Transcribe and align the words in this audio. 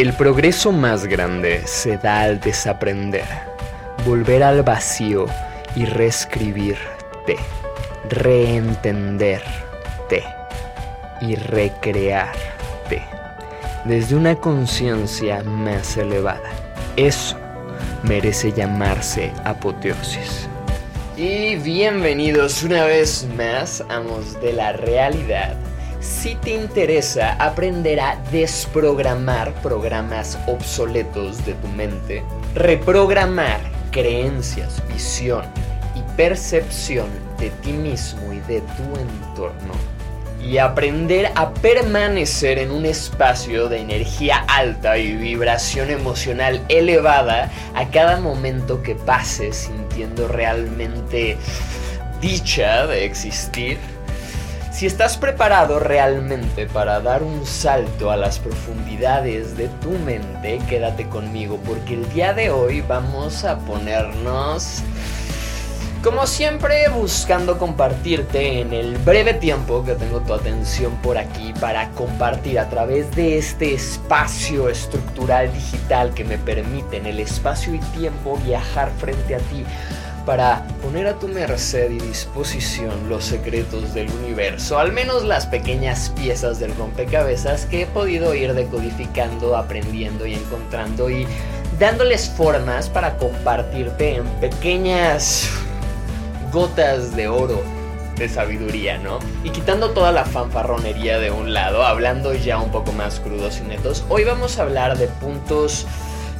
El 0.00 0.14
progreso 0.14 0.72
más 0.72 1.04
grande 1.04 1.60
se 1.66 1.98
da 1.98 2.22
al 2.22 2.40
desaprender, 2.40 3.26
volver 4.06 4.42
al 4.42 4.62
vacío 4.62 5.26
y 5.76 5.84
reescribirte, 5.84 7.36
reentenderte 8.08 9.44
y 11.20 11.34
recrearte 11.34 13.02
desde 13.84 14.16
una 14.16 14.36
conciencia 14.36 15.42
más 15.42 15.98
elevada. 15.98 16.48
Eso 16.96 17.36
merece 18.02 18.52
llamarse 18.52 19.30
apoteosis. 19.44 20.48
Y 21.18 21.56
bienvenidos 21.56 22.62
una 22.62 22.86
vez 22.86 23.28
más, 23.36 23.84
amos 23.90 24.40
de 24.40 24.54
la 24.54 24.72
realidad 24.72 25.58
si 26.00 26.34
te 26.36 26.50
interesa 26.52 27.34
aprender 27.34 28.00
a 28.00 28.16
desprogramar 28.32 29.52
programas 29.62 30.38
obsoletos 30.46 31.44
de 31.44 31.52
tu 31.54 31.68
mente, 31.68 32.22
reprogramar 32.54 33.60
creencias, 33.90 34.82
visión 34.88 35.44
y 35.94 36.02
percepción 36.16 37.08
de 37.38 37.50
ti 37.50 37.72
mismo 37.72 38.32
y 38.32 38.40
de 38.40 38.60
tu 38.60 38.82
entorno, 38.98 39.74
y 40.42 40.56
aprender 40.56 41.30
a 41.34 41.52
permanecer 41.52 42.58
en 42.58 42.70
un 42.70 42.86
espacio 42.86 43.68
de 43.68 43.80
energía 43.80 44.38
alta 44.48 44.96
y 44.96 45.14
vibración 45.14 45.90
emocional 45.90 46.64
elevada 46.68 47.50
a 47.74 47.88
cada 47.90 48.18
momento 48.20 48.82
que 48.82 48.94
pases 48.94 49.56
sintiendo 49.56 50.28
realmente 50.28 51.36
dicha 52.22 52.86
de 52.86 53.04
existir, 53.04 53.78
si 54.70 54.86
estás 54.86 55.18
preparado 55.18 55.80
realmente 55.80 56.66
para 56.66 57.00
dar 57.00 57.22
un 57.22 57.44
salto 57.44 58.10
a 58.10 58.16
las 58.16 58.38
profundidades 58.38 59.56
de 59.56 59.68
tu 59.68 59.90
mente, 59.90 60.60
quédate 60.68 61.08
conmigo 61.08 61.58
porque 61.66 61.94
el 61.94 62.08
día 62.12 62.32
de 62.32 62.50
hoy 62.50 62.80
vamos 62.80 63.44
a 63.44 63.58
ponernos, 63.58 64.82
como 66.04 66.26
siempre, 66.26 66.88
buscando 66.88 67.58
compartirte 67.58 68.60
en 68.60 68.72
el 68.72 68.96
breve 68.98 69.34
tiempo 69.34 69.84
que 69.84 69.94
tengo 69.94 70.20
tu 70.20 70.32
atención 70.32 70.94
por 71.02 71.18
aquí 71.18 71.52
para 71.60 71.90
compartir 71.90 72.60
a 72.60 72.70
través 72.70 73.14
de 73.16 73.38
este 73.38 73.74
espacio 73.74 74.68
estructural 74.68 75.52
digital 75.52 76.14
que 76.14 76.24
me 76.24 76.38
permite 76.38 76.96
en 76.96 77.06
el 77.06 77.18
espacio 77.18 77.74
y 77.74 77.78
tiempo 77.98 78.38
viajar 78.46 78.90
frente 78.98 79.34
a 79.34 79.38
ti 79.38 79.64
para 80.30 80.62
poner 80.80 81.08
a 81.08 81.18
tu 81.18 81.26
merced 81.26 81.90
y 81.90 81.98
disposición 81.98 83.08
los 83.08 83.24
secretos 83.24 83.94
del 83.94 84.08
universo, 84.12 84.78
al 84.78 84.92
menos 84.92 85.24
las 85.24 85.44
pequeñas 85.44 86.10
piezas 86.10 86.60
del 86.60 86.72
rompecabezas 86.76 87.66
que 87.66 87.82
he 87.82 87.86
podido 87.86 88.32
ir 88.36 88.54
decodificando, 88.54 89.56
aprendiendo 89.56 90.26
y 90.26 90.34
encontrando 90.34 91.10
y 91.10 91.26
dándoles 91.80 92.30
formas 92.30 92.88
para 92.88 93.16
compartirte 93.16 94.18
en 94.18 94.24
pequeñas 94.40 95.50
gotas 96.52 97.16
de 97.16 97.26
oro 97.26 97.64
de 98.14 98.28
sabiduría, 98.28 98.98
¿no? 98.98 99.18
Y 99.42 99.50
quitando 99.50 99.90
toda 99.90 100.12
la 100.12 100.24
fanfarronería 100.24 101.18
de 101.18 101.32
un 101.32 101.52
lado, 101.52 101.82
hablando 101.82 102.34
ya 102.34 102.60
un 102.60 102.70
poco 102.70 102.92
más 102.92 103.18
crudos 103.18 103.58
y 103.58 103.66
netos, 103.66 104.04
hoy 104.08 104.22
vamos 104.22 104.60
a 104.60 104.62
hablar 104.62 104.96
de 104.96 105.08
puntos 105.08 105.88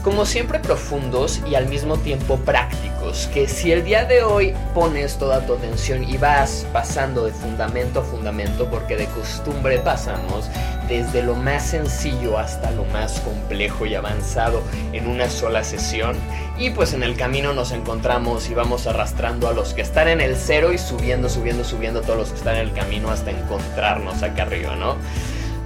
como 0.02 0.24
siempre 0.24 0.58
profundos 0.58 1.40
y 1.48 1.54
al 1.54 1.68
mismo 1.68 1.96
tiempo 1.98 2.36
prácticos, 2.38 3.28
que 3.34 3.48
si 3.48 3.72
el 3.72 3.84
día 3.84 4.04
de 4.04 4.22
hoy 4.22 4.54
pones 4.74 5.18
toda 5.18 5.44
tu 5.46 5.54
atención 5.54 6.04
y 6.08 6.16
vas 6.16 6.66
pasando 6.72 7.26
de 7.26 7.32
fundamento 7.32 8.00
a 8.00 8.04
fundamento, 8.04 8.68
porque 8.70 8.96
de 8.96 9.06
costumbre 9.06 9.78
pasamos 9.78 10.48
desde 10.88 11.22
lo 11.22 11.34
más 11.34 11.66
sencillo 11.66 12.38
hasta 12.38 12.70
lo 12.72 12.84
más 12.86 13.20
complejo 13.20 13.86
y 13.86 13.94
avanzado 13.94 14.62
en 14.92 15.06
una 15.06 15.28
sola 15.28 15.62
sesión, 15.64 16.16
y 16.58 16.70
pues 16.70 16.94
en 16.94 17.02
el 17.02 17.16
camino 17.16 17.52
nos 17.52 17.72
encontramos 17.72 18.50
y 18.50 18.54
vamos 18.54 18.86
arrastrando 18.86 19.48
a 19.48 19.52
los 19.52 19.74
que 19.74 19.82
están 19.82 20.08
en 20.08 20.20
el 20.20 20.36
cero 20.36 20.72
y 20.72 20.78
subiendo, 20.78 21.28
subiendo, 21.28 21.64
subiendo 21.64 22.00
todos 22.00 22.18
los 22.18 22.28
que 22.30 22.36
están 22.36 22.56
en 22.56 22.62
el 22.62 22.72
camino 22.72 23.10
hasta 23.10 23.30
encontrarnos 23.30 24.22
acá 24.22 24.42
arriba, 24.42 24.76
¿no? 24.76 24.96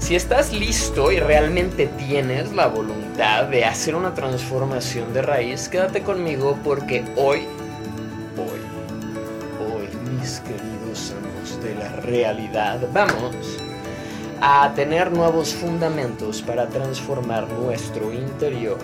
Si 0.05 0.15
estás 0.15 0.53
listo 0.53 1.11
y 1.11 1.19
realmente 1.19 1.87
tienes 1.87 2.53
la 2.53 2.67
voluntad 2.67 3.45
de 3.45 3.65
hacer 3.65 3.95
una 3.95 4.13
transformación 4.13 5.15
de 5.15 5.23
raíz, 5.23 5.67
quédate 5.71 6.03
conmigo 6.03 6.59
porque 6.63 7.03
hoy, 7.17 7.47
hoy, 8.37 8.61
hoy, 9.67 9.89
mis 10.11 10.41
queridos 10.41 11.15
amos 11.17 11.63
de 11.63 11.75
la 11.77 11.89
realidad, 12.03 12.87
vamos 12.93 13.57
a 14.43 14.71
tener 14.75 15.11
nuevos 15.11 15.55
fundamentos 15.55 16.43
para 16.43 16.69
transformar 16.69 17.49
nuestro 17.49 18.13
interior, 18.13 18.77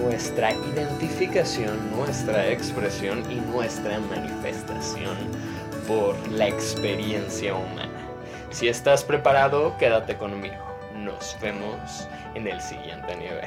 nuestra 0.00 0.52
identificación, 0.52 1.90
nuestra 1.96 2.48
expresión 2.48 3.24
y 3.28 3.40
nuestra 3.50 3.98
manifestación 3.98 5.16
por 5.88 6.14
la 6.28 6.46
experiencia 6.46 7.56
humana. 7.56 7.89
Si 8.50 8.66
estás 8.66 9.04
preparado, 9.04 9.76
quédate 9.78 10.16
conmigo. 10.16 10.56
Nos 10.96 11.36
vemos 11.40 12.08
en 12.34 12.48
el 12.48 12.60
siguiente 12.60 13.14
nivel. 13.14 13.46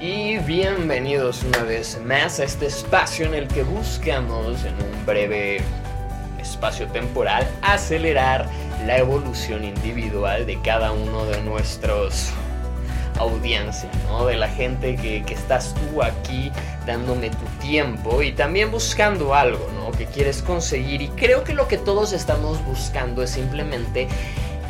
Y 0.00 0.38
bienvenidos 0.38 1.44
una 1.44 1.62
vez 1.64 2.00
más 2.02 2.40
a 2.40 2.44
este 2.44 2.66
espacio 2.66 3.26
en 3.26 3.34
el 3.34 3.46
que 3.46 3.62
buscamos 3.62 4.64
en 4.64 4.74
un 4.74 5.04
breve 5.04 5.60
espacio 6.40 6.86
temporal 6.88 7.46
acelerar 7.60 8.46
la 8.86 8.96
evolución 8.96 9.62
individual 9.62 10.46
de 10.46 10.58
cada 10.62 10.92
uno 10.92 11.26
de 11.26 11.42
nuestros 11.42 12.32
audiencia, 13.18 13.90
¿no? 14.06 14.26
De 14.26 14.36
la 14.36 14.48
gente 14.48 14.96
que, 14.96 15.24
estás 15.32 15.74
tú 15.74 16.02
aquí 16.02 16.50
dándome 16.86 17.30
tu 17.30 17.44
tiempo 17.60 18.22
y 18.22 18.32
también 18.32 18.70
buscando 18.70 19.34
algo, 19.34 19.68
¿no? 19.78 19.92
Que 19.92 20.06
quieres 20.06 20.42
conseguir. 20.42 21.02
Y 21.02 21.08
creo 21.08 21.44
que 21.44 21.54
lo 21.54 21.68
que 21.68 21.78
todos 21.78 22.12
estamos 22.12 22.64
buscando 22.64 23.22
es 23.22 23.30
simplemente 23.30 24.08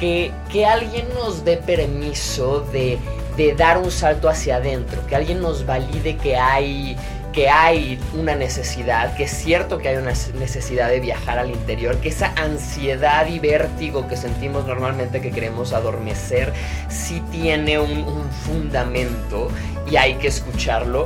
que, 0.00 0.32
que 0.50 0.66
alguien 0.66 1.06
nos 1.14 1.44
dé 1.44 1.56
permiso 1.56 2.60
de, 2.72 2.98
de 3.36 3.54
dar 3.54 3.78
un 3.78 3.91
salto 3.91 4.28
hacia 4.28 4.56
adentro, 4.56 5.06
que 5.06 5.16
alguien 5.16 5.41
nos 5.41 5.65
valide 5.65 6.16
que 6.16 6.36
hay 6.36 6.97
que 7.38 7.49
hay 7.49 8.00
una 8.15 8.34
necesidad, 8.34 9.15
que 9.15 9.22
es 9.22 9.31
cierto 9.31 9.78
que 9.78 9.91
hay 9.91 9.97
una 9.99 10.12
necesidad 10.41 10.88
de 10.88 10.99
viajar 10.99 11.38
al 11.38 11.50
interior, 11.50 11.99
que 11.99 12.09
esa 12.09 12.32
ansiedad 12.34 13.28
y 13.28 13.38
vértigo 13.38 14.09
que 14.09 14.16
sentimos 14.16 14.66
normalmente 14.66 15.21
que 15.21 15.31
queremos 15.31 15.72
adormecer, 15.72 16.53
sí 16.88 17.22
tiene 17.31 17.78
un, 17.78 17.93
un 17.93 18.28
fundamento 18.44 19.53
y 19.88 19.94
hay 19.94 20.15
que 20.15 20.27
escucharlo. 20.27 21.04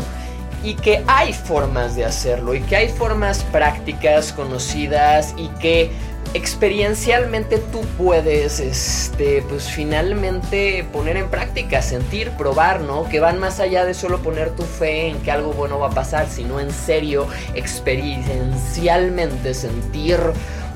Y 0.64 0.74
que 0.74 1.02
hay 1.06 1.34
formas 1.34 1.96
de 1.96 2.06
hacerlo 2.06 2.54
y 2.54 2.60
que 2.62 2.76
hay 2.76 2.88
formas 2.88 3.42
prácticas 3.52 4.32
conocidas 4.32 5.34
y 5.36 5.48
que 5.60 5.90
experiencialmente 6.34 7.58
tú 7.58 7.82
puedes, 7.98 8.60
este, 8.60 9.42
pues 9.48 9.68
finalmente 9.68 10.86
poner 10.92 11.16
en 11.16 11.28
práctica, 11.28 11.82
sentir, 11.82 12.30
probar, 12.32 12.80
¿no? 12.80 13.08
Que 13.08 13.20
van 13.20 13.38
más 13.38 13.60
allá 13.60 13.84
de 13.84 13.94
solo 13.94 14.22
poner 14.22 14.50
tu 14.50 14.62
fe 14.62 15.08
en 15.08 15.18
que 15.20 15.30
algo 15.30 15.52
bueno 15.52 15.78
va 15.78 15.88
a 15.88 15.94
pasar, 15.94 16.28
sino 16.28 16.60
en 16.60 16.70
serio, 16.70 17.26
experiencialmente 17.54 19.54
sentir 19.54 20.18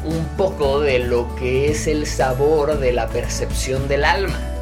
un 0.05 0.25
poco 0.37 0.81
de 0.81 1.01
lo 1.01 1.35
que 1.37 1.71
es 1.71 1.87
el 1.87 2.07
sabor 2.07 2.79
de 2.79 2.93
la 2.93 3.09
percepción 3.09 3.89
del 3.89 4.05
alma. 4.05 4.56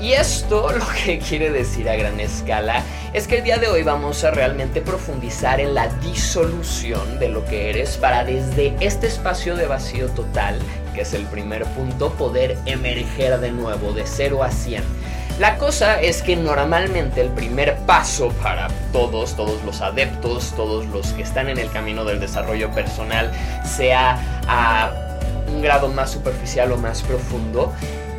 Y 0.00 0.12
esto 0.12 0.70
lo 0.70 0.86
que 1.04 1.18
quiere 1.28 1.50
decir 1.50 1.88
a 1.88 1.96
gran 1.96 2.20
escala 2.20 2.82
es 3.12 3.26
que 3.26 3.38
el 3.38 3.44
día 3.44 3.58
de 3.58 3.66
hoy 3.66 3.82
vamos 3.82 4.22
a 4.22 4.30
realmente 4.30 4.80
profundizar 4.80 5.60
en 5.60 5.74
la 5.74 5.88
disolución 5.88 7.18
de 7.18 7.28
lo 7.28 7.44
que 7.44 7.70
eres 7.70 7.96
para 7.96 8.24
desde 8.24 8.76
este 8.80 9.08
espacio 9.08 9.56
de 9.56 9.66
vacío 9.66 10.08
total, 10.10 10.58
que 10.94 11.00
es 11.00 11.14
el 11.14 11.24
primer 11.26 11.64
punto, 11.64 12.12
poder 12.12 12.56
emerger 12.66 13.40
de 13.40 13.50
nuevo 13.50 13.92
de 13.92 14.06
0 14.06 14.44
a 14.44 14.50
100. 14.50 14.84
La 15.40 15.56
cosa 15.56 16.00
es 16.00 16.22
que 16.22 16.36
normalmente 16.36 17.20
el 17.20 17.30
primer 17.30 17.76
paso 17.86 18.28
para 18.42 18.68
todos, 18.92 19.34
todos 19.36 19.62
los 19.64 19.80
adeptos, 19.80 20.52
todos 20.56 20.86
los 20.86 21.12
que 21.12 21.22
están 21.22 21.48
en 21.48 21.58
el 21.58 21.70
camino 21.70 22.04
del 22.04 22.20
desarrollo 22.20 22.70
personal, 22.72 23.32
sea 23.64 24.18
a 24.48 24.90
un 25.48 25.62
grado 25.62 25.88
más 25.88 26.10
superficial 26.10 26.72
o 26.72 26.76
más 26.76 27.02
profundo, 27.02 27.72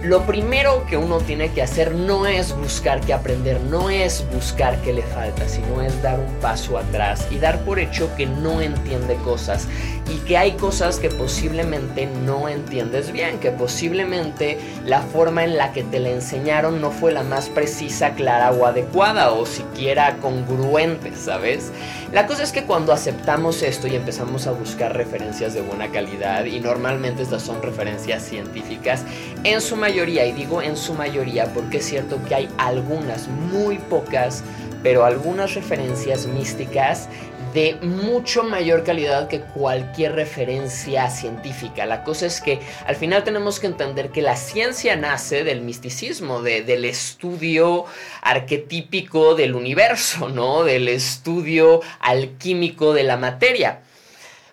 lo 0.03 0.25
primero 0.25 0.85
que 0.85 0.95
uno 0.95 1.17
tiene 1.17 1.51
que 1.51 1.61
hacer 1.61 1.93
no 1.93 2.25
es 2.25 2.55
buscar 2.55 3.01
qué 3.01 3.13
aprender, 3.13 3.59
no 3.61 3.89
es 3.89 4.25
buscar 4.33 4.81
qué 4.81 4.93
le 4.93 5.01
falta, 5.01 5.47
sino 5.49 5.81
es 5.81 6.01
dar 6.01 6.19
un 6.19 6.33
paso 6.35 6.77
atrás 6.77 7.27
y 7.29 7.37
dar 7.37 7.59
por 7.65 7.79
hecho 7.79 8.09
que 8.15 8.25
no 8.25 8.61
entiende 8.61 9.15
cosas 9.15 9.67
y 10.09 10.17
que 10.19 10.37
hay 10.37 10.53
cosas 10.53 10.99
que 10.99 11.09
posiblemente 11.09 12.07
no 12.25 12.47
entiendes 12.47 13.11
bien, 13.11 13.39
que 13.39 13.51
posiblemente 13.51 14.57
la 14.85 15.01
forma 15.01 15.43
en 15.43 15.57
la 15.57 15.73
que 15.73 15.83
te 15.83 15.99
la 15.99 16.09
enseñaron 16.09 16.79
no 16.79 16.91
fue 16.91 17.11
la 17.11 17.23
más 17.23 17.49
precisa, 17.49 18.13
clara 18.13 18.51
o 18.51 18.65
adecuada 18.65 19.33
o 19.33 19.45
siquiera 19.45 20.15
congruente, 20.17 21.13
¿sabes? 21.15 21.71
La 22.13 22.25
cosa 22.25 22.43
es 22.43 22.51
que 22.51 22.63
cuando 22.63 22.93
aceptamos 22.93 23.61
esto 23.61 23.87
y 23.87 23.95
empezamos 23.95 24.47
a 24.47 24.51
buscar 24.51 24.95
referencias 24.95 25.53
de 25.53 25.61
buena 25.61 25.91
calidad, 25.91 26.45
y 26.45 26.59
normalmente 26.59 27.21
estas 27.21 27.43
son 27.43 27.61
referencias 27.61 28.23
científicas, 28.23 29.03
en 29.43 29.61
su 29.61 29.75
mayoría, 29.75 29.88
y 29.89 30.31
digo 30.33 30.61
en 30.61 30.77
su 30.77 30.93
mayoría 30.93 31.51
porque 31.51 31.77
es 31.77 31.85
cierto 31.85 32.19
que 32.27 32.35
hay 32.35 32.49
algunas, 32.57 33.27
muy 33.27 33.79
pocas, 33.79 34.43
pero 34.83 35.03
algunas 35.03 35.55
referencias 35.55 36.27
místicas 36.27 37.09
de 37.55 37.75
mucho 37.81 38.43
mayor 38.43 38.83
calidad 38.83 39.27
que 39.27 39.41
cualquier 39.41 40.13
referencia 40.13 41.09
científica. 41.09 41.87
La 41.87 42.03
cosa 42.03 42.27
es 42.27 42.39
que 42.39 42.59
al 42.85 42.95
final 42.95 43.23
tenemos 43.23 43.59
que 43.59 43.65
entender 43.65 44.09
que 44.11 44.21
la 44.21 44.35
ciencia 44.35 44.95
nace 44.95 45.43
del 45.43 45.61
misticismo, 45.61 46.43
del 46.43 46.85
estudio 46.85 47.85
arquetípico 48.21 49.33
del 49.33 49.55
universo, 49.55 50.29
¿no? 50.29 50.63
Del 50.63 50.87
estudio 50.87 51.81
alquímico 51.99 52.93
de 52.93 53.03
la 53.05 53.17
materia. 53.17 53.81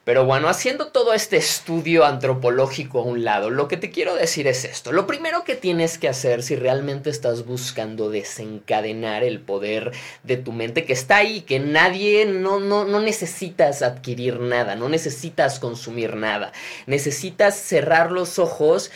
Pero 0.07 0.25
bueno, 0.25 0.49
haciendo 0.49 0.87
todo 0.87 1.15
este 1.15 1.37
estudio 1.37 2.05
antropológico 2.05 3.01
a 3.01 3.03
un 3.03 3.25
lado, 3.25 3.51
lo 3.51 3.67
que 3.67 3.77
te 3.77 3.91
quiero 3.91 4.15
decir 4.15 4.47
es 4.47 4.65
esto. 4.65 4.93
Lo 4.93 5.05
primero 5.05 5.43
que 5.43 5.57
tienes 5.57 5.99
que 5.99 6.09
hacer 6.09 6.45
si 6.45 6.55
realmente 6.55 7.11
estás 7.11 7.45
buscando 7.45 8.09
desencadenar 8.09 9.25
el 9.25 9.41
poder 9.41 9.91
de 10.23 10.37
tu 10.37 10.53
mente 10.53 10.85
que 10.85 10.93
está 10.93 11.17
ahí, 11.17 11.41
que 11.41 11.59
nadie, 11.59 12.25
no, 12.25 12.61
no, 12.61 12.85
no 12.85 13.01
necesitas 13.01 13.83
adquirir 13.83 14.39
nada, 14.39 14.77
no 14.77 14.89
necesitas 14.89 15.59
consumir 15.59 16.15
nada. 16.15 16.53
Necesitas 16.87 17.57
cerrar 17.57 18.13
los 18.13 18.39
ojos 18.39 18.93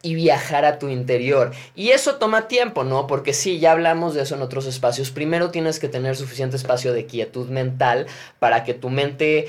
y 0.00 0.14
viajar 0.14 0.64
a 0.64 0.78
tu 0.78 0.88
interior. 0.88 1.52
Y 1.74 1.90
eso 1.90 2.14
toma 2.14 2.48
tiempo, 2.48 2.84
¿no? 2.84 3.06
Porque 3.06 3.34
sí, 3.34 3.58
ya 3.58 3.72
hablamos 3.72 4.14
de 4.14 4.22
eso 4.22 4.34
en 4.34 4.40
otros 4.40 4.64
espacios. 4.64 5.10
Primero 5.10 5.50
tienes 5.50 5.78
que 5.78 5.88
tener 5.88 6.16
suficiente 6.16 6.56
espacio 6.56 6.94
de 6.94 7.04
quietud 7.04 7.50
mental 7.50 8.06
para 8.38 8.64
que 8.64 8.72
tu 8.72 8.88
mente 8.88 9.48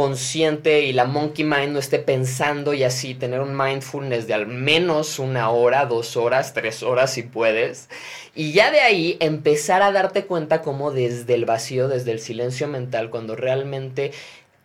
consciente 0.00 0.80
y 0.80 0.94
la 0.94 1.04
monkey 1.04 1.44
mind 1.44 1.74
no 1.74 1.78
esté 1.78 1.98
pensando 1.98 2.72
y 2.72 2.84
así 2.84 3.14
tener 3.14 3.42
un 3.42 3.54
mindfulness 3.54 4.26
de 4.26 4.32
al 4.32 4.46
menos 4.46 5.18
una 5.18 5.50
hora, 5.50 5.84
dos 5.84 6.16
horas, 6.16 6.54
tres 6.54 6.82
horas 6.82 7.12
si 7.12 7.22
puedes. 7.22 7.90
Y 8.34 8.52
ya 8.52 8.70
de 8.70 8.80
ahí 8.80 9.18
empezar 9.20 9.82
a 9.82 9.92
darte 9.92 10.24
cuenta 10.24 10.62
como 10.62 10.90
desde 10.90 11.34
el 11.34 11.44
vacío, 11.44 11.86
desde 11.86 12.12
el 12.12 12.20
silencio 12.20 12.66
mental, 12.66 13.10
cuando 13.10 13.36
realmente 13.36 14.12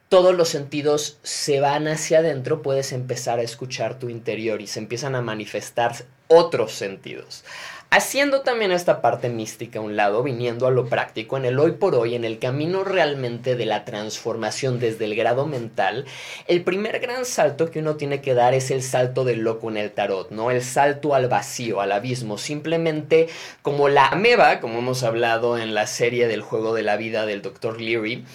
todos 0.07 0.33
los 0.33 0.47
sentidos 0.47 1.17
se 1.21 1.59
van 1.59 1.89
hacia 1.89 2.19
adentro, 2.19 2.61
puedes 2.61 2.93
empezar 2.93 3.39
a 3.39 3.43
escuchar 3.43 3.99
tu 3.99 4.07
interior 4.07 4.61
y 4.61 4.67
se 4.67 4.79
empiezan 4.79 5.15
a 5.15 5.21
manifestar 5.21 5.95
otros 6.29 6.71
sentidos 6.71 7.43
haciendo 7.89 8.41
también 8.41 8.71
esta 8.71 9.01
parte 9.01 9.29
mística 9.29 9.79
a 9.79 9.81
un 9.81 9.95
lado, 9.95 10.23
viniendo 10.23 10.67
a 10.67 10.71
lo 10.71 10.87
práctico, 10.87 11.37
en 11.37 11.45
el 11.45 11.59
hoy 11.59 11.71
por 11.71 11.95
hoy, 11.95 12.15
en 12.15 12.25
el 12.25 12.39
camino 12.39 12.83
realmente 12.83 13.55
de 13.55 13.65
la 13.65 13.85
transformación 13.85 14.79
desde 14.79 15.05
el 15.05 15.15
grado 15.15 15.45
mental, 15.45 16.05
el 16.47 16.63
primer 16.63 16.99
gran 16.99 17.25
salto 17.25 17.71
que 17.71 17.79
uno 17.79 17.95
tiene 17.95 18.21
que 18.21 18.33
dar 18.33 18.53
es 18.53 18.71
el 18.71 18.83
salto 18.83 19.23
del 19.23 19.39
loco 19.39 19.69
en 19.69 19.77
el 19.77 19.91
tarot, 19.91 20.31
¿no? 20.31 20.51
El 20.51 20.61
salto 20.61 21.15
al 21.15 21.27
vacío, 21.27 21.81
al 21.81 21.91
abismo, 21.91 22.37
simplemente 22.37 23.27
como 23.61 23.89
la 23.89 24.07
ameba, 24.07 24.59
como 24.59 24.79
hemos 24.79 25.03
hablado 25.03 25.57
en 25.57 25.73
la 25.73 25.87
serie 25.87 26.27
del 26.27 26.41
juego 26.41 26.73
de 26.73 26.83
la 26.83 26.97
vida 26.97 27.25
del 27.25 27.41
Dr. 27.41 27.79
Leary, 27.79 28.25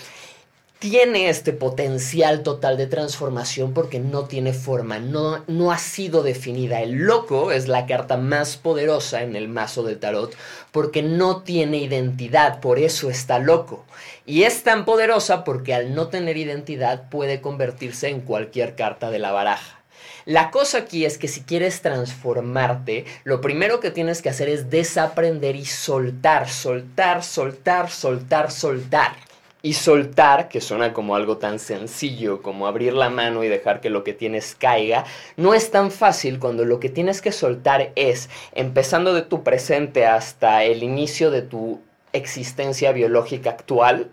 tiene 0.81 1.29
este 1.29 1.53
potencial 1.53 2.43
total 2.43 2.79
de 2.79 2.87
transformación 2.87 3.75
porque 3.75 4.01
no 4.01 4.25
tiene 4.25 4.55
forma, 4.55 4.99
no, 4.99 5.45
no 5.47 5.73
ha 5.73 5.77
sido 5.77 6.23
definida. 6.23 6.81
El 6.81 7.03
loco 7.03 7.53
es 7.53 7.69
la 7.69 7.85
carta 7.85 8.17
más 8.17 8.57
poderosa 8.57 9.23
en 9.23 9.37
el 9.37 9.47
mazo 9.47 9.83
del 9.83 9.99
tarot 9.99 10.35
porque 10.73 11.03
no 11.03 11.43
tiene 11.43 11.77
identidad, 11.77 12.61
por 12.61 12.79
eso 12.79 13.11
está 13.11 13.39
loco. 13.39 13.85
Y 14.25 14.45
es 14.45 14.63
tan 14.63 14.87
poderosa 14.87 15.45
porque 15.45 15.75
al 15.75 15.95
no 15.95 16.09
tener 16.09 16.39
identidad 16.39 17.11
puede 17.11 17.43
convertirse 17.43 18.09
en 18.09 18.23
cualquier 18.23 18.75
carta 18.75 19.11
de 19.11 19.19
la 19.19 19.33
baraja. 19.33 19.83
La 20.25 20.51
cosa 20.51 20.79
aquí 20.79 21.05
es 21.05 21.19
que 21.19 21.29
si 21.29 21.43
quieres 21.43 21.83
transformarte, 21.83 23.05
lo 23.25 23.43
primero 23.43 23.81
que 23.81 23.91
tienes 23.91 24.23
que 24.23 24.31
hacer 24.31 24.49
es 24.49 24.71
desaprender 24.71 25.57
y 25.57 25.67
soltar, 25.67 26.49
soltar, 26.49 27.23
soltar, 27.23 27.91
soltar, 27.91 28.51
soltar. 28.51 29.30
Y 29.63 29.75
soltar, 29.75 30.49
que 30.49 30.61
suena 30.61 30.93
como 30.93 31.15
algo 31.17 31.37
tan 31.37 31.59
sencillo 31.59 32.43
como 32.43 32.67
abrir 32.67 32.95
la 32.95 33.11
mano 33.11 33.45
y 33.45 33.49
dejar 33.49 33.81
que 33.81 33.91
lo 33.91 34.05
que 34.05 34.15
tienes 34.15 34.55
caiga, 34.55 35.05
no 35.37 35.55
es 35.55 35.71
tan 35.71 35.91
fácil 35.91 36.39
cuando 36.39 36.65
lo 36.65 36.81
que 36.81 36.89
tienes 36.89 37.21
que 37.21 37.33
soltar 37.33 37.93
es, 37.95 38.31
empezando 38.53 39.13
de 39.13 39.23
tu 39.23 39.43
presente 39.43 40.07
hasta 40.07 40.65
el 40.65 40.83
inicio 40.83 41.31
de 41.31 41.43
tu 41.43 41.81
existencia 42.13 42.93
biológica 42.93 43.51
actual, 43.51 44.11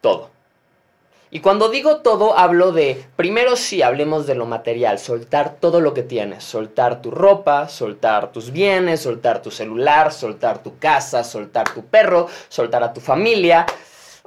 todo. 0.00 0.34
Y 1.34 1.40
cuando 1.40 1.68
digo 1.68 1.96
todo, 1.96 2.38
hablo 2.38 2.70
de, 2.70 3.04
primero 3.16 3.56
sí, 3.56 3.82
hablemos 3.82 4.24
de 4.28 4.36
lo 4.36 4.46
material, 4.46 5.00
soltar 5.00 5.56
todo 5.58 5.80
lo 5.80 5.92
que 5.92 6.04
tienes, 6.04 6.44
soltar 6.44 7.02
tu 7.02 7.10
ropa, 7.10 7.68
soltar 7.68 8.30
tus 8.30 8.52
bienes, 8.52 9.00
soltar 9.00 9.42
tu 9.42 9.50
celular, 9.50 10.12
soltar 10.12 10.62
tu 10.62 10.78
casa, 10.78 11.24
soltar 11.24 11.74
tu 11.74 11.84
perro, 11.86 12.28
soltar 12.48 12.84
a 12.84 12.92
tu 12.92 13.00
familia, 13.00 13.66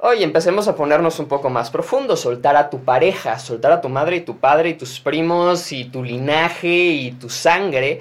Oye, 0.00 0.22
empecemos 0.22 0.68
a 0.68 0.76
ponernos 0.76 1.18
un 1.18 1.26
poco 1.26 1.50
más 1.50 1.70
profundo, 1.70 2.16
soltar 2.16 2.54
a 2.54 2.70
tu 2.70 2.84
pareja, 2.84 3.40
soltar 3.40 3.72
a 3.72 3.80
tu 3.80 3.88
madre 3.88 4.18
y 4.18 4.20
tu 4.20 4.36
padre 4.38 4.68
y 4.68 4.74
tus 4.74 5.00
primos 5.00 5.72
y 5.72 5.86
tu 5.86 6.04
linaje 6.04 6.68
y 6.68 7.10
tu 7.10 7.28
sangre, 7.28 8.00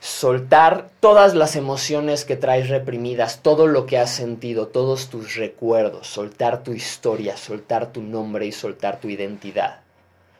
soltar 0.00 0.88
todas 0.98 1.36
las 1.36 1.54
emociones 1.54 2.24
que 2.24 2.34
traes 2.34 2.68
reprimidas, 2.68 3.42
todo 3.42 3.68
lo 3.68 3.86
que 3.86 3.96
has 3.96 4.10
sentido, 4.10 4.66
todos 4.66 5.08
tus 5.08 5.36
recuerdos, 5.36 6.08
soltar 6.08 6.64
tu 6.64 6.72
historia, 6.72 7.36
soltar 7.36 7.92
tu 7.92 8.02
nombre 8.02 8.46
y 8.46 8.50
soltar 8.52 8.98
tu 8.98 9.08
identidad. 9.08 9.82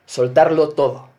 Soltarlo 0.06 0.70
todo 0.70 1.13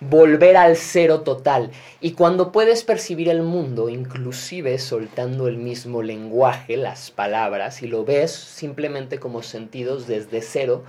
volver 0.00 0.56
al 0.56 0.76
cero 0.76 1.20
total. 1.20 1.70
Y 2.00 2.12
cuando 2.12 2.52
puedes 2.52 2.84
percibir 2.84 3.28
el 3.28 3.42
mundo, 3.42 3.88
inclusive 3.88 4.78
soltando 4.78 5.48
el 5.48 5.56
mismo 5.56 6.02
lenguaje, 6.02 6.76
las 6.76 7.10
palabras, 7.10 7.82
y 7.82 7.88
lo 7.88 8.04
ves 8.04 8.32
simplemente 8.32 9.18
como 9.18 9.42
sentidos 9.42 10.06
desde 10.06 10.42
cero, 10.42 10.84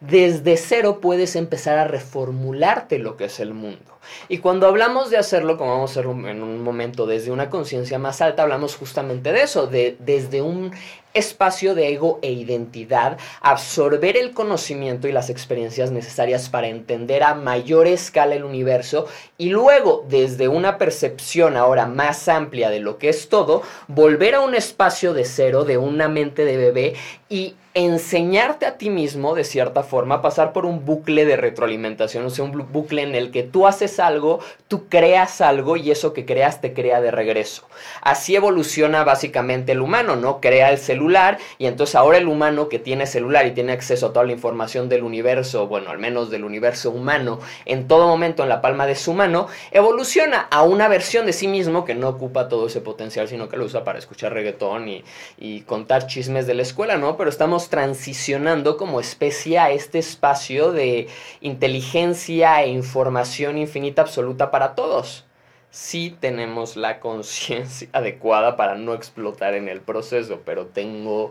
desde 0.00 0.56
cero 0.56 0.98
puedes 1.00 1.36
empezar 1.36 1.78
a 1.78 1.88
reformularte 1.88 2.98
lo 2.98 3.16
que 3.16 3.26
es 3.26 3.40
el 3.40 3.54
mundo. 3.54 3.94
Y 4.28 4.38
cuando 4.38 4.66
hablamos 4.66 5.10
de 5.10 5.16
hacerlo, 5.16 5.56
como 5.56 5.72
vamos 5.72 5.96
a 5.96 6.00
hacer 6.00 6.10
en 6.10 6.42
un 6.42 6.62
momento 6.62 7.06
desde 7.06 7.30
una 7.30 7.50
conciencia 7.50 7.98
más 7.98 8.20
alta, 8.20 8.42
hablamos 8.42 8.76
justamente 8.76 9.32
de 9.32 9.42
eso, 9.42 9.66
de 9.66 9.96
desde 9.98 10.42
un 10.42 10.72
espacio 11.14 11.74
de 11.74 11.92
ego 11.92 12.18
e 12.22 12.32
identidad, 12.32 13.18
absorber 13.40 14.16
el 14.16 14.32
conocimiento 14.32 15.08
y 15.08 15.12
las 15.12 15.30
experiencias 15.30 15.90
necesarias 15.90 16.48
para 16.48 16.68
entender 16.68 17.22
a 17.22 17.34
mayor 17.34 17.86
escala 17.86 18.34
el 18.34 18.44
universo 18.44 19.06
y 19.38 19.50
luego 19.50 20.04
desde 20.08 20.48
una 20.48 20.76
percepción 20.76 21.56
ahora 21.56 21.86
más 21.86 22.28
amplia 22.28 22.70
de 22.70 22.80
lo 22.80 22.98
que 22.98 23.08
es 23.08 23.28
todo, 23.28 23.62
volver 23.88 24.34
a 24.34 24.40
un 24.40 24.54
espacio 24.54 25.14
de 25.14 25.24
cero, 25.24 25.64
de 25.64 25.78
una 25.78 26.08
mente 26.08 26.44
de 26.44 26.56
bebé 26.56 26.94
y 27.28 27.54
enseñarte 27.74 28.66
a 28.66 28.78
ti 28.78 28.88
mismo, 28.88 29.34
de 29.34 29.42
cierta 29.42 29.82
forma, 29.82 30.22
pasar 30.22 30.52
por 30.52 30.64
un 30.64 30.84
bucle 30.84 31.24
de 31.24 31.36
retroalimentación, 31.36 32.24
o 32.24 32.30
sea, 32.30 32.44
un 32.44 32.72
bucle 32.72 33.02
en 33.02 33.16
el 33.16 33.32
que 33.32 33.42
tú 33.42 33.66
haces 33.66 33.98
algo, 33.98 34.38
tú 34.68 34.88
creas 34.88 35.40
algo 35.40 35.76
y 35.76 35.90
eso 35.90 36.12
que 36.12 36.24
creas 36.24 36.60
te 36.60 36.72
crea 36.72 37.00
de 37.00 37.10
regreso. 37.10 37.66
Así 38.00 38.36
evoluciona 38.36 39.02
básicamente 39.02 39.72
el 39.72 39.80
humano, 39.80 40.14
¿no? 40.14 40.40
Crea 40.40 40.70
el 40.70 40.78
celular 40.78 41.38
y 41.58 41.66
entonces 41.66 41.96
ahora 41.96 42.18
el 42.18 42.28
humano 42.28 42.68
que 42.68 42.78
tiene 42.78 43.06
celular 43.06 43.44
y 43.44 43.50
tiene 43.50 43.72
acceso 43.72 44.06
a 44.06 44.12
toda 44.12 44.24
la 44.24 44.32
información 44.32 44.88
del 44.88 45.02
universo, 45.02 45.66
bueno, 45.66 45.90
al 45.90 45.98
menos 45.98 46.30
del 46.30 46.44
universo 46.44 46.92
humano, 46.92 47.40
en 47.64 47.88
todo 47.88 48.06
momento 48.06 48.44
en 48.44 48.50
la 48.50 48.60
palma 48.60 48.86
de 48.86 48.94
su 48.94 49.14
mano, 49.14 49.48
evoluciona 49.72 50.46
a 50.52 50.62
una 50.62 50.86
versión 50.86 51.26
de 51.26 51.32
sí 51.32 51.48
mismo 51.48 51.84
que 51.84 51.96
no 51.96 52.08
ocupa 52.08 52.48
todo 52.48 52.68
ese 52.68 52.80
potencial, 52.80 53.26
sino 53.26 53.48
que 53.48 53.56
lo 53.56 53.64
usa 53.64 53.82
para 53.82 53.98
escuchar 53.98 54.32
reggaetón 54.32 54.88
y, 54.88 55.04
y 55.38 55.62
contar 55.62 56.06
chismes 56.06 56.46
de 56.46 56.54
la 56.54 56.62
escuela, 56.62 56.96
¿no? 56.98 57.16
Pero 57.16 57.30
estamos 57.30 57.63
transicionando 57.68 58.76
como 58.76 59.00
especie 59.00 59.58
a 59.58 59.70
este 59.70 59.98
espacio 59.98 60.72
de 60.72 61.08
inteligencia 61.40 62.62
e 62.62 62.68
información 62.68 63.58
infinita 63.58 64.02
absoluta 64.02 64.50
para 64.50 64.74
todos. 64.74 65.24
Si 65.70 66.10
tenemos 66.10 66.76
la 66.76 67.00
conciencia 67.00 67.88
adecuada 67.92 68.56
para 68.56 68.76
no 68.76 68.94
explotar 68.94 69.54
en 69.54 69.68
el 69.68 69.80
proceso, 69.80 70.42
pero 70.44 70.66
tengo 70.66 71.30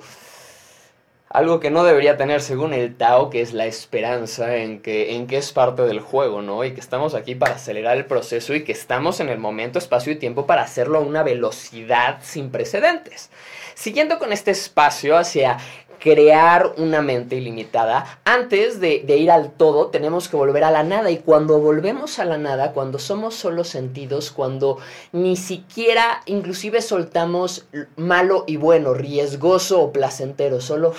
algo 1.34 1.60
que 1.60 1.72
no 1.72 1.84
debería 1.84 2.16
tener 2.16 2.42
según 2.42 2.74
el 2.74 2.96
Tao, 2.96 3.32
que 3.32 3.42
es 3.42 3.54
la 3.54 3.66
esperanza 3.66 4.56
en 4.58 4.82
que, 4.82 5.16
en 5.16 5.26
que 5.26 5.38
es 5.38 5.52
parte 5.52 5.82
del 5.82 6.00
juego, 6.00 6.44
¿no? 6.44 6.64
Y 6.64 6.74
que 6.74 6.80
estamos 6.80 7.16
aquí 7.16 7.34
para 7.34 7.56
acelerar 7.56 7.98
el 7.98 8.06
proceso 8.06 8.54
y 8.54 8.64
que 8.64 8.72
estamos 8.72 9.20
en 9.20 9.30
el 9.30 9.40
momento, 9.40 9.80
espacio 9.80 10.14
y 10.14 10.18
tiempo 10.18 10.46
para 10.46 10.62
hacerlo 10.62 11.00
a 11.00 11.02
una 11.02 11.24
velocidad 11.24 12.20
sin 12.22 12.52
precedentes. 12.52 13.32
Siguiendo 13.74 14.20
con 14.20 14.32
este 14.32 14.52
espacio 14.52 15.18
hacia 15.18 15.58
crear 16.04 16.74
una 16.76 17.02
mente 17.02 17.38
ilimitada, 17.38 18.20
antes 18.26 18.82
de, 18.82 19.06
ir 19.08 19.32
al 19.32 19.54
todo 19.54 19.88
tenemos 19.88 20.28
que 20.28 20.36
volver 20.36 20.66
a 20.66 20.70
la 20.70 20.84
nada 20.84 21.10
y 21.12 21.20
cuando 21.20 21.60
volvemos 21.60 22.20
a 22.20 22.26
la 22.26 22.38
nada, 22.38 22.74
cuando 22.74 23.00
somos 23.00 23.36
solo 23.36 23.64
sentidos, 23.64 24.30
cuando 24.30 24.80
ni 25.14 25.38
siquiera 25.38 26.22
inclusive 26.26 26.82
soltamos 26.82 27.68
malo 27.96 28.44
y 28.48 28.58
bueno, 28.58 28.94
riesgoso 28.94 29.80
o 29.82 29.94
placentero, 29.94 30.60
solo 30.60 30.94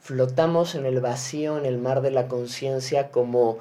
flotamos 0.00 0.74
en 0.76 0.86
el 0.86 1.02
vacío, 1.02 1.58
en 1.58 1.66
el 1.66 1.76
mar 1.76 2.00
de 2.00 2.10
la 2.10 2.26
conciencia 2.26 3.10
como 3.10 3.58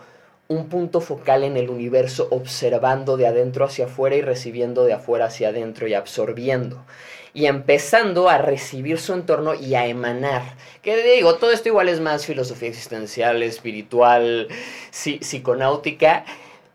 un 0.48 0.69
punto 0.69 1.01
focal 1.01 1.43
en 1.43 1.58
el 1.58 1.69
universo 1.69 2.29
observando 2.31 3.17
de 3.17 3.27
adentro 3.27 3.65
hacia 3.65 3.88
afuera 3.88 4.15
y 4.15 4.22
recibiendo 4.22 4.86
de 4.86 4.93
afuera 4.93 5.25
hacia 5.25 5.50
adentro 5.50 5.86
y 5.89 5.96
absorbiendo. 5.96 6.86
Y 7.33 7.45
empezando 7.45 8.29
a 8.29 8.38
recibir 8.38 9.00
su 9.00 9.13
entorno 9.13 9.53
y 9.53 9.75
a 9.75 9.86
emanar. 9.86 10.41
Que 10.81 11.03
digo, 11.03 11.36
todo 11.36 11.51
esto 11.51 11.69
igual 11.69 11.89
es 11.89 12.00
más 12.00 12.25
filosofía 12.25 12.69
existencial, 12.69 13.43
espiritual, 13.43 14.48
psiconáutica. 14.91 16.25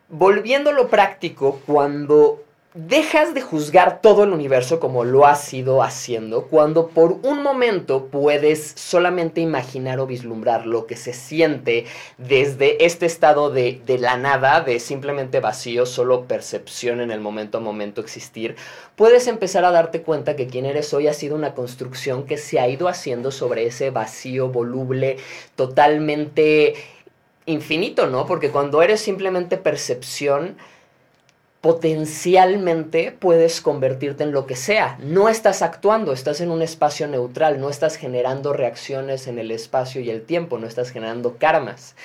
Volviéndolo 0.09 0.89
práctico, 0.89 1.61
cuando 1.67 2.44
dejas 2.75 3.35
de 3.35 3.41
juzgar 3.41 4.01
todo 4.01 4.25
el 4.25 4.33
universo 4.33 4.81
como 4.81 5.05
lo 5.05 5.27
has 5.27 5.55
ido 5.55 5.81
haciendo 5.81 6.47
cuando 6.47 6.89
por 6.89 7.13
un 7.23 7.41
momento 7.41 8.07
puedes 8.07 8.73
solamente 8.75 9.41
imaginar 9.41 10.01
o 10.01 10.09
vislumbrar 10.09 10.67
lo 10.67 10.85
que 10.89 10.97
se 10.97 11.13
siente 11.13 11.87
desde 12.19 12.85
este 12.85 13.07
estado 13.07 13.51
de, 13.51 13.81
de, 13.87 13.99
la 13.99 14.17
nada, 14.17 14.61
de 14.61 14.81
simplemente 14.81 15.39
vacío, 15.39 15.87
solo 15.87 16.25
percepción 16.25 17.01
en 17.01 17.13
el 17.13 17.21
momento 17.21 17.59
a 17.59 17.61
momento 17.61 18.01
existir, 18.01 18.57
puedes 18.97 19.29
empezar 19.29 19.65
a 19.65 19.71
darte 19.71 20.03
cuenta 20.03 20.35
que 20.35 20.49
quien 20.49 20.67
eres 20.67 20.93
hoy 20.93 21.07
ha 21.07 21.15
sido 21.15 21.37
una 21.37 21.55
construcción 21.55 22.25
que 22.25 22.39
se 22.39 22.59
ha 22.59 22.69
ido 22.69 22.89
haciendo 22.89 23.31
sobre 23.31 23.67
ese 23.67 23.91
vacío 23.91 24.49
voluble 24.49 25.19
totalmente 25.55 26.75
infinito, 27.47 28.09
¿no? 28.09 28.27
Porque 28.27 28.51
cuando 28.51 28.83
eres 28.83 29.01
simplemente 29.01 29.59
percepción, 29.59 30.57
potencialmente 31.65 33.17
puedes 33.19 33.63
convertirte 33.63 34.23
en 34.23 34.33
lo 34.33 34.47
que 34.47 34.55
sea. 34.55 34.99
No 35.01 35.31
estás 35.31 35.63
actuando, 35.63 36.13
estás 36.13 36.43
en 36.43 36.51
un 36.51 36.61
espacio 36.61 37.09
neutral, 37.09 37.59
no 37.59 37.71
estás 37.71 37.97
generando 37.97 38.53
reacciones 38.53 39.29
en 39.29 39.39
el 39.39 39.51
espacio 39.51 40.03
y 40.03 40.11
el 40.11 40.27
tiempo, 40.27 40.59
no 40.59 40.67
estás 40.67 40.91
generando 40.91 41.39
karmas. 41.39 41.97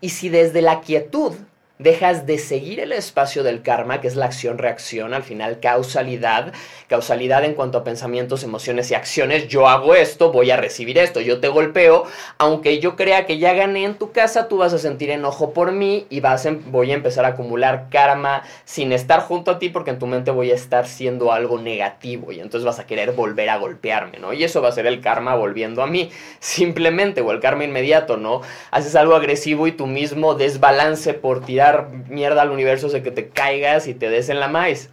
Y 0.00 0.08
si 0.08 0.30
desde 0.30 0.62
la 0.62 0.80
quietud 0.80 1.34
dejas 1.82 2.26
de 2.26 2.38
seguir 2.38 2.80
el 2.80 2.92
espacio 2.92 3.42
del 3.42 3.62
karma, 3.62 4.00
que 4.00 4.08
es 4.08 4.16
la 4.16 4.26
acción-reacción, 4.26 5.14
al 5.14 5.22
final 5.22 5.60
causalidad, 5.60 6.52
causalidad 6.88 7.44
en 7.44 7.54
cuanto 7.54 7.78
a 7.78 7.84
pensamientos, 7.84 8.44
emociones 8.44 8.90
y 8.90 8.94
acciones, 8.94 9.48
yo 9.48 9.68
hago 9.68 9.94
esto, 9.94 10.32
voy 10.32 10.50
a 10.50 10.56
recibir 10.56 10.98
esto, 10.98 11.20
yo 11.20 11.40
te 11.40 11.48
golpeo, 11.48 12.04
aunque 12.38 12.78
yo 12.78 12.96
crea 12.96 13.26
que 13.26 13.38
ya 13.38 13.52
gané 13.54 13.84
en 13.84 13.94
tu 13.94 14.12
casa, 14.12 14.48
tú 14.48 14.58
vas 14.58 14.72
a 14.72 14.78
sentir 14.78 15.10
enojo 15.10 15.52
por 15.52 15.72
mí 15.72 16.06
y 16.10 16.20
vas 16.20 16.46
em, 16.46 16.62
voy 16.70 16.92
a 16.92 16.94
empezar 16.94 17.24
a 17.24 17.28
acumular 17.28 17.88
karma 17.90 18.42
sin 18.64 18.92
estar 18.92 19.20
junto 19.20 19.50
a 19.50 19.58
ti 19.58 19.68
porque 19.68 19.90
en 19.90 19.98
tu 19.98 20.06
mente 20.06 20.30
voy 20.30 20.50
a 20.50 20.54
estar 20.54 20.86
siendo 20.86 21.32
algo 21.32 21.58
negativo 21.58 22.32
y 22.32 22.40
entonces 22.40 22.64
vas 22.64 22.78
a 22.78 22.86
querer 22.86 23.12
volver 23.12 23.50
a 23.50 23.58
golpearme, 23.58 24.18
¿no? 24.18 24.32
Y 24.32 24.44
eso 24.44 24.62
va 24.62 24.68
a 24.68 24.72
ser 24.72 24.86
el 24.86 25.00
karma 25.00 25.34
volviendo 25.34 25.82
a 25.82 25.86
mí, 25.86 26.10
simplemente, 26.40 27.20
o 27.20 27.32
el 27.32 27.40
karma 27.40 27.64
inmediato, 27.64 28.16
¿no? 28.16 28.42
Haces 28.70 28.94
algo 28.96 29.14
agresivo 29.14 29.66
y 29.66 29.72
tu 29.72 29.86
mismo 29.86 30.34
desbalance 30.34 31.14
por 31.14 31.44
tirar 31.44 31.71
mierda 32.08 32.42
al 32.42 32.50
universo 32.50 32.88
de 32.88 33.02
que 33.02 33.10
te 33.10 33.28
caigas 33.28 33.86
y 33.86 33.94
te 33.94 34.10
des 34.10 34.28
en 34.28 34.40
la 34.40 34.48
maíz. 34.48 34.90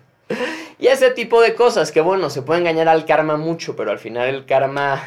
Y 0.77 0.87
ese 0.87 1.11
tipo 1.11 1.41
de 1.41 1.55
cosas 1.55 1.91
que 1.91 2.01
bueno, 2.01 2.29
se 2.29 2.41
puede 2.41 2.61
engañar 2.61 2.87
al 2.87 3.05
karma 3.05 3.37
mucho, 3.37 3.75
pero 3.75 3.91
al 3.91 3.99
final 3.99 4.29
el 4.29 4.45
karma 4.45 5.01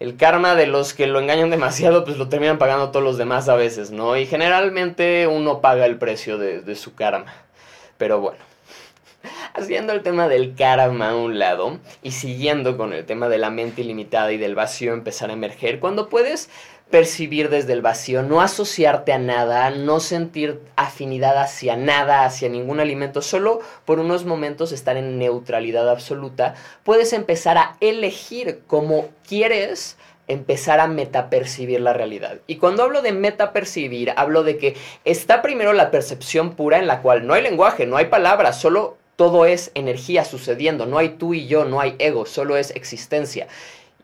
el 0.00 0.16
karma 0.16 0.56
de 0.56 0.66
los 0.66 0.94
que 0.94 1.06
lo 1.06 1.20
engañan 1.20 1.50
demasiado, 1.50 2.04
pues 2.04 2.16
lo 2.16 2.28
terminan 2.28 2.58
pagando 2.58 2.90
todos 2.90 3.04
los 3.04 3.18
demás 3.18 3.48
a 3.48 3.54
veces, 3.54 3.92
¿no? 3.92 4.16
Y 4.16 4.26
generalmente 4.26 5.28
uno 5.28 5.60
paga 5.60 5.86
el 5.86 5.96
precio 5.96 6.38
de, 6.38 6.60
de, 6.60 6.74
su 6.74 6.96
karma. 6.96 7.32
Pero 7.98 8.18
bueno, 8.20 8.40
haciendo 9.54 9.92
el 9.92 10.02
tema 10.02 10.26
del 10.26 10.56
karma 10.56 11.10
a 11.10 11.16
un 11.16 11.38
lado 11.38 11.78
y 12.02 12.10
siguiendo 12.10 12.76
con 12.76 12.92
el 12.92 13.06
tema 13.06 13.28
de 13.28 13.38
la 13.38 13.50
mente 13.50 13.82
ilimitada 13.82 14.32
y 14.32 14.38
del 14.38 14.56
vacío 14.56 14.92
empezar 14.92 15.30
a 15.30 15.34
emerger, 15.34 15.78
cuando 15.78 16.08
puedes 16.08 16.50
percibir 16.92 17.48
desde 17.48 17.72
el 17.72 17.82
vacío, 17.82 18.22
no 18.22 18.40
asociarte 18.40 19.12
a 19.12 19.18
nada, 19.18 19.70
no 19.70 19.98
sentir 19.98 20.60
afinidad 20.76 21.38
hacia 21.38 21.74
nada, 21.74 22.24
hacia 22.24 22.50
ningún 22.50 22.78
alimento, 22.78 23.22
solo 23.22 23.60
por 23.84 23.98
unos 23.98 24.26
momentos 24.26 24.70
estar 24.70 24.96
en 24.96 25.18
neutralidad 25.18 25.88
absoluta, 25.88 26.54
puedes 26.84 27.12
empezar 27.14 27.56
a 27.58 27.76
elegir 27.80 28.60
cómo 28.66 29.08
quieres 29.26 29.96
empezar 30.28 30.80
a 30.80 30.86
metapercibir 30.86 31.80
la 31.80 31.94
realidad. 31.94 32.40
Y 32.46 32.56
cuando 32.56 32.82
hablo 32.82 33.00
de 33.02 33.12
metapercibir, 33.12 34.12
hablo 34.14 34.44
de 34.44 34.58
que 34.58 34.76
está 35.04 35.40
primero 35.40 35.72
la 35.72 35.90
percepción 35.90 36.54
pura 36.54 36.78
en 36.78 36.86
la 36.86 37.00
cual 37.00 37.26
no 37.26 37.34
hay 37.34 37.42
lenguaje, 37.42 37.86
no 37.86 37.96
hay 37.96 38.06
palabras, 38.06 38.60
solo 38.60 38.98
todo 39.16 39.46
es 39.46 39.70
energía 39.74 40.24
sucediendo, 40.24 40.84
no 40.84 40.98
hay 40.98 41.10
tú 41.10 41.32
y 41.32 41.46
yo, 41.46 41.64
no 41.64 41.80
hay 41.80 41.96
ego, 41.98 42.26
solo 42.26 42.56
es 42.58 42.70
existencia. 42.70 43.48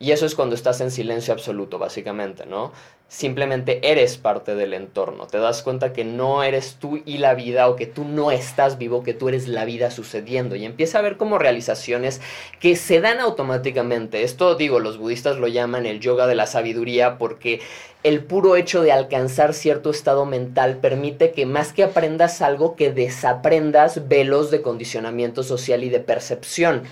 Y 0.01 0.11
eso 0.13 0.25
es 0.25 0.33
cuando 0.33 0.55
estás 0.55 0.79
en 0.79 0.91
silencio 0.91 1.33
absoluto, 1.33 1.77
básicamente, 1.77 2.45
¿no? 2.45 2.71
Simplemente 3.09 3.91
eres 3.91 4.17
parte 4.17 4.55
del 4.55 4.73
entorno. 4.73 5.27
Te 5.27 5.39
das 5.39 5.61
cuenta 5.61 5.91
que 5.91 6.05
no 6.05 6.41
eres 6.41 6.77
tú 6.79 7.01
y 7.05 7.17
la 7.17 7.33
vida 7.33 7.67
o 7.67 7.75
que 7.75 7.85
tú 7.85 8.05
no 8.05 8.31
estás 8.31 8.77
vivo, 8.77 9.03
que 9.03 9.13
tú 9.13 9.27
eres 9.27 9.49
la 9.49 9.65
vida 9.65 9.91
sucediendo. 9.91 10.55
Y 10.55 10.63
empieza 10.63 10.99
a 10.99 11.01
ver 11.01 11.17
como 11.17 11.37
realizaciones 11.37 12.21
que 12.61 12.77
se 12.77 13.01
dan 13.01 13.19
automáticamente. 13.19 14.23
Esto, 14.23 14.55
digo, 14.55 14.79
los 14.79 14.97
budistas 14.97 15.35
lo 15.35 15.47
llaman 15.47 15.85
el 15.85 15.99
yoga 15.99 16.27
de 16.27 16.35
la 16.35 16.45
sabiduría 16.45 17.17
porque 17.17 17.59
el 18.03 18.23
puro 18.23 18.55
hecho 18.55 18.81
de 18.81 18.93
alcanzar 18.93 19.53
cierto 19.53 19.89
estado 19.89 20.25
mental 20.25 20.77
permite 20.77 21.31
que 21.31 21.45
más 21.45 21.73
que 21.73 21.83
aprendas 21.83 22.41
algo, 22.41 22.77
que 22.77 22.93
desaprendas 22.93 24.07
velos 24.07 24.49
de 24.49 24.61
condicionamiento 24.61 25.43
social 25.43 25.83
y 25.83 25.89
de 25.89 25.99
percepción. 25.99 26.83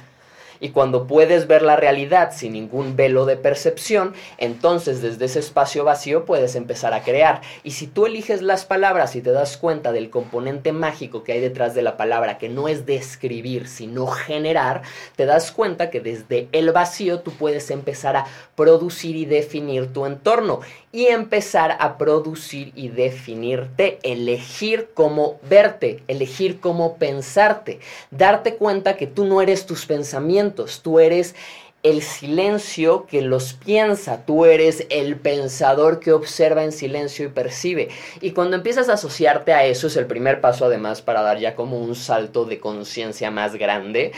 Y 0.60 0.70
cuando 0.70 1.08
puedes 1.08 1.48
ver 1.48 1.62
la 1.62 1.76
realidad 1.76 2.32
sin 2.34 2.54
ningún 2.54 2.96
velo 2.96 3.26
de 3.26 3.38
percepción, 3.38 4.14
entonces 4.38 5.02
desde 5.02 5.26
ese 5.26 5.40
espacio 5.40 5.84
vacío 5.84 6.26
puedes 6.26 6.56
empezar 6.56 6.94
a 6.94 7.04
crear. 7.04 7.42
Y 7.64 7.72
si 7.72 7.88
tú 7.88 8.06
eliges 8.06 8.42
las 8.42 8.66
palabras 8.66 9.16
y 9.16 9.22
te 9.22 9.32
das 9.32 9.58
cuenta 9.58 9.92
del 9.92 10.10
componente 10.10 10.72
mágico 10.72 11.24
que 11.24 11.34
hay 11.34 11.40
detrás 11.40 11.76
de 11.76 11.82
la 11.82 11.98
palabra, 11.98 12.38
que 12.38 12.50
no 12.50 12.68
es 12.68 12.86
describir, 12.86 13.68
sino 13.68 14.08
generar, 14.08 14.82
te 15.16 15.26
das 15.26 15.52
cuenta 15.52 15.90
que 15.90 16.00
desde 16.00 16.48
el 16.52 16.72
vacío 16.72 17.20
tú 17.20 17.32
puedes 17.32 17.72
empezar 17.72 18.16
a 18.16 18.26
producir 18.56 19.16
y 19.16 19.26
definir 19.26 19.94
tu 19.94 20.06
entorno 20.06 20.62
y 20.92 21.08
empezar 21.08 21.78
a 21.80 21.98
producir 21.98 22.72
y 22.76 22.88
definirte, 22.88 24.00
elegir 24.04 24.90
cómo 24.94 25.40
verte, 25.48 26.02
elegir 26.08 26.60
cómo 26.60 26.98
pensarte, 26.98 27.80
darte 28.10 28.56
cuenta 28.56 28.96
que 28.96 29.06
tú 29.06 29.26
no 29.26 29.42
eres 29.42 29.66
tus 29.66 29.86
pensamientos, 29.86 30.47
tú 30.54 31.00
eres 31.00 31.36
el 31.84 32.01
silencio 32.01 33.06
que 33.06 33.22
los 33.22 33.54
piensa, 33.54 34.25
tú 34.25 34.46
eres 34.46 34.86
el 34.89 35.16
pensador 35.16 36.00
que 36.00 36.12
observa 36.12 36.63
en 36.63 36.72
silencio 36.72 37.25
y 37.25 37.30
percibe. 37.30 37.89
Y 38.20 38.32
cuando 38.32 38.56
empiezas 38.56 38.89
a 38.89 38.94
asociarte 38.94 39.54
a 39.54 39.66
eso 39.66 39.88
es 39.88 39.96
el 39.96 40.08
primer 40.08 40.42
paso 40.42 40.66
además 40.66 41.01
para 41.01 41.22
dar 41.22 41.39
ya 41.39 41.56
como 41.56 41.80
un 41.80 41.96
salto 41.96 42.46
de 42.46 42.60
conciencia 42.60 43.32
más 43.32 43.56
grande 43.56 44.12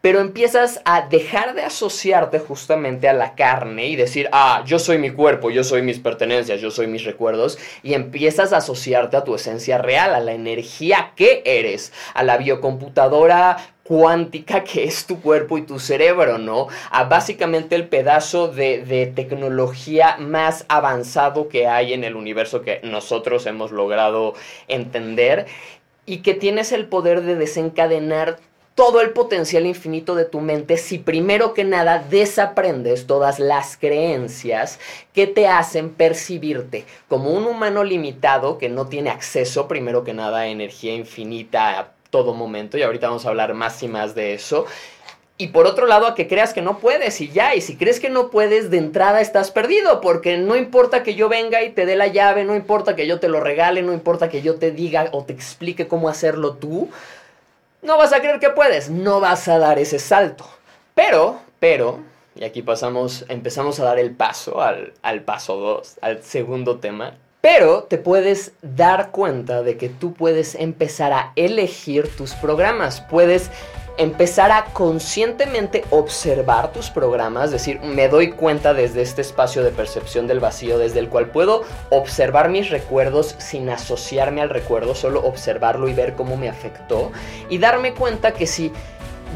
pero 0.00 0.20
empiezas 0.20 0.80
a 0.84 1.02
dejar 1.08 1.54
de 1.54 1.62
asociarte 1.62 2.38
justamente 2.38 3.08
a 3.08 3.12
la 3.12 3.34
carne 3.34 3.86
y 3.86 3.96
decir, 3.96 4.28
ah, 4.32 4.62
yo 4.66 4.78
soy 4.78 4.98
mi 4.98 5.10
cuerpo, 5.10 5.50
yo 5.50 5.64
soy 5.64 5.82
mis 5.82 5.98
pertenencias, 5.98 6.60
yo 6.60 6.70
soy 6.70 6.86
mis 6.86 7.04
recuerdos, 7.04 7.58
y 7.82 7.94
empiezas 7.94 8.52
a 8.52 8.58
asociarte 8.58 9.16
a 9.16 9.24
tu 9.24 9.34
esencia 9.34 9.78
real, 9.78 10.14
a 10.14 10.20
la 10.20 10.32
energía 10.32 11.12
que 11.16 11.42
eres, 11.44 11.92
a 12.14 12.22
la 12.22 12.38
biocomputadora 12.38 13.58
cuántica 13.82 14.62
que 14.62 14.84
es 14.84 15.04
tu 15.04 15.20
cuerpo 15.20 15.58
y 15.58 15.62
tu 15.62 15.80
cerebro, 15.80 16.38
¿no? 16.38 16.68
A 16.92 17.04
básicamente 17.04 17.74
el 17.74 17.88
pedazo 17.88 18.46
de, 18.46 18.84
de, 18.84 19.06
tecnología 19.06 20.16
más 20.20 20.64
avanzado 20.68 21.48
que 21.48 21.66
hay 21.66 21.92
en 21.92 22.04
el 22.04 22.14
universo 22.14 22.62
que 22.62 22.80
nosotros 22.84 23.46
hemos 23.46 23.72
logrado 23.72 24.34
entender 24.68 25.46
y 26.06 26.18
que 26.18 26.34
tienes 26.34 26.70
el 26.70 26.86
poder 26.86 27.22
de 27.22 27.34
desencadenar 27.34 28.38
todo 28.80 29.02
el 29.02 29.10
potencial 29.10 29.66
infinito 29.66 30.14
de 30.14 30.24
tu 30.24 30.40
mente 30.40 30.78
si 30.78 30.96
primero 30.96 31.52
que 31.52 31.64
nada 31.64 32.02
desaprendes 32.08 33.06
todas 33.06 33.38
las 33.38 33.76
creencias 33.76 34.80
que 35.12 35.26
te 35.26 35.46
hacen 35.46 35.90
percibirte 35.90 36.86
como 37.06 37.28
un 37.28 37.46
humano 37.46 37.84
limitado 37.84 38.56
que 38.56 38.70
no 38.70 38.86
tiene 38.86 39.10
acceso 39.10 39.68
primero 39.68 40.02
que 40.02 40.14
nada 40.14 40.38
a 40.38 40.46
energía 40.46 40.94
infinita 40.94 41.78
a 41.78 41.92
todo 42.08 42.32
momento 42.32 42.78
y 42.78 42.82
ahorita 42.82 43.08
vamos 43.08 43.26
a 43.26 43.28
hablar 43.28 43.52
más 43.52 43.82
y 43.82 43.88
más 43.88 44.14
de 44.14 44.32
eso. 44.32 44.64
Y 45.36 45.48
por 45.48 45.66
otro 45.66 45.86
lado 45.86 46.06
a 46.06 46.14
que 46.14 46.26
creas 46.26 46.54
que 46.54 46.62
no 46.62 46.78
puedes 46.78 47.20
y 47.20 47.28
ya, 47.28 47.54
y 47.54 47.60
si 47.60 47.76
crees 47.76 48.00
que 48.00 48.08
no 48.08 48.30
puedes, 48.30 48.70
de 48.70 48.78
entrada 48.78 49.20
estás 49.20 49.50
perdido, 49.50 50.00
porque 50.00 50.38
no 50.38 50.56
importa 50.56 51.02
que 51.02 51.14
yo 51.14 51.28
venga 51.28 51.62
y 51.62 51.70
te 51.70 51.84
dé 51.84 51.96
la 51.96 52.06
llave, 52.06 52.44
no 52.44 52.56
importa 52.56 52.96
que 52.96 53.06
yo 53.06 53.20
te 53.20 53.28
lo 53.28 53.40
regale, 53.40 53.82
no 53.82 53.92
importa 53.92 54.30
que 54.30 54.40
yo 54.40 54.56
te 54.56 54.70
diga 54.70 55.08
o 55.12 55.24
te 55.24 55.34
explique 55.34 55.86
cómo 55.86 56.08
hacerlo 56.10 56.54
tú, 56.54 56.90
no 57.82 57.96
vas 57.96 58.12
a 58.12 58.20
creer 58.20 58.40
que 58.40 58.50
puedes, 58.50 58.90
no 58.90 59.20
vas 59.20 59.48
a 59.48 59.58
dar 59.58 59.78
ese 59.78 59.98
salto. 59.98 60.44
Pero, 60.94 61.40
pero, 61.58 62.00
y 62.34 62.44
aquí 62.44 62.62
pasamos, 62.62 63.24
empezamos 63.28 63.80
a 63.80 63.84
dar 63.84 63.98
el 63.98 64.12
paso 64.12 64.60
al, 64.60 64.92
al 65.02 65.22
paso 65.22 65.56
2, 65.56 65.98
al 66.00 66.22
segundo 66.22 66.78
tema, 66.78 67.14
pero 67.40 67.84
te 67.84 67.96
puedes 67.96 68.52
dar 68.60 69.10
cuenta 69.12 69.62
de 69.62 69.78
que 69.78 69.88
tú 69.88 70.12
puedes 70.12 70.54
empezar 70.54 71.12
a 71.12 71.32
elegir 71.36 72.14
tus 72.14 72.34
programas. 72.34 73.00
Puedes 73.00 73.50
empezar 74.00 74.50
a 74.50 74.64
conscientemente 74.72 75.84
observar 75.90 76.72
tus 76.72 76.88
programas, 76.88 77.50
decir, 77.50 77.80
me 77.80 78.08
doy 78.08 78.30
cuenta 78.30 78.72
desde 78.72 79.02
este 79.02 79.20
espacio 79.20 79.62
de 79.62 79.72
percepción 79.72 80.26
del 80.26 80.40
vacío, 80.40 80.78
desde 80.78 81.00
el 81.00 81.10
cual 81.10 81.26
puedo 81.26 81.64
observar 81.90 82.48
mis 82.48 82.70
recuerdos 82.70 83.34
sin 83.36 83.68
asociarme 83.68 84.40
al 84.40 84.48
recuerdo, 84.48 84.94
solo 84.94 85.20
observarlo 85.20 85.86
y 85.86 85.92
ver 85.92 86.14
cómo 86.14 86.38
me 86.38 86.48
afectó 86.48 87.12
y 87.50 87.58
darme 87.58 87.92
cuenta 87.92 88.32
que 88.32 88.46
si 88.46 88.72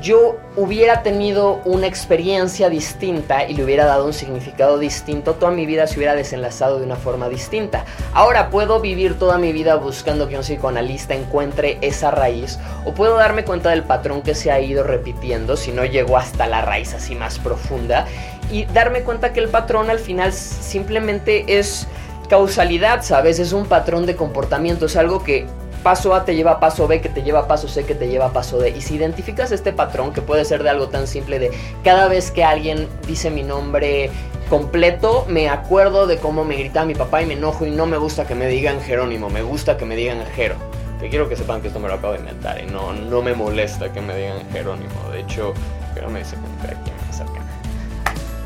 yo 0.01 0.37
hubiera 0.57 1.03
tenido 1.03 1.61
una 1.65 1.87
experiencia 1.87 2.69
distinta 2.69 3.49
y 3.49 3.55
le 3.55 3.65
hubiera 3.65 3.85
dado 3.85 4.07
un 4.07 4.13
significado 4.13 4.79
distinto, 4.79 5.35
toda 5.35 5.53
mi 5.53 5.67
vida 5.67 5.87
se 5.87 5.97
hubiera 5.97 6.15
desenlazado 6.15 6.79
de 6.79 6.85
una 6.85 6.97
forma 6.97 7.29
distinta. 7.29 7.85
Ahora 8.13 8.51
puedo 8.51 8.81
vivir 8.81 9.19
toda 9.19 9.39
mi 9.39 9.53
vida 9.53 9.77
buscando 9.77 10.29
que 10.29 10.37
un 10.37 10.43
psicoanalista 10.43 11.15
encuentre 11.15 11.79
esa 11.81 12.11
raíz 12.11 12.59
o 12.85 12.93
puedo 12.93 13.17
darme 13.17 13.45
cuenta 13.45 13.71
del 13.71 13.83
patrón 13.83 14.23
que 14.23 14.35
se 14.35 14.51
ha 14.51 14.61
ido 14.61 14.85
repitiendo 14.85 15.57
si 15.57 15.73
no 15.73 15.85
llegó 15.85 16.17
hasta 16.17 16.47
la 16.47 16.63
raíz 16.63 16.95
así 16.95 17.15
más 17.15 17.39
profunda 17.39 18.07
y 18.51 18.67
darme 18.67 19.03
cuenta 19.03 19.33
que 19.33 19.41
el 19.41 19.49
patrón 19.49 19.91
al 19.91 19.99
final 19.99 20.33
simplemente 20.33 21.59
es 21.59 21.87
causalidad, 22.29 23.03
¿sabes? 23.03 23.39
Es 23.39 23.53
un 23.53 23.67
patrón 23.67 24.07
de 24.07 24.17
comportamiento, 24.17 24.87
es 24.87 24.97
algo 24.97 25.23
que 25.23 25.47
paso 25.85 26.15
A 26.15 26.25
te 26.25 26.35
lleva 26.35 26.53
a 26.53 26.61
paso 26.61 26.89
B, 26.89 27.01
que 27.01 27.11
te 27.11 27.23
lleva 27.23 27.47
paso 27.47 27.69
C, 27.69 27.85
que 27.85 27.95
te 27.95 28.09
lleva 28.09 28.33
paso 28.33 28.59
D. 28.59 28.71
Y 28.71 28.81
si 28.81 28.95
identificas 28.95 29.53
este 29.53 29.73
patrón, 29.73 30.13
que 30.13 30.23
puede 30.23 30.45
ser 30.45 30.65
de 30.65 30.71
algo 30.71 30.89
tan 30.89 31.07
simple 31.07 31.39
de 31.39 31.53
cada 31.85 32.09
vez 32.09 32.33
que 32.33 32.43
alguien 32.43 32.89
dice 33.07 33.31
mi 33.31 33.45
nombre 33.45 34.11
completo, 34.49 35.27
me 35.29 35.49
acuerdo 35.49 36.07
de 36.07 36.17
cómo 36.17 36.45
me 36.45 36.57
gritaba 36.57 36.87
mi 36.87 36.95
papá 36.95 37.23
y 37.23 37.27
me 37.27 37.35
enojo 37.35 37.67
y 37.67 37.71
no 37.71 37.87
me 37.87 37.99
gusta 37.99 38.27
que 38.27 38.35
me 38.35 38.49
digan 38.49 38.81
Jerónimo, 38.81 39.29
me 39.29 39.43
gusta 39.43 39.77
que 39.77 39.85
me 39.85 39.95
digan 39.95 40.25
Jero. 40.35 40.57
Que 40.99 41.11
quiero 41.11 41.29
que 41.29 41.37
sepan 41.37 41.61
que 41.61 41.69
esto 41.69 41.81
me 41.81 41.89
lo 41.89 41.95
acabo 41.95 42.15
de 42.15 42.21
inventar 42.21 42.59
y 42.63 42.67
no, 42.67 42.95
no 42.95 43.21
me 43.21 43.35
molesta 43.35 43.93
que 43.93 44.01
me 44.01 44.17
digan 44.17 44.39
Jerónimo. 44.53 45.11
De 45.13 45.21
hecho, 45.21 45.53
pero 45.95 46.09
me 46.09 46.21
dice 46.21 46.37
que 46.37 46.75
me 46.75 47.11
acerca. 47.11 47.64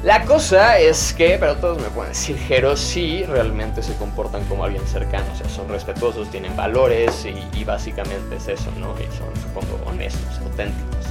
La 0.04 0.24
cosa 0.24 0.78
es 0.78 1.12
que, 1.12 1.38
pero 1.40 1.56
todos 1.56 1.82
me 1.82 1.88
pueden 1.88 2.12
decir, 2.12 2.38
Jero 2.38 2.76
sí 2.76 3.24
realmente 3.24 3.82
se 3.82 3.94
comportan 3.96 4.44
como 4.44 4.62
alguien 4.62 4.86
cercano, 4.86 5.24
o 5.34 5.36
sea, 5.36 5.48
son 5.48 5.68
respetuosos, 5.68 6.30
tienen 6.30 6.56
valores 6.56 7.26
y, 7.26 7.64
básicamente 7.64 8.36
es 8.36 8.46
eso, 8.46 8.70
¿no? 8.78 8.94
Y 9.00 9.04
son, 9.16 9.34
supongo, 9.42 9.80
honestos, 9.86 10.38
auténticos. 10.38 11.04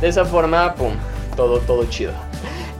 De 0.00 0.08
esa 0.08 0.24
forma, 0.24 0.74
pum, 0.74 0.94
todo, 1.36 1.58
todo 1.60 1.84
chido. 1.84 2.12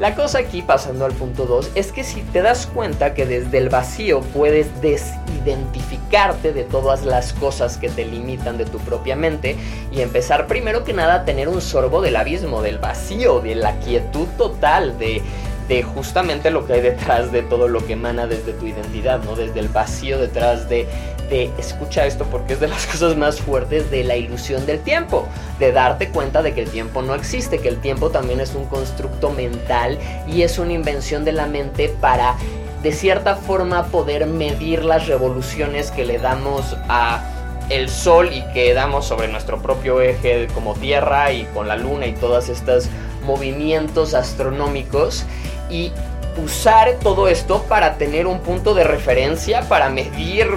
La 0.00 0.14
cosa 0.14 0.38
aquí, 0.38 0.62
pasando 0.62 1.04
al 1.04 1.12
punto 1.12 1.44
2, 1.44 1.72
es 1.74 1.92
que 1.92 2.04
si 2.04 2.22
te 2.22 2.40
das 2.40 2.66
cuenta 2.66 3.12
que 3.12 3.26
desde 3.26 3.58
el 3.58 3.68
vacío 3.68 4.22
puedes 4.32 4.80
desidentificarte 4.80 6.54
de 6.54 6.64
todas 6.64 7.04
las 7.04 7.34
cosas 7.34 7.76
que 7.76 7.90
te 7.90 8.06
limitan 8.06 8.56
de 8.56 8.64
tu 8.64 8.78
propia 8.78 9.14
mente 9.14 9.56
y 9.92 10.00
empezar 10.00 10.46
primero 10.46 10.84
que 10.84 10.94
nada 10.94 11.16
a 11.16 11.24
tener 11.26 11.50
un 11.50 11.60
sorbo 11.60 12.00
del 12.00 12.16
abismo, 12.16 12.62
del 12.62 12.78
vacío, 12.78 13.40
de 13.40 13.56
la 13.56 13.78
quietud 13.80 14.26
total, 14.38 14.98
de, 14.98 15.20
de 15.70 15.84
justamente 15.84 16.50
lo 16.50 16.66
que 16.66 16.72
hay 16.72 16.80
detrás 16.80 17.30
de 17.30 17.42
todo 17.42 17.68
lo 17.68 17.86
que 17.86 17.92
emana 17.92 18.26
desde 18.26 18.52
tu 18.54 18.66
identidad, 18.66 19.22
¿no? 19.22 19.36
Desde 19.36 19.60
el 19.60 19.68
vacío 19.68 20.18
detrás 20.18 20.68
de, 20.68 20.88
de 21.30 21.48
escucha 21.58 22.06
esto 22.06 22.24
porque 22.24 22.54
es 22.54 22.60
de 22.60 22.66
las 22.66 22.86
cosas 22.88 23.16
más 23.16 23.40
fuertes 23.40 23.88
de 23.88 24.02
la 24.02 24.16
ilusión 24.16 24.66
del 24.66 24.80
tiempo, 24.80 25.28
de 25.60 25.70
darte 25.70 26.08
cuenta 26.08 26.42
de 26.42 26.54
que 26.54 26.62
el 26.62 26.70
tiempo 26.70 27.02
no 27.02 27.14
existe, 27.14 27.60
que 27.60 27.68
el 27.68 27.80
tiempo 27.80 28.10
también 28.10 28.40
es 28.40 28.56
un 28.56 28.64
constructo 28.64 29.30
mental 29.30 29.96
y 30.26 30.42
es 30.42 30.58
una 30.58 30.72
invención 30.72 31.24
de 31.24 31.32
la 31.32 31.46
mente 31.46 31.88
para 32.00 32.34
de 32.82 32.90
cierta 32.90 33.36
forma 33.36 33.86
poder 33.86 34.26
medir 34.26 34.84
las 34.84 35.06
revoluciones 35.06 35.92
que 35.92 36.04
le 36.04 36.18
damos 36.18 36.76
a 36.88 37.22
el 37.68 37.88
sol 37.88 38.30
y 38.32 38.42
que 38.52 38.74
damos 38.74 39.06
sobre 39.06 39.28
nuestro 39.28 39.62
propio 39.62 40.00
eje 40.00 40.48
como 40.52 40.74
tierra 40.74 41.30
y 41.30 41.44
con 41.54 41.68
la 41.68 41.76
luna 41.76 42.06
y 42.06 42.12
todas 42.14 42.48
estas 42.48 42.90
movimientos 43.22 44.14
astronómicos 44.14 45.24
y 45.70 45.92
usar 46.42 46.98
todo 47.02 47.28
esto 47.28 47.62
para 47.68 47.98
tener 47.98 48.26
un 48.26 48.40
punto 48.40 48.74
de 48.74 48.84
referencia, 48.84 49.62
para 49.68 49.88
medir 49.90 50.48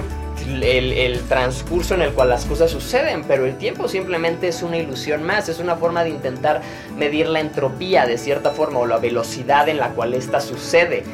el, 0.46 1.20
transcurso 1.28 1.94
en 1.94 2.02
el 2.02 2.12
cual 2.12 2.28
las 2.28 2.44
cosas 2.44 2.70
suceden, 2.70 3.24
pero 3.24 3.46
el 3.46 3.56
tiempo 3.56 3.88
simplemente 3.88 4.48
es 4.48 4.62
una 4.62 4.76
ilusión 4.76 5.22
más, 5.22 5.48
es 5.48 5.58
una 5.58 5.76
forma 5.76 6.04
de 6.04 6.10
intentar 6.10 6.60
medir 6.96 7.28
la 7.28 7.40
entropía 7.40 8.06
de 8.06 8.18
cierta 8.18 8.50
forma 8.50 8.80
o 8.80 8.86
la 8.86 8.98
velocidad 8.98 9.68
en 9.68 9.78
la 9.78 9.90
cual 9.90 10.14
esta 10.14 10.40
sucede. 10.40 11.04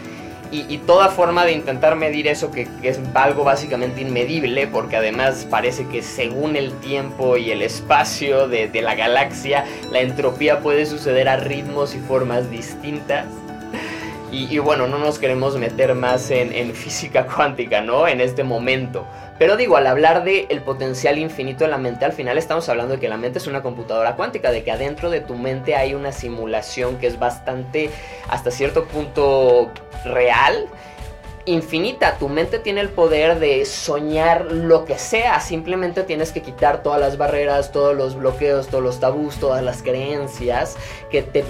Y, 0.53 0.79
toda 0.79 1.11
forma 1.11 1.45
de 1.45 1.53
intentar 1.53 1.95
medir 1.95 2.27
eso 2.27 2.51
que, 2.51 2.67
es 2.83 2.99
algo 3.15 3.45
básicamente 3.45 4.01
inmedible, 4.01 4.67
porque 4.67 4.97
además 4.97 5.47
parece 5.49 5.87
que 5.87 6.03
según 6.03 6.57
el 6.57 6.73
tiempo 6.81 7.37
y 7.37 7.53
el 7.53 7.63
espacio 7.63 8.49
de, 8.49 8.69
la 8.83 8.97
galaxia, 8.97 9.65
la 9.93 10.01
entropía 10.01 10.59
puede 10.59 10.87
suceder 10.87 11.29
a 11.29 11.37
ritmos 11.37 11.95
y 11.95 11.99
formas 11.99 12.51
distintas. 12.51 13.27
Y, 14.33 14.59
bueno, 14.59 14.89
no 14.89 14.99
nos 14.99 15.21
queremos 15.21 15.57
meter 15.57 15.95
más 15.95 16.33
en, 16.33 16.75
física 16.75 17.27
cuántica, 17.27 17.81
¿no? 17.81 18.09
En 18.09 18.21
este 18.21 18.43
momento. 18.43 19.07
Pero 19.41 19.57
digo, 19.57 19.79
al 19.79 19.87
hablar 19.87 20.23
de 20.23 20.45
el 20.51 20.61
potencial 20.61 21.17
infinito 21.17 21.65
de 21.65 21.71
la 21.71 21.79
mente, 21.79 22.05
al 22.05 22.13
final 22.13 22.37
estamos 22.37 22.69
hablando 22.69 22.93
de 22.93 23.01
que 23.01 23.09
la 23.09 23.17
mente 23.17 23.39
es 23.39 23.47
una 23.47 23.63
computadora 23.63 24.15
cuántica, 24.15 24.51
de 24.51 24.63
que 24.63 24.71
adentro 24.71 25.09
de 25.09 25.23
tu 25.23 25.35
mente 25.35 25.77
hay 25.77 25.95
una 25.95 26.13
simulación 26.13 26.99
que 26.99 27.07
es 27.07 27.19
bastante, 27.19 27.89
hasta 28.29 28.51
cierto 28.51 28.85
punto, 28.85 29.71
real 30.05 30.67
infinita. 31.47 32.19
Tu 32.19 32.29
mente 32.29 32.59
tiene 32.59 32.83
el 32.83 32.91
poder 32.91 33.39
de 33.39 33.65
soñar 33.65 34.53
lo 34.53 34.85
que 34.85 34.99
sea. 34.99 35.41
Simplemente 35.41 36.03
tienes 36.03 36.33
que 36.33 36.43
quitar 36.43 36.83
todas 36.83 37.01
las 37.01 37.17
barreras, 37.17 37.73
todos 37.73 37.97
los 37.97 38.17
bloqueos, 38.17 38.69
todos 38.69 38.85
los 38.85 39.01
tabús, 39.01 39.37
todas 39.37 39.65
las 39.65 39.83
creencias 39.83 40.77
que 41.11 41.23
te 41.23 41.45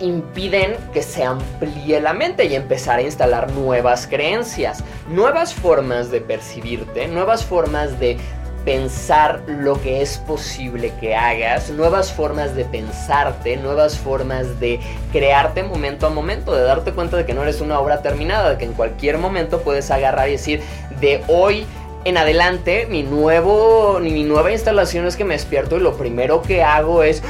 impiden 0.00 0.76
que 0.92 1.02
se 1.02 1.24
amplíe 1.24 2.00
la 2.00 2.12
mente 2.12 2.46
y 2.46 2.54
empezar 2.54 2.98
a 2.98 3.02
instalar 3.02 3.52
nuevas 3.52 4.06
creencias, 4.06 4.82
nuevas 5.08 5.54
formas 5.54 6.10
de 6.10 6.20
percibirte, 6.20 7.06
nuevas 7.08 7.44
formas 7.44 7.98
de 8.00 8.18
pensar 8.64 9.42
lo 9.46 9.80
que 9.80 10.02
es 10.02 10.18
posible 10.18 10.92
que 11.00 11.14
hagas, 11.14 11.70
nuevas 11.70 12.12
formas 12.12 12.54
de 12.54 12.64
pensarte, 12.64 13.56
nuevas 13.56 13.98
formas 13.98 14.60
de 14.60 14.80
crearte 15.12 15.62
momento 15.62 16.06
a 16.06 16.10
momento, 16.10 16.54
de 16.54 16.62
darte 16.62 16.92
cuenta 16.92 17.16
de 17.16 17.24
que 17.24 17.34
no 17.34 17.42
eres 17.42 17.60
una 17.60 17.80
obra 17.80 18.02
terminada, 18.02 18.50
de 18.50 18.58
que 18.58 18.66
en 18.66 18.74
cualquier 18.74 19.18
momento 19.18 19.62
puedes 19.62 19.90
agarrar 19.90 20.28
y 20.28 20.32
decir, 20.32 20.60
de 21.00 21.22
hoy 21.28 21.66
en 22.04 22.16
adelante, 22.16 22.86
mi 22.88 23.02
nuevo, 23.02 23.98
mi 24.00 24.24
nueva 24.24 24.52
instalación 24.52 25.06
es 25.06 25.16
que 25.16 25.24
me 25.24 25.34
despierto 25.34 25.76
y 25.76 25.80
lo 25.80 25.96
primero 25.96 26.40
que 26.40 26.62
hago 26.62 27.02
es 27.02 27.22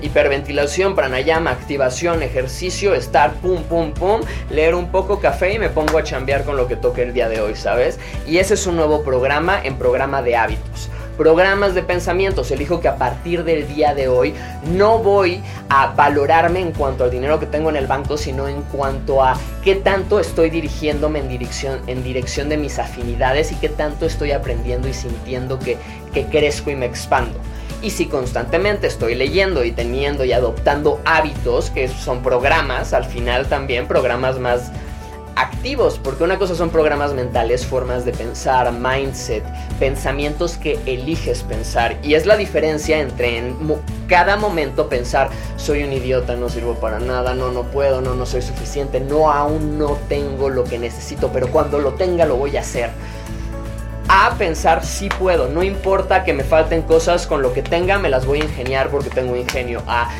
hiperventilación, 0.00 0.94
pranayama, 0.94 1.50
activación, 1.50 2.22
ejercicio, 2.22 2.94
estar 2.94 3.34
pum, 3.34 3.62
pum, 3.64 3.92
pum, 3.92 4.20
leer 4.50 4.74
un 4.74 4.90
poco 4.90 5.20
café 5.20 5.52
y 5.52 5.58
me 5.58 5.68
pongo 5.68 5.98
a 5.98 6.02
chambear 6.02 6.44
con 6.44 6.56
lo 6.56 6.68
que 6.68 6.76
toque 6.76 7.02
el 7.02 7.12
día 7.12 7.28
de 7.28 7.40
hoy, 7.40 7.56
¿sabes? 7.56 7.98
Y 8.26 8.38
ese 8.38 8.54
es 8.54 8.66
un 8.66 8.76
nuevo 8.76 9.02
programa 9.02 9.60
en 9.62 9.76
programa 9.76 10.22
de 10.22 10.36
hábitos 10.36 10.90
programas 11.16 11.74
de 11.74 11.82
pensamientos. 11.82 12.50
Elijo 12.50 12.80
que 12.80 12.88
a 12.88 12.96
partir 12.96 13.44
del 13.44 13.68
día 13.68 13.94
de 13.94 14.08
hoy 14.08 14.34
no 14.72 14.98
voy 14.98 15.40
a 15.68 15.88
valorarme 15.88 16.60
en 16.60 16.72
cuanto 16.72 17.04
al 17.04 17.10
dinero 17.10 17.38
que 17.38 17.46
tengo 17.46 17.70
en 17.70 17.76
el 17.76 17.86
banco, 17.86 18.16
sino 18.16 18.48
en 18.48 18.62
cuanto 18.62 19.22
a 19.22 19.38
qué 19.62 19.76
tanto 19.76 20.20
estoy 20.20 20.50
dirigiéndome 20.50 21.20
en 21.20 21.28
dirección, 21.28 21.80
en 21.86 22.02
dirección 22.02 22.48
de 22.48 22.56
mis 22.56 22.78
afinidades 22.78 23.52
y 23.52 23.56
qué 23.56 23.68
tanto 23.68 24.06
estoy 24.06 24.32
aprendiendo 24.32 24.88
y 24.88 24.94
sintiendo 24.94 25.58
que, 25.58 25.78
que 26.12 26.26
crezco 26.26 26.70
y 26.70 26.76
me 26.76 26.86
expando. 26.86 27.38
Y 27.82 27.90
si 27.90 28.06
constantemente 28.06 28.86
estoy 28.86 29.16
leyendo 29.16 29.64
y 29.64 29.72
teniendo 29.72 30.24
y 30.24 30.32
adoptando 30.32 31.00
hábitos, 31.04 31.70
que 31.70 31.88
son 31.88 32.22
programas, 32.22 32.92
al 32.92 33.04
final 33.04 33.48
también 33.48 33.88
programas 33.88 34.38
más 34.38 34.70
activos, 35.34 35.98
porque 36.02 36.24
una 36.24 36.38
cosa 36.38 36.54
son 36.54 36.70
programas 36.70 37.14
mentales, 37.14 37.66
formas 37.66 38.04
de 38.04 38.12
pensar, 38.12 38.70
mindset, 38.72 39.42
pensamientos 39.78 40.56
que 40.56 40.78
eliges 40.86 41.42
pensar. 41.42 41.98
Y 42.02 42.14
es 42.14 42.26
la 42.26 42.36
diferencia 42.36 43.00
entre 43.00 43.38
en 43.38 43.56
cada 44.06 44.36
momento 44.36 44.88
pensar, 44.88 45.30
soy 45.56 45.82
un 45.82 45.92
idiota, 45.92 46.36
no 46.36 46.48
sirvo 46.48 46.74
para 46.74 47.00
nada, 47.00 47.34
no, 47.34 47.50
no 47.50 47.64
puedo, 47.64 48.00
no, 48.00 48.14
no 48.14 48.26
soy 48.26 48.42
suficiente, 48.42 49.00
no, 49.00 49.30
aún 49.30 49.78
no 49.78 49.98
tengo 50.08 50.50
lo 50.50 50.64
que 50.64 50.78
necesito, 50.78 51.30
pero 51.32 51.48
cuando 51.50 51.78
lo 51.78 51.94
tenga 51.94 52.26
lo 52.26 52.36
voy 52.36 52.56
a 52.56 52.60
hacer 52.60 52.90
a 54.08 54.34
pensar 54.36 54.84
si 54.84 55.08
puedo, 55.08 55.48
no 55.48 55.62
importa 55.62 56.24
que 56.24 56.32
me 56.32 56.44
falten 56.44 56.82
cosas, 56.82 57.26
con 57.26 57.42
lo 57.42 57.52
que 57.52 57.62
tenga 57.62 57.98
me 57.98 58.08
las 58.08 58.26
voy 58.26 58.40
a 58.40 58.44
ingeniar 58.44 58.88
porque 58.90 59.10
tengo 59.10 59.36
ingenio, 59.36 59.82
a 59.86 60.10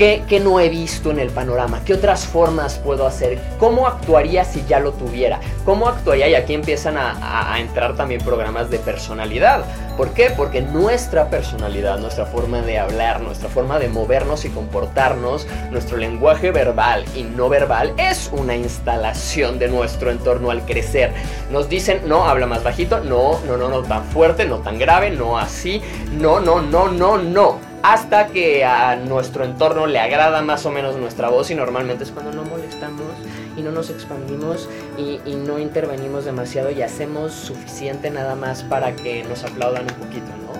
¿Qué, 0.00 0.40
no 0.42 0.58
he 0.60 0.70
visto 0.70 1.10
en 1.10 1.18
el 1.18 1.28
panorama? 1.28 1.82
¿Qué 1.84 1.92
otras 1.92 2.24
formas 2.24 2.78
puedo 2.78 3.06
hacer? 3.06 3.38
¿Cómo 3.58 3.86
actuaría 3.86 4.46
si 4.46 4.64
ya 4.66 4.80
lo 4.80 4.92
tuviera? 4.92 5.40
¿Cómo 5.66 5.88
actuaría? 5.88 6.26
Y 6.26 6.34
aquí 6.34 6.54
empiezan 6.54 6.96
a, 6.96 7.52
a 7.52 7.60
entrar 7.60 7.96
también 7.96 8.22
programas 8.22 8.70
de 8.70 8.78
personalidad. 8.78 9.62
¿Por 9.98 10.14
qué? 10.14 10.30
Porque 10.34 10.62
nuestra 10.62 11.28
personalidad, 11.28 11.98
nuestra 11.98 12.24
forma 12.24 12.62
de 12.62 12.78
hablar, 12.78 13.20
nuestra 13.20 13.50
forma 13.50 13.78
de 13.78 13.90
movernos 13.90 14.46
y 14.46 14.48
comportarnos, 14.48 15.46
nuestro 15.70 15.98
lenguaje 15.98 16.50
verbal 16.50 17.04
y 17.14 17.24
no 17.24 17.50
verbal 17.50 17.92
es 17.98 18.30
una 18.32 18.56
instalación 18.56 19.58
de 19.58 19.68
nuestro 19.68 20.10
entorno 20.10 20.50
al 20.50 20.64
crecer. 20.64 21.12
Nos 21.50 21.68
dicen, 21.68 22.00
no, 22.06 22.24
habla 22.24 22.46
más 22.46 22.64
bajito, 22.64 23.00
no, 23.00 23.38
no, 23.46 23.58
no, 23.58 23.68
no 23.68 23.82
tan 23.82 24.04
fuerte, 24.04 24.46
no 24.46 24.60
tan 24.60 24.78
grave, 24.78 25.10
no 25.10 25.36
así, 25.36 25.82
no, 26.10 26.40
no, 26.40 26.62
no, 26.62 26.88
no, 26.88 27.18
no 27.18 27.69
hasta 27.82 28.26
que 28.28 28.64
a 28.64 28.96
nuestro 28.96 29.44
entorno 29.44 29.86
le 29.86 29.98
agrada 29.98 30.42
más 30.42 30.66
o 30.66 30.70
menos 30.70 30.96
nuestra 30.96 31.28
voz 31.28 31.50
y 31.50 31.54
normalmente 31.54 32.04
es 32.04 32.10
cuando 32.10 32.32
no 32.32 32.44
molestamos 32.44 33.12
y 33.56 33.62
no 33.62 33.72
nos 33.72 33.90
expandimos 33.90 34.68
y, 34.98 35.18
no 35.34 35.58
intervenimos 35.58 36.24
demasiado 36.24 36.70
y 36.70 36.82
hacemos 36.82 37.32
suficiente 37.32 38.10
nada 38.10 38.34
más 38.34 38.62
para 38.62 38.94
que 38.94 39.24
nos 39.24 39.44
aplaudan 39.44 39.82
un 39.82 39.94
poquito, 39.94 40.26
¿no? 40.26 40.50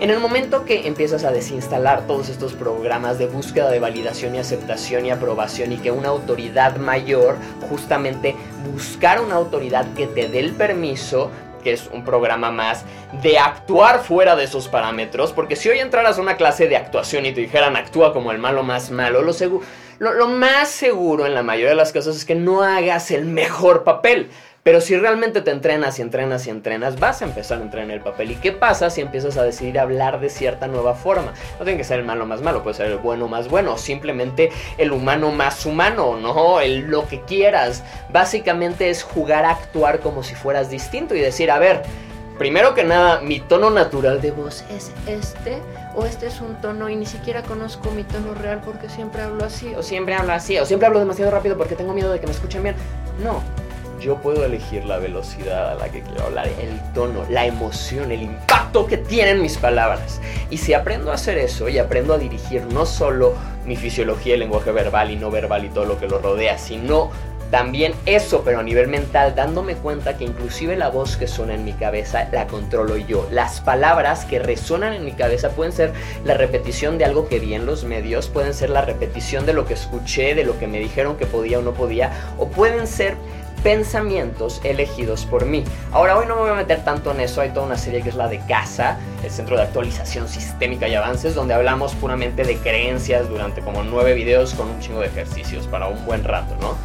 En 0.00 0.10
el 0.10 0.18
momento 0.18 0.64
que 0.64 0.86
empiezas 0.88 1.24
a 1.24 1.30
desinstalar 1.30 2.06
todos 2.06 2.28
estos 2.28 2.54
programas 2.54 3.18
de 3.18 3.26
búsqueda 3.26 3.70
de 3.70 3.78
validación 3.78 4.34
y 4.34 4.38
aceptación 4.38 5.06
y 5.06 5.10
aprobación 5.10 5.72
y 5.72 5.76
que 5.76 5.92
una 5.92 6.08
autoridad 6.08 6.76
mayor, 6.76 7.36
justamente 7.68 8.34
buscar 8.70 9.20
una 9.20 9.36
autoridad 9.36 9.86
que 9.94 10.08
te 10.08 10.28
dé 10.28 10.40
el 10.40 10.52
permiso 10.52 11.30
que 11.62 11.72
es 11.72 11.88
un 11.92 12.04
programa 12.04 12.50
más 12.50 12.84
de 13.22 13.38
actuar 13.38 14.00
fuera 14.00 14.36
de 14.36 14.44
esos 14.44 14.68
parámetros, 14.68 15.32
porque 15.32 15.56
si 15.56 15.68
hoy 15.68 15.78
entraras 15.78 16.18
a 16.18 16.22
una 16.22 16.36
clase 16.36 16.68
de 16.68 16.76
actuación 16.76 17.26
y 17.26 17.32
te 17.32 17.40
dijeran 17.40 17.76
actúa 17.76 18.12
como 18.12 18.32
el 18.32 18.38
malo 18.38 18.62
más 18.62 18.90
malo, 18.90 19.22
lo, 19.22 19.32
lo, 19.98 20.28
más 20.28 20.68
seguro 20.68 21.26
en 21.26 21.34
la 21.34 21.42
mayoría 21.42 21.70
de 21.70 21.76
las 21.76 21.92
casos 21.92 22.16
es 22.16 22.24
que 22.24 22.34
no 22.34 22.62
hagas 22.62 23.10
el 23.10 23.24
mejor 23.24 23.84
papel. 23.84 24.30
Pero 24.64 24.80
si 24.80 24.96
realmente 24.96 25.40
te 25.40 25.50
entrenas 25.50 25.98
y 25.98 26.02
entrenas 26.02 26.46
y 26.46 26.50
entrenas, 26.50 27.00
vas 27.00 27.20
a 27.20 27.24
empezar 27.24 27.58
a 27.58 27.62
entrenar 27.62 27.96
el 27.96 28.00
papel. 28.00 28.30
¿Y 28.30 28.36
qué 28.36 28.52
pasa 28.52 28.90
si 28.90 29.00
empiezas 29.00 29.36
a 29.36 29.42
decidir 29.42 29.80
hablar 29.80 30.20
de 30.20 30.28
cierta 30.28 30.68
nueva 30.68 30.94
forma? 30.94 31.32
No 31.58 31.64
tiene 31.64 31.78
que 31.78 31.84
ser 31.84 31.98
el 31.98 32.06
malo 32.06 32.26
más 32.26 32.42
malo, 32.42 32.62
puede 32.62 32.76
ser 32.76 32.86
el 32.86 32.98
bueno 32.98 33.26
más 33.26 33.48
bueno, 33.48 33.74
o 33.74 33.78
simplemente 33.78 34.50
el 34.78 34.92
humano 34.92 35.32
más 35.32 35.66
humano, 35.66 36.16
¿no? 36.16 36.60
El 36.60 36.82
lo 36.82 37.08
que 37.08 37.22
quieras. 37.22 37.82
Básicamente 38.12 38.88
es 38.88 39.02
jugar 39.02 39.44
a 39.44 39.50
actuar 39.50 39.98
como 39.98 40.22
si 40.22 40.36
fueras 40.36 40.70
distinto 40.70 41.16
y 41.16 41.20
decir, 41.20 41.50
a 41.50 41.58
ver, 41.58 41.82
primero 42.38 42.72
que 42.72 42.84
nada, 42.84 43.20
mi 43.20 43.40
tono 43.40 43.68
natural 43.68 44.20
de 44.20 44.30
voz 44.30 44.64
es 44.70 44.92
este, 45.08 45.58
o 45.96 46.06
este 46.06 46.28
es 46.28 46.40
un 46.40 46.60
tono 46.60 46.88
y 46.88 46.94
ni 46.94 47.06
siquiera 47.06 47.42
conozco 47.42 47.90
mi 47.90 48.04
tono 48.04 48.32
real 48.34 48.60
porque 48.64 48.88
siempre 48.88 49.22
hablo 49.22 49.44
así, 49.44 49.74
o 49.74 49.82
siempre 49.82 50.14
hablo 50.14 50.32
así, 50.32 50.56
o 50.60 50.66
siempre 50.66 50.86
hablo 50.86 51.00
demasiado 51.00 51.32
rápido 51.32 51.58
porque 51.58 51.74
tengo 51.74 51.92
miedo 51.94 52.12
de 52.12 52.20
que 52.20 52.26
me 52.28 52.32
escuchen 52.32 52.62
bien. 52.62 52.76
No, 53.24 53.42
yo 54.02 54.16
puedo 54.16 54.44
elegir 54.44 54.84
la 54.84 54.98
velocidad 54.98 55.70
a 55.70 55.74
la 55.76 55.88
que 55.88 56.02
quiero 56.02 56.24
hablar, 56.24 56.48
el 56.60 56.92
tono, 56.92 57.24
la 57.30 57.46
emoción, 57.46 58.10
el 58.10 58.22
impacto 58.22 58.86
que 58.86 58.98
tienen 58.98 59.40
mis 59.40 59.56
palabras. 59.56 60.20
Y 60.50 60.58
si 60.58 60.74
aprendo 60.74 61.10
a 61.10 61.14
hacer 61.14 61.38
eso 61.38 61.68
y 61.68 61.78
aprendo 61.78 62.14
a 62.14 62.18
dirigir 62.18 62.64
no 62.66 62.84
solo 62.84 63.34
mi 63.64 63.76
fisiología, 63.76 64.34
el 64.34 64.40
lenguaje 64.40 64.72
verbal 64.72 65.10
y 65.10 65.16
no 65.16 65.30
verbal 65.30 65.64
y 65.64 65.68
todo 65.68 65.84
lo 65.84 65.98
que 65.98 66.08
lo 66.08 66.18
rodea, 66.18 66.58
sino 66.58 67.10
también 67.52 67.92
eso, 68.06 68.44
pero 68.46 68.60
a 68.60 68.62
nivel 68.62 68.88
mental, 68.88 69.34
dándome 69.34 69.74
cuenta 69.74 70.16
que 70.16 70.24
inclusive 70.24 70.74
la 70.74 70.88
voz 70.88 71.18
que 71.18 71.28
suena 71.28 71.54
en 71.54 71.66
mi 71.66 71.74
cabeza 71.74 72.26
la 72.32 72.46
controlo 72.46 72.96
yo. 72.96 73.28
Las 73.30 73.60
palabras 73.60 74.24
que 74.24 74.38
resuenan 74.38 74.94
en 74.94 75.04
mi 75.04 75.12
cabeza 75.12 75.50
pueden 75.50 75.74
ser 75.74 75.92
la 76.24 76.32
repetición 76.32 76.96
de 76.96 77.04
algo 77.04 77.28
que 77.28 77.40
vi 77.40 77.52
en 77.52 77.66
los 77.66 77.84
medios, 77.84 78.28
pueden 78.28 78.54
ser 78.54 78.70
la 78.70 78.80
repetición 78.80 79.44
de 79.44 79.52
lo 79.52 79.66
que 79.66 79.74
escuché, 79.74 80.34
de 80.34 80.44
lo 80.44 80.58
que 80.58 80.66
me 80.66 80.78
dijeron 80.78 81.18
que 81.18 81.26
podía 81.26 81.58
o 81.58 81.62
no 81.62 81.74
podía, 81.74 82.10
o 82.38 82.48
pueden 82.48 82.86
ser 82.86 83.16
pensamientos 83.62 84.60
elegidos 84.64 85.24
por 85.24 85.46
mí. 85.46 85.64
Ahora, 85.92 86.16
hoy 86.18 86.26
no 86.26 86.34
me 86.36 86.42
voy 86.42 86.50
a 86.50 86.54
meter 86.54 86.84
tanto 86.84 87.12
en 87.12 87.20
eso, 87.20 87.40
hay 87.40 87.50
toda 87.50 87.66
una 87.66 87.76
serie 87.76 88.02
que 88.02 88.08
es 88.08 88.14
la 88.14 88.28
de 88.28 88.38
CASA, 88.40 88.98
el 89.22 89.30
Centro 89.30 89.56
de 89.56 89.62
Actualización 89.62 90.28
Sistémica 90.28 90.88
y 90.88 90.94
Avances, 90.94 91.34
donde 91.34 91.54
hablamos 91.54 91.94
puramente 91.94 92.44
de 92.44 92.56
creencias 92.56 93.28
durante 93.28 93.60
como 93.60 93.82
nueve 93.82 94.14
videos 94.14 94.54
con 94.54 94.68
un 94.68 94.80
chingo 94.80 95.00
de 95.00 95.06
ejercicios 95.06 95.66
para 95.66 95.88
un 95.88 96.04
buen 96.04 96.24
rato, 96.24 96.56
¿no? 96.60 96.76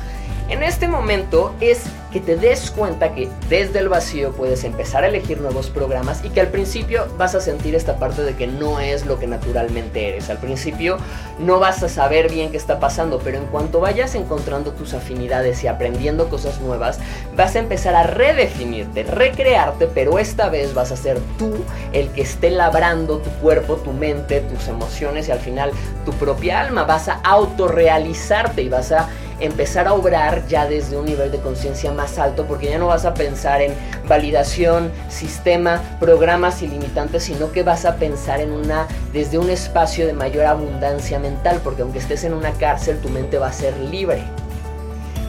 En 0.50 0.64
este 0.64 0.88
momento 0.88 1.54
es 1.60 1.84
que 2.14 2.22
te 2.22 2.38
des 2.38 2.72
cuenta 2.72 3.14
que 3.14 3.28
desde 3.50 3.80
el 3.80 3.90
vacío 3.90 4.32
puedes 4.32 4.64
empezar 4.64 5.04
a 5.04 5.08
elegir 5.08 5.42
nuevos 5.42 5.70
programas 5.70 6.24
y 6.24 6.30
que 6.30 6.40
al 6.40 6.48
principio 6.48 7.06
vas 7.18 7.36
a 7.36 7.42
sentir 7.42 7.76
esta 7.76 7.98
parte 7.98 8.24
de 8.24 8.34
que 8.34 8.48
no 8.48 8.80
es 8.80 9.06
lo 9.06 9.20
que 9.20 9.28
naturalmente 9.28 10.08
eres. 10.08 10.30
Al 10.30 10.38
principio 10.38 11.00
no 11.38 11.60
vas 11.60 11.84
a 11.84 11.90
saber 11.90 12.32
bien 12.32 12.50
qué 12.50 12.56
está 12.56 12.80
pasando, 12.80 13.20
pero 13.22 13.38
en 13.38 13.46
cuanto 13.48 13.82
vayas 13.82 14.16
encontrando 14.16 14.72
tus 14.72 14.94
afinidades 14.94 15.66
y 15.66 15.68
aprendiendo 15.68 16.30
cosas 16.30 16.62
nuevas, 16.62 16.98
vas 17.36 17.58
a 17.58 17.60
empezar 17.60 17.96
a 17.96 18.04
redefinirte, 18.04 19.04
recrearte, 19.04 19.88
pero 19.88 20.18
esta 20.18 20.48
vez 20.48 20.74
vas 20.74 20.94
a 20.94 20.96
ser 20.96 21.20
tú 21.38 21.54
el 21.92 22.08
que 22.12 22.22
esté 22.22 22.52
labrando 22.52 23.18
tu 23.18 23.30
cuerpo, 23.42 23.76
tu 23.76 23.92
mente, 23.92 24.40
tus 24.40 24.70
emociones 24.70 25.28
y 25.28 25.32
al 25.32 25.40
final 25.40 25.72
tu 26.06 26.14
propia 26.14 26.62
alma. 26.62 26.86
Vas 26.86 27.10
a 27.10 27.20
autorrealizarte 27.26 28.62
y 28.62 28.70
vas 28.70 28.94
a 28.94 29.10
empezar 29.40 29.88
a 29.88 29.94
obrar 29.94 30.48
ya 30.48 30.68
desde 30.68 30.98
un 30.98 31.06
nivel 31.06 31.32
de 31.32 31.40
conciencia 31.40 31.92
más 31.92 32.18
alto, 32.18 32.46
porque 32.46 32.70
ya 32.70 32.78
no 32.78 32.88
vas 32.88 33.06
a 33.06 33.14
pensar 33.14 33.62
en 33.62 33.74
validación, 34.08 34.92
sistema, 35.10 35.82
programas 36.00 36.62
ilimitantes, 36.62 37.24
sino 37.24 37.52
que 37.52 37.64
vas 37.64 37.86
a 37.86 37.96
pensar 37.96 38.42
en 38.42 38.52
una 38.52 38.88
desde 39.14 39.38
un 39.38 39.50
espacio 39.50 40.08
de 40.08 40.14
mayor 40.14 40.46
abundancia 40.46 41.20
mental, 41.20 41.62
porque 41.64 41.82
aunque 41.82 42.00
estés 42.00 42.24
en 42.24 42.34
una 42.34 42.52
cárcel, 42.52 43.00
tu 43.00 43.10
mente 43.10 43.38
va 43.38 43.48
a 43.48 43.54
ser 43.54 43.76
libre. 43.78 44.24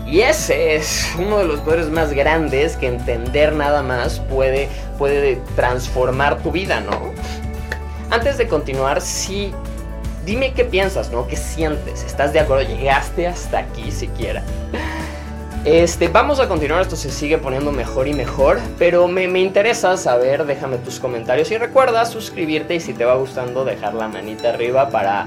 Y 0.06 0.20
ese 0.20 0.74
es 0.74 1.06
uno 1.18 1.38
de 1.38 1.44
los 1.44 1.60
poderes 1.60 1.90
más 1.90 2.14
grandes 2.14 2.76
que 2.76 2.86
entender 2.86 3.52
nada 3.52 3.82
más 3.82 4.20
puede, 4.20 4.70
puede 4.96 5.36
transformar 5.54 6.42
tu 6.42 6.50
vida, 6.50 6.80
¿no? 6.80 7.12
Antes 8.10 8.38
de 8.38 8.48
continuar, 8.48 9.02
sí 9.02 9.52
dime 10.24 10.52
qué 10.52 10.64
piensas, 10.64 11.10
¿no? 11.10 11.26
¿Qué 11.26 11.36
sientes? 11.36 12.04
¿Estás 12.04 12.32
de 12.32 12.40
acuerdo? 12.40 12.64
¿Llegaste 12.64 13.26
hasta 13.26 13.58
aquí 13.58 13.90
siquiera? 13.90 14.42
Este, 15.64 16.08
vamos 16.08 16.40
a 16.40 16.48
continuar, 16.48 16.80
esto 16.80 16.96
se 16.96 17.10
sigue 17.10 17.36
poniendo 17.36 17.72
mejor 17.72 18.08
y 18.08 18.14
mejor, 18.14 18.58
pero 18.78 19.08
me, 19.08 19.28
me, 19.28 19.40
interesa 19.40 19.96
saber, 19.96 20.46
déjame 20.46 20.78
tus 20.78 21.00
comentarios 21.00 21.50
y 21.50 21.58
recuerda 21.58 22.06
suscribirte 22.06 22.76
y 22.76 22.80
si 22.80 22.94
te 22.94 23.04
va 23.04 23.16
gustando 23.16 23.64
dejar 23.64 23.94
la 23.94 24.08
manita 24.08 24.50
arriba 24.50 24.88
para, 24.88 25.26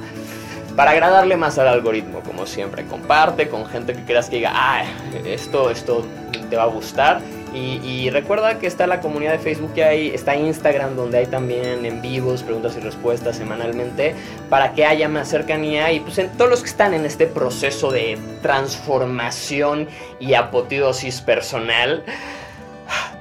para 0.75 0.91
agradarle 0.91 1.35
más 1.35 1.59
al 1.59 1.67
algoritmo, 1.67 2.21
como 2.21 2.45
siempre, 2.45 2.85
comparte 2.85 3.49
con 3.49 3.65
gente 3.65 3.93
que 3.93 4.03
creas 4.03 4.29
que 4.29 4.37
diga, 4.37 4.51
ah, 4.53 4.83
esto, 5.25 5.69
esto 5.69 6.05
te 6.49 6.55
va 6.55 6.63
a 6.63 6.67
gustar 6.67 7.21
y, 7.53 8.09
recuerda 8.09 8.59
que 8.59 8.67
está 8.67 8.87
la 8.87 9.01
comunidad 9.01 9.33
de 9.33 9.39
Facebook 9.39 9.73
que 9.73 9.83
hay, 9.83 10.09
está 10.09 10.35
Instagram 10.35 10.95
donde 10.95 11.19
hay 11.19 11.25
también 11.25 11.85
en 11.85 12.01
vivos, 12.01 12.43
preguntas 12.43 12.75
y 12.77 12.79
respuestas 12.79 13.37
semanalmente 13.37 14.15
para 14.49 14.73
que 14.73 14.85
haya 14.85 15.09
más 15.09 15.29
cercanía 15.29 15.91
y 15.91 15.99
pues 15.99 16.17
en 16.17 16.29
todos 16.37 16.49
los 16.49 16.61
que 16.61 16.69
están 16.69 16.93
en 16.93 17.05
este 17.05 17.27
proceso 17.27 17.91
de 17.91 18.17
transformación 18.41 19.87
y 20.19 20.33
apoteosis 20.33 21.21
personal 21.21 22.03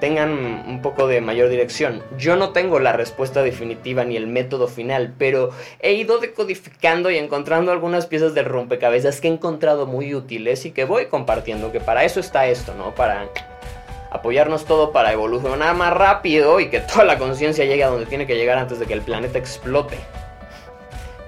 tengan 0.01 0.65
un 0.67 0.81
poco 0.83 1.07
de 1.07 1.21
mayor 1.21 1.49
dirección. 1.49 2.03
Yo 2.19 2.37
no 2.37 2.51
tengo 2.51 2.81
la 2.81 2.93
respuesta 2.93 3.43
definitiva 3.43 4.05
ni 4.05 4.17
el 4.17 4.27
método 4.27 4.67
final, 4.67 5.13
pero 5.19 5.51
he 5.81 5.93
ido 5.93 6.19
decodificando 6.19 7.11
y 7.11 7.19
encontrando 7.19 7.71
algunas 7.71 8.07
piezas 8.07 8.35
del 8.35 8.47
rompecabezas 8.47 9.21
que 9.21 9.29
he 9.29 9.33
encontrado 9.33 9.87
muy 9.87 10.15
útiles 10.15 10.65
y 10.65 10.73
que 10.73 10.85
voy 10.85 11.07
compartiendo, 11.07 11.71
que 11.71 11.81
para 11.81 12.05
eso 12.05 12.19
está 12.21 12.47
esto, 12.47 12.75
¿no? 12.75 12.95
Para 12.95 13.29
apoyarnos 14.11 14.65
todo 14.65 14.93
para 14.93 15.13
evolucionar 15.13 15.75
más 15.75 15.93
rápido 15.93 16.61
y 16.61 16.69
que 16.69 16.81
toda 16.81 17.05
la 17.05 17.19
conciencia 17.19 17.65
llegue 17.65 17.85
a 17.85 17.89
donde 17.89 18.07
tiene 18.07 18.27
que 18.27 18.37
llegar 18.37 18.59
antes 18.59 18.79
de 18.79 18.87
que 18.87 18.95
el 18.95 19.03
planeta 19.03 19.39
explote. 19.39 19.99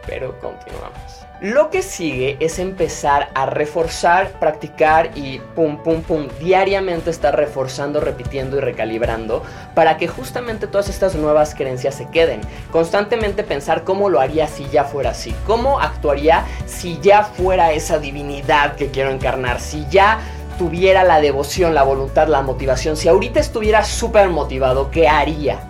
Pero 0.06 0.38
continuamos. 0.40 1.22
Lo 1.42 1.70
que 1.70 1.82
sigue 1.82 2.36
es 2.38 2.60
empezar 2.60 3.30
a 3.34 3.46
reforzar, 3.46 4.30
practicar 4.38 5.10
y 5.16 5.40
pum, 5.56 5.76
pum, 5.78 6.02
pum, 6.02 6.28
diariamente 6.38 7.10
estar 7.10 7.36
reforzando, 7.36 7.98
repitiendo 7.98 8.58
y 8.58 8.60
recalibrando 8.60 9.42
para 9.74 9.96
que 9.96 10.06
justamente 10.06 10.68
todas 10.68 10.88
estas 10.88 11.16
nuevas 11.16 11.56
creencias 11.56 11.96
se 11.96 12.08
queden. 12.10 12.42
Constantemente 12.70 13.42
pensar 13.42 13.82
cómo 13.82 14.08
lo 14.08 14.20
haría 14.20 14.46
si 14.46 14.68
ya 14.68 14.84
fuera 14.84 15.10
así, 15.10 15.34
cómo 15.44 15.80
actuaría 15.80 16.44
si 16.66 17.00
ya 17.00 17.24
fuera 17.24 17.72
esa 17.72 17.98
divinidad 17.98 18.76
que 18.76 18.92
quiero 18.92 19.10
encarnar, 19.10 19.58
si 19.58 19.84
ya 19.90 20.20
tuviera 20.58 21.04
la 21.04 21.20
devoción, 21.20 21.74
la 21.74 21.82
voluntad, 21.82 22.28
la 22.28 22.42
motivación, 22.42 22.96
si 22.96 23.08
ahorita 23.08 23.40
estuviera 23.40 23.84
súper 23.84 24.28
motivado, 24.28 24.90
¿qué 24.90 25.08
haría? 25.08 25.68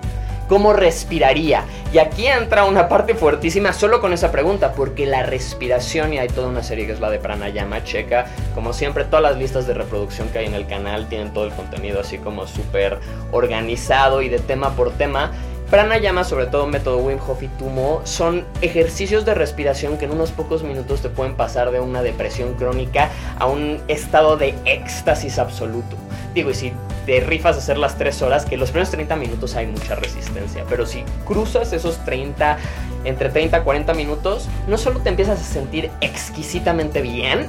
¿Cómo 0.49 0.75
respiraría? 0.75 1.64
Y 1.95 1.99
aquí 1.99 2.27
entra 2.27 2.64
una 2.64 2.88
parte 2.88 3.14
fuertísima 3.14 3.73
solo 3.73 4.01
con 4.01 4.12
esa 4.12 4.31
pregunta, 4.31 4.73
porque 4.73 5.07
la 5.07 5.23
respiración, 5.23 6.12
y 6.12 6.18
hay 6.18 6.29
toda 6.29 6.49
una 6.49 6.62
serie 6.62 6.87
que 6.87 6.92
es 6.92 7.01
la 7.01 7.11
de 7.11 7.18
Pranayama, 7.18 7.85
checa, 7.85 8.27
como 8.55 8.73
siempre, 8.73 9.05
todas 9.05 9.23
las 9.23 9.38
listas 9.38 9.66
de 9.66 9.75
reproducción 9.75 10.29
que 10.29 10.40
hay 10.40 10.47
en 10.47 10.55
el 10.55 10.66
canal 10.66 11.09
tienen 11.09 11.33
todo 11.33 11.45
el 11.45 11.53
contenido 11.53 12.01
así 12.01 12.18
como 12.18 12.47
súper 12.47 12.99
organizado 13.31 14.21
y 14.21 14.29
de 14.29 14.40
tema 14.40 14.77
por 14.77 14.92
tema. 14.92 15.33
Pranayama, 15.72 16.22
sobre 16.22 16.44
todo 16.44 16.66
método 16.66 16.98
Wim 16.98 17.18
Hof 17.26 17.42
y 17.42 17.48
Tumo, 17.48 18.02
son 18.04 18.44
ejercicios 18.61 19.24
de 19.24 19.32
respiración 19.32 19.96
que 19.96 20.04
en 20.04 20.11
unos 20.11 20.30
pocos 20.30 20.62
minutos 20.62 21.00
te 21.00 21.08
pueden 21.08 21.35
pasar 21.35 21.70
de 21.70 21.80
una 21.80 22.02
depresión 22.02 22.52
crónica 22.56 23.08
a 23.38 23.46
un 23.46 23.80
estado 23.88 24.37
de 24.37 24.54
éxtasis 24.66 25.38
absoluto. 25.38 25.96
Digo, 26.35 26.50
y 26.50 26.54
si 26.54 26.74
te 27.06 27.20
rifas 27.20 27.56
a 27.56 27.61
hacer 27.61 27.78
las 27.78 27.96
3 27.96 28.20
horas, 28.20 28.44
que 28.44 28.58
los 28.58 28.68
primeros 28.68 28.90
30 28.90 29.16
minutos 29.16 29.56
hay 29.56 29.66
mucha 29.66 29.94
resistencia, 29.94 30.62
pero 30.68 30.85
si 30.85 31.04
cruzas 31.24 31.72
esos 31.72 32.04
30, 32.04 32.58
entre 33.04 33.30
30 33.30 33.61
y 33.61 33.62
40 33.62 33.94
minutos, 33.94 34.50
no 34.68 34.76
solo 34.76 35.00
te 35.00 35.08
empiezas 35.08 35.40
a 35.40 35.42
sentir 35.42 35.90
exquisitamente 36.02 37.00
bien, 37.00 37.48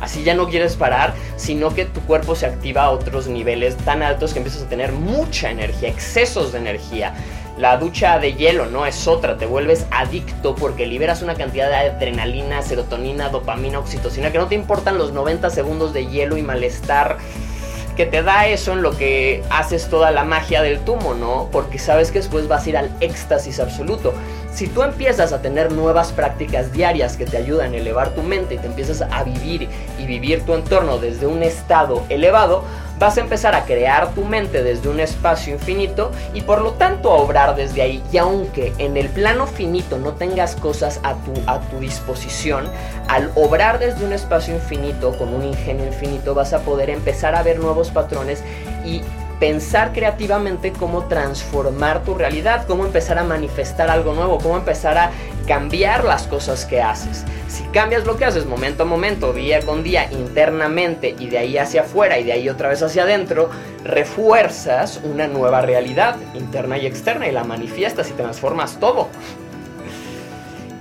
Así 0.00 0.22
ya 0.22 0.34
no 0.34 0.48
quieres 0.48 0.76
parar, 0.76 1.14
sino 1.36 1.74
que 1.74 1.86
tu 1.86 2.00
cuerpo 2.02 2.34
se 2.34 2.44
activa 2.44 2.84
a 2.84 2.90
otros 2.90 3.26
niveles 3.26 3.74
tan 3.78 4.02
altos 4.02 4.34
que 4.34 4.38
empiezas 4.40 4.64
a 4.64 4.68
tener 4.68 4.92
mucha 4.92 5.50
energía, 5.50 5.88
excesos 5.88 6.52
de 6.52 6.58
energía. 6.58 7.14
La 7.56 7.76
ducha 7.76 8.18
de 8.18 8.34
hielo 8.34 8.66
no 8.66 8.84
es 8.84 9.06
otra, 9.06 9.36
te 9.36 9.46
vuelves 9.46 9.86
adicto 9.92 10.56
porque 10.56 10.86
liberas 10.86 11.22
una 11.22 11.36
cantidad 11.36 11.68
de 11.68 11.76
adrenalina, 11.76 12.62
serotonina, 12.62 13.28
dopamina, 13.28 13.78
oxitocina, 13.78 14.32
que 14.32 14.38
no 14.38 14.48
te 14.48 14.56
importan 14.56 14.98
los 14.98 15.12
90 15.12 15.50
segundos 15.50 15.92
de 15.92 16.06
hielo 16.06 16.36
y 16.36 16.42
malestar 16.42 17.18
que 17.96 18.06
te 18.06 18.22
da 18.22 18.48
eso 18.48 18.72
en 18.72 18.82
lo 18.82 18.96
que 18.96 19.44
haces 19.50 19.88
toda 19.88 20.10
la 20.10 20.24
magia 20.24 20.62
del 20.62 20.80
tumo, 20.80 21.14
¿no? 21.14 21.48
Porque 21.52 21.78
sabes 21.78 22.10
que 22.10 22.18
después 22.18 22.48
vas 22.48 22.66
a 22.66 22.68
ir 22.70 22.76
al 22.76 22.90
éxtasis 23.00 23.60
absoluto. 23.60 24.14
Si 24.52 24.66
tú 24.66 24.82
empiezas 24.82 25.32
a 25.32 25.40
tener 25.40 25.70
nuevas 25.70 26.12
prácticas 26.12 26.72
diarias 26.72 27.16
que 27.16 27.24
te 27.24 27.36
ayudan 27.36 27.72
a 27.72 27.76
elevar 27.76 28.10
tu 28.10 28.22
mente 28.22 28.54
y 28.54 28.58
te 28.58 28.66
empiezas 28.66 29.02
a 29.02 29.22
vivir 29.22 29.68
y 29.98 30.06
vivir 30.06 30.44
tu 30.44 30.54
entorno 30.54 30.98
desde 30.98 31.26
un 31.26 31.42
estado 31.42 32.04
elevado, 32.08 32.64
vas 32.98 33.16
a 33.18 33.20
empezar 33.20 33.54
a 33.54 33.64
crear 33.64 34.14
tu 34.14 34.24
mente 34.24 34.62
desde 34.62 34.88
un 34.88 35.00
espacio 35.00 35.52
infinito 35.52 36.10
y 36.32 36.42
por 36.42 36.60
lo 36.60 36.72
tanto 36.72 37.10
a 37.10 37.16
obrar 37.16 37.56
desde 37.56 37.82
ahí. 37.82 38.02
Y 38.12 38.18
aunque 38.18 38.72
en 38.78 38.96
el 38.96 39.08
plano 39.08 39.46
finito 39.46 39.98
no 39.98 40.12
tengas 40.12 40.56
cosas 40.56 41.00
a 41.02 41.14
tu, 41.14 41.32
a 41.46 41.60
tu 41.60 41.80
disposición, 41.80 42.68
al 43.08 43.30
obrar 43.34 43.78
desde 43.78 44.04
un 44.04 44.12
espacio 44.12 44.54
infinito 44.54 45.16
con 45.18 45.34
un 45.34 45.44
ingenio 45.44 45.86
infinito 45.86 46.34
vas 46.34 46.52
a 46.52 46.60
poder 46.60 46.90
empezar 46.90 47.34
a 47.34 47.42
ver 47.42 47.58
nuevos 47.58 47.90
patrones 47.90 48.42
y 48.84 49.02
pensar 49.40 49.92
creativamente 49.92 50.72
cómo 50.72 51.04
transformar 51.04 52.02
tu 52.04 52.14
realidad, 52.14 52.66
cómo 52.66 52.86
empezar 52.86 53.18
a 53.18 53.24
manifestar 53.24 53.90
algo 53.90 54.14
nuevo, 54.14 54.38
cómo 54.38 54.56
empezar 54.56 54.96
a 54.96 55.10
cambiar 55.46 56.04
las 56.04 56.26
cosas 56.26 56.64
que 56.64 56.80
haces. 56.82 57.24
Si 57.48 57.62
cambias 57.64 58.04
lo 58.04 58.16
que 58.16 58.24
haces 58.24 58.46
momento 58.46 58.82
a 58.82 58.86
momento, 58.86 59.32
día 59.32 59.60
con 59.60 59.82
día, 59.82 60.10
internamente 60.10 61.14
y 61.18 61.28
de 61.28 61.38
ahí 61.38 61.58
hacia 61.58 61.82
afuera 61.82 62.18
y 62.18 62.24
de 62.24 62.32
ahí 62.32 62.48
otra 62.48 62.68
vez 62.68 62.82
hacia 62.82 63.04
adentro, 63.04 63.50
refuerzas 63.84 65.00
una 65.04 65.28
nueva 65.28 65.60
realidad 65.60 66.16
interna 66.34 66.78
y 66.78 66.86
externa 66.86 67.28
y 67.28 67.32
la 67.32 67.44
manifiestas 67.44 68.10
y 68.10 68.12
transformas 68.14 68.78
todo. 68.80 69.08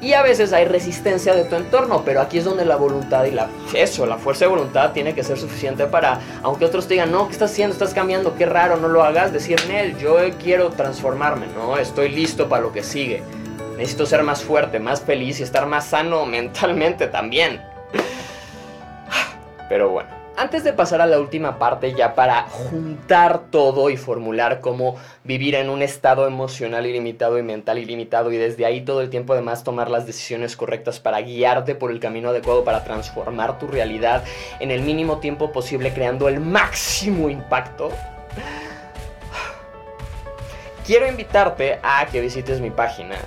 Y 0.01 0.13
a 0.13 0.21
veces 0.21 0.51
hay 0.51 0.65
resistencia 0.65 1.33
de 1.33 1.45
tu 1.45 1.55
entorno, 1.55 2.03
pero 2.03 2.19
aquí 2.19 2.37
es 2.37 2.43
donde 2.43 2.65
la 2.65 2.75
voluntad 2.75 3.23
y 3.23 3.31
la 3.31 3.47
eso, 3.73 4.05
la 4.05 4.17
fuerza 4.17 4.45
de 4.45 4.49
voluntad 4.49 4.91
tiene 4.91 5.13
que 5.13 5.23
ser 5.23 5.37
suficiente 5.37 5.85
para, 5.85 6.19
aunque 6.41 6.65
otros 6.65 6.87
te 6.87 6.95
digan, 6.95 7.11
no, 7.11 7.27
¿qué 7.27 7.33
estás 7.33 7.51
haciendo? 7.51 7.73
Estás 7.73 7.93
cambiando, 7.93 8.35
qué 8.35 8.45
raro, 8.45 8.75
no 8.75 8.89
lo 8.89 9.01
hagas, 9.01 9.31
decir, 9.31 9.57
Nel, 9.69 9.97
yo 9.97 10.17
quiero 10.43 10.71
transformarme, 10.71 11.45
no, 11.55 11.77
estoy 11.77 12.09
listo 12.09 12.49
para 12.49 12.63
lo 12.63 12.73
que 12.73 12.83
sigue. 12.83 13.23
Necesito 13.83 14.05
ser 14.05 14.23
más 14.23 14.41
fuerte, 14.41 14.79
más 14.79 15.01
feliz 15.01 15.41
y 15.41 15.43
estar 15.43 15.65
más 15.65 15.87
sano 15.87 16.25
mentalmente 16.25 17.07
también. 17.07 17.61
Pero 19.67 19.89
bueno. 19.89 20.09
Antes 20.37 20.63
de 20.63 20.71
pasar 20.71 21.01
a 21.01 21.05
la 21.05 21.19
última 21.19 21.59
parte, 21.59 21.93
ya 21.93 22.15
para 22.15 22.43
juntar 22.43 23.41
todo 23.51 23.89
y 23.89 23.97
formular 23.97 24.61
cómo 24.61 24.95
vivir 25.25 25.55
en 25.55 25.69
un 25.69 25.81
estado 25.81 26.27
emocional 26.27 26.85
ilimitado 26.85 27.37
y 27.37 27.43
mental 27.43 27.77
ilimitado 27.77 28.31
y 28.31 28.37
desde 28.37 28.65
ahí 28.65 28.79
todo 28.81 29.01
el 29.01 29.09
tiempo 29.09 29.33
además 29.33 29.65
tomar 29.65 29.91
las 29.91 30.07
decisiones 30.07 30.55
correctas 30.55 31.01
para 31.01 31.19
guiarte 31.19 31.75
por 31.75 31.91
el 31.91 31.99
camino 31.99 32.29
adecuado 32.29 32.63
para 32.63 32.85
transformar 32.85 33.59
tu 33.59 33.67
realidad 33.67 34.23
en 34.61 34.71
el 34.71 34.81
mínimo 34.81 35.17
tiempo 35.17 35.51
posible 35.51 35.93
creando 35.93 36.29
el 36.29 36.39
máximo 36.39 37.29
impacto, 37.29 37.89
quiero 40.87 41.05
invitarte 41.05 41.79
a 41.83 42.07
que 42.07 42.21
visites 42.21 42.61
mi 42.61 42.71
página 42.71 43.17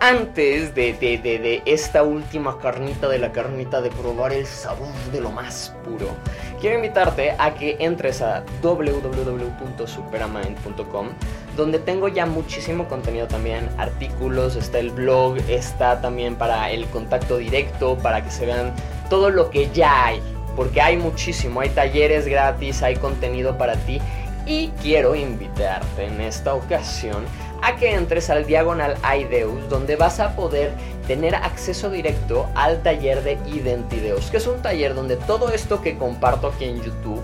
antes 0.00 0.74
de, 0.74 0.94
de, 0.94 1.62
esta 1.66 2.02
última 2.02 2.58
carnita 2.58 3.06
de 3.08 3.18
la 3.18 3.30
carnita 3.32 3.82
de 3.82 3.90
probar 3.90 4.32
el 4.32 4.46
sabor 4.46 4.88
de 5.12 5.20
lo 5.20 5.30
más 5.30 5.76
puro, 5.84 6.16
quiero 6.58 6.76
invitarte 6.76 7.34
a 7.38 7.52
que 7.54 7.76
entres 7.78 8.22
a 8.22 8.42
www.superamind.com, 8.62 11.08
donde 11.54 11.78
tengo 11.78 12.08
ya 12.08 12.24
muchísimo 12.24 12.88
contenido 12.88 13.28
también, 13.28 13.68
artículos, 13.76 14.56
está 14.56 14.78
el 14.78 14.90
blog, 14.90 15.36
está 15.48 16.00
también 16.00 16.34
para 16.34 16.70
el 16.70 16.86
contacto 16.86 17.36
directo, 17.36 17.98
para 17.98 18.24
que 18.24 18.30
se 18.30 18.46
vean 18.46 18.72
todo 19.10 19.28
lo 19.28 19.50
que 19.50 19.68
ya 19.70 20.06
hay, 20.06 20.22
porque 20.56 20.80
hay 20.80 20.96
muchísimo, 20.96 21.60
hay 21.60 21.68
talleres 21.68 22.26
gratis, 22.26 22.82
hay 22.82 22.96
contenido 22.96 23.58
para 23.58 23.76
ti 23.76 24.00
y 24.46 24.68
quiero 24.82 25.14
invitarte 25.14 26.06
en 26.06 26.22
esta 26.22 26.54
ocasión 26.54 27.26
a 27.62 27.76
que 27.76 27.94
entres 27.94 28.30
al 28.30 28.46
Diagonal 28.46 28.96
Ideus, 29.18 29.68
donde 29.68 29.96
vas 29.96 30.20
a 30.20 30.34
poder 30.36 30.72
tener 31.06 31.34
acceso 31.34 31.90
directo 31.90 32.48
al 32.54 32.82
taller 32.82 33.22
de 33.22 33.38
Identideus, 33.46 34.30
que 34.30 34.36
es 34.36 34.46
un 34.46 34.62
taller 34.62 34.94
donde 34.94 35.16
todo 35.16 35.50
esto 35.50 35.82
que 35.82 35.98
comparto 35.98 36.48
aquí 36.48 36.64
en 36.64 36.82
YouTube, 36.82 37.22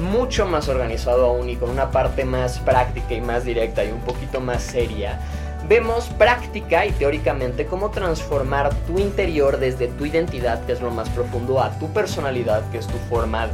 mucho 0.00 0.46
más 0.46 0.68
organizado 0.68 1.26
aún 1.26 1.48
y 1.48 1.56
con 1.56 1.70
una 1.70 1.90
parte 1.90 2.24
más 2.24 2.58
práctica 2.58 3.14
y 3.14 3.20
más 3.20 3.44
directa 3.44 3.84
y 3.84 3.90
un 3.90 4.00
poquito 4.00 4.40
más 4.40 4.62
seria, 4.62 5.20
vemos 5.68 6.06
práctica 6.18 6.86
y 6.86 6.92
teóricamente 6.92 7.66
cómo 7.66 7.90
transformar 7.90 8.74
tu 8.86 8.98
interior 8.98 9.58
desde 9.58 9.88
tu 9.88 10.06
identidad, 10.06 10.64
que 10.64 10.72
es 10.72 10.80
lo 10.80 10.90
más 10.90 11.08
profundo, 11.10 11.60
a 11.60 11.78
tu 11.78 11.92
personalidad, 11.92 12.62
que 12.70 12.78
es 12.78 12.86
tu 12.86 12.96
forma 13.10 13.48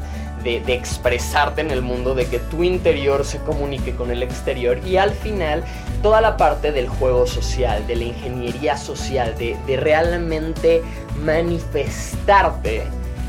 de, 0.45 0.63
expresarte 0.75 1.63
en 1.63 1.71
el 1.71 1.83
mundo, 1.83 2.15
de 2.15 2.27
que 2.27 2.39
tu 2.39 2.63
interior 2.63 3.25
se 3.25 3.39
comunique 3.39 3.95
con 3.95 4.11
el 4.11 4.23
exterior 4.23 4.79
y 4.87 4.99
al 4.99 5.13
final 5.13 5.65
toda 6.03 6.21
la 6.21 6.37
parte 6.37 6.71
del 6.71 6.87
juego 6.87 7.27
social, 7.27 7.87
de 7.87 7.97
la 7.97 8.05
ingeniería 8.05 8.77
social, 8.77 9.35
de, 9.39 9.57
de 9.67 9.77
realmente 9.77 10.83
manifestarte 11.25 12.85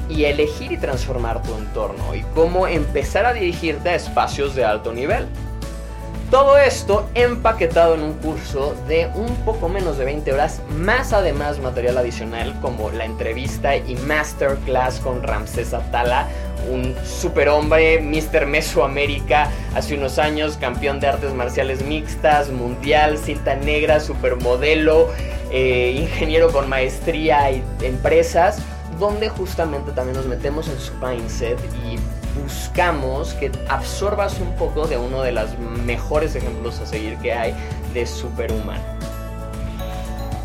y 0.09 0.25
elegir 0.25 0.71
y 0.71 0.77
transformar 0.77 1.41
tu 1.41 1.55
entorno 1.55 2.13
y 2.13 2.21
cómo 2.35 2.67
empezar 2.67 3.25
a 3.25 3.33
dirigirte 3.33 3.89
a 3.89 3.95
espacios 3.95 4.53
de 4.53 4.65
alto 4.65 4.93
nivel. 4.93 5.27
Todo 6.31 6.57
esto 6.57 7.07
empaquetado 7.13 7.93
en 7.93 8.01
un 8.01 8.13
curso 8.13 8.75
de 8.87 9.07
un 9.13 9.35
poco 9.45 9.69
menos 9.69 9.97
de 9.97 10.05
20 10.05 10.33
horas, 10.33 10.59
más 10.75 11.13
además 11.13 11.59
material 11.59 11.99
adicional 11.99 12.59
como 12.61 12.89
la 12.89 13.05
entrevista 13.05 13.77
y 13.77 13.95
masterclass 13.95 14.99
con 14.99 15.21
Ramses 15.21 15.73
Atala, 15.73 16.27
un 16.69 16.95
superhombre, 17.05 18.01
Mr. 18.01 18.47
Mesoamérica, 18.47 19.49
hace 19.75 19.95
unos 19.95 20.17
años, 20.17 20.57
campeón 20.57 20.99
de 20.99 21.07
artes 21.07 21.31
marciales 21.31 21.85
mixtas, 21.85 22.49
mundial, 22.49 23.19
cinta 23.19 23.55
negra, 23.55 23.99
supermodelo, 23.99 25.09
eh, 25.51 25.95
ingeniero 25.95 26.51
con 26.51 26.67
maestría 26.67 27.51
y 27.51 27.63
empresas, 27.81 28.57
donde 28.99 29.29
justamente 29.29 29.91
también 29.91 30.17
nos 30.17 30.25
metemos 30.25 30.67
en 30.69 30.79
su 30.79 30.93
mindset 30.95 31.59
y 31.85 31.99
buscamos 32.45 33.33
que 33.33 33.51
absorbas 33.69 34.39
un 34.39 34.55
poco 34.55 34.85
de 34.85 34.97
uno 34.97 35.23
de 35.23 35.31
los 35.31 35.57
mejores 35.59 36.35
ejemplos 36.35 36.79
a 36.79 36.85
seguir 36.85 37.17
que 37.17 37.33
hay 37.33 37.55
de 37.93 38.05
superhumano. 38.05 38.83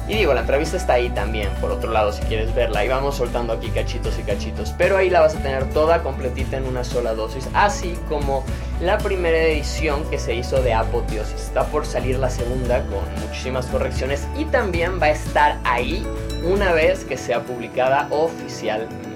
Y 0.09 0.15
digo, 0.15 0.35
la 0.35 0.41
entrevista 0.41 0.77
está 0.77 0.95
ahí 0.95 1.09
también, 1.11 1.51
por 1.61 1.71
otro 1.71 1.93
lado, 1.93 2.13
si 2.13 2.21
quieres 2.23 2.53
verla. 2.53 2.85
Y 2.85 2.89
vamos 2.89 3.15
soltando 3.15 3.53
aquí 3.53 3.69
cachitos 3.69 4.19
y 4.19 4.23
cachitos. 4.23 4.75
Pero 4.77 4.97
ahí 4.97 5.09
la 5.09 5.21
vas 5.21 5.37
a 5.37 5.39
tener 5.39 5.69
toda 5.71 6.03
completita 6.03 6.57
en 6.57 6.65
una 6.65 6.83
sola 6.83 7.15
dosis. 7.15 7.49
Así 7.55 7.97
como 8.09 8.43
la 8.81 8.99
primera 8.99 9.39
edición 9.39 10.03
que 10.11 10.19
se 10.19 10.35
hizo 10.35 10.63
de 10.63 10.75
Apoteosis. 10.75 11.41
Está 11.41 11.65
por 11.67 11.87
salir 11.87 12.19
la 12.19 12.29
segunda 12.29 12.83
con 12.87 13.05
muchísimas 13.25 13.67
correcciones. 13.67 14.27
Y 14.37 14.47
también 14.47 15.01
va 15.01 15.07
a 15.07 15.11
estar 15.11 15.59
ahí 15.63 16.05
una 16.43 16.73
vez 16.73 17.05
que 17.05 17.17
sea 17.17 17.45
publicada 17.45 18.09
oficialmente. 18.11 19.10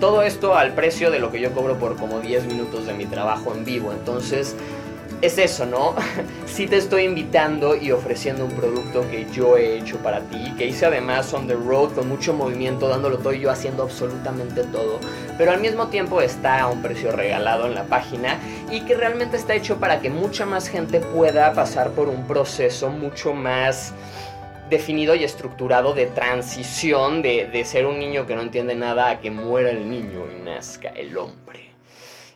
Todo 0.00 0.22
esto 0.22 0.54
al 0.54 0.74
precio 0.74 1.10
de 1.10 1.18
lo 1.18 1.30
que 1.30 1.40
yo 1.40 1.52
cobro 1.52 1.78
por 1.78 1.96
como 1.96 2.20
10 2.20 2.46
minutos 2.46 2.86
de 2.86 2.94
mi 2.94 3.06
trabajo 3.06 3.52
en 3.54 3.64
vivo. 3.64 3.92
Entonces 3.92 4.56
es 5.24 5.38
eso, 5.38 5.64
¿no? 5.64 5.94
sí 6.46 6.66
te 6.66 6.76
estoy 6.76 7.04
invitando 7.04 7.74
y 7.76 7.92
ofreciendo 7.92 8.44
un 8.44 8.50
producto 8.50 9.08
que 9.10 9.26
yo 9.32 9.56
he 9.56 9.78
hecho 9.78 9.96
para 9.98 10.20
ti, 10.20 10.52
que 10.58 10.66
hice 10.66 10.84
además 10.84 11.32
on 11.32 11.46
the 11.46 11.54
road 11.54 11.92
con 11.94 12.08
mucho 12.08 12.34
movimiento, 12.34 12.88
dándolo 12.88 13.18
todo 13.18 13.32
y 13.32 13.40
yo 13.40 13.50
haciendo 13.50 13.84
absolutamente 13.84 14.64
todo, 14.64 15.00
pero 15.38 15.52
al 15.52 15.60
mismo 15.60 15.88
tiempo 15.88 16.20
está 16.20 16.60
a 16.60 16.66
un 16.66 16.82
precio 16.82 17.10
regalado 17.10 17.66
en 17.66 17.74
la 17.74 17.84
página 17.84 18.38
y 18.70 18.82
que 18.82 18.94
realmente 18.94 19.38
está 19.38 19.54
hecho 19.54 19.76
para 19.78 20.00
que 20.00 20.10
mucha 20.10 20.44
más 20.44 20.68
gente 20.68 21.00
pueda 21.00 21.54
pasar 21.54 21.92
por 21.92 22.08
un 22.08 22.26
proceso 22.26 22.90
mucho 22.90 23.32
más 23.32 23.94
definido 24.68 25.14
y 25.14 25.24
estructurado 25.24 25.94
de 25.94 26.06
transición 26.06 27.22
de, 27.22 27.46
de 27.46 27.64
ser 27.64 27.86
un 27.86 27.98
niño 27.98 28.26
que 28.26 28.34
no 28.34 28.42
entiende 28.42 28.74
nada 28.74 29.10
a 29.10 29.20
que 29.20 29.30
muera 29.30 29.70
el 29.70 29.88
niño 29.88 30.26
y 30.30 30.42
nazca 30.42 30.88
el 30.88 31.16
hombre. 31.16 31.70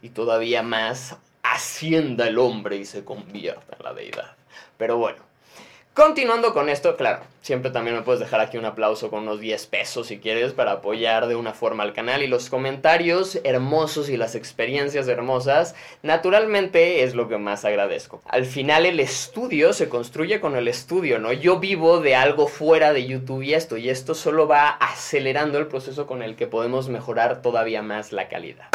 Y 0.03 0.11
todavía 0.11 0.63
más 0.63 1.17
trascienda 1.59 2.29
el 2.29 2.39
hombre 2.39 2.77
y 2.77 2.85
se 2.85 3.05
convierta 3.05 3.77
en 3.77 3.85
la 3.85 3.93
deidad. 3.93 4.37
Pero 4.77 4.97
bueno, 4.97 5.25
Continuando 5.99 6.55
con 6.55 6.69
esto, 6.69 6.97
claro, 6.97 7.23
siempre 7.43 7.73
también 7.73 7.97
me 7.97 8.03
puedes 8.03 8.21
dejar 8.21 8.41
aquí 8.41 8.57
un 8.57 8.65
aplauso 8.65 9.11
con 9.11 9.25
unos 9.25 9.41
10 9.41 9.67
pesos 9.67 10.07
si 10.07 10.21
quieres 10.21 10.53
para 10.53 10.71
apoyar 10.71 11.27
de 11.27 11.35
una 11.35 11.55
forma 11.55 11.83
al 11.83 11.93
canal 11.93 12.23
y 12.23 12.29
los 12.29 12.51
comentarios 12.51 13.41
hermosos 13.43 14.09
y 14.09 14.17
las 14.17 14.37
experiencias 14.37 15.09
hermosas, 15.09 15.75
naturalmente 16.05 17.03
es 17.03 17.17
lo 17.17 17.29
que 17.29 17.37
más 17.37 17.65
agradezco. 17.65 18.23
Al 18.27 18.47
final 18.47 18.87
el 18.87 19.01
estudio 19.01 19.73
se 19.73 19.89
construye 19.89 20.39
con 20.39 20.55
el 20.55 20.69
estudio, 20.69 21.19
¿no? 21.19 21.33
Yo 21.33 21.59
vivo 21.59 21.99
de 21.99 22.15
algo 22.15 22.47
fuera 22.47 22.93
de 22.93 23.05
YouTube 23.05 23.43
y 23.43 23.55
esto, 23.55 23.77
y 23.77 23.91
esto 23.91 24.15
solo 24.15 24.47
va 24.47 24.69
acelerando 24.69 25.59
el 25.59 25.67
proceso 25.67 26.07
con 26.07 26.23
el 26.23 26.37
que 26.37 26.47
podemos 26.47 26.89
mejorar 26.89 27.43
todavía 27.43 27.83
más 27.83 28.13
la 28.13 28.29
calidad 28.29 28.69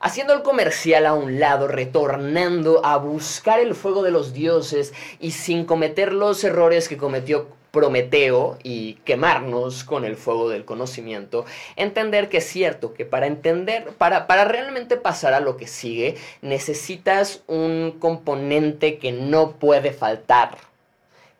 haciendo 0.00 0.32
el 0.32 0.42
comercial 0.42 1.06
a 1.06 1.14
un 1.14 1.38
lado, 1.38 1.68
retornando 1.68 2.84
a 2.84 2.96
buscar 2.96 3.60
el 3.60 3.74
fuego 3.74 4.02
de 4.02 4.10
los 4.10 4.32
dioses 4.32 4.92
y 5.20 5.30
sin 5.32 5.64
cometer 5.64 6.12
los 6.12 6.42
errores 6.42 6.88
que 6.88 6.96
cometió 6.96 7.60
Prometeo 7.70 8.58
y 8.64 8.94
quemarnos 9.04 9.84
con 9.84 10.04
el 10.04 10.16
fuego 10.16 10.48
del 10.48 10.64
conocimiento, 10.64 11.44
entender 11.76 12.28
que 12.28 12.38
es 12.38 12.46
cierto 12.46 12.94
que 12.94 13.04
para 13.04 13.28
entender, 13.28 13.90
para, 13.96 14.26
para 14.26 14.44
realmente 14.44 14.96
pasar 14.96 15.34
a 15.34 15.40
lo 15.40 15.56
que 15.56 15.68
sigue, 15.68 16.16
necesitas 16.42 17.42
un 17.46 17.96
componente 18.00 18.98
que 18.98 19.12
no 19.12 19.52
puede 19.52 19.92
faltar, 19.92 20.58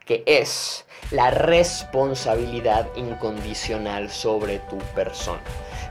que 0.04 0.22
es 0.26 0.84
la 1.10 1.30
responsabilidad 1.30 2.88
incondicional 2.96 4.10
sobre 4.10 4.58
tu 4.60 4.78
persona. 4.94 5.40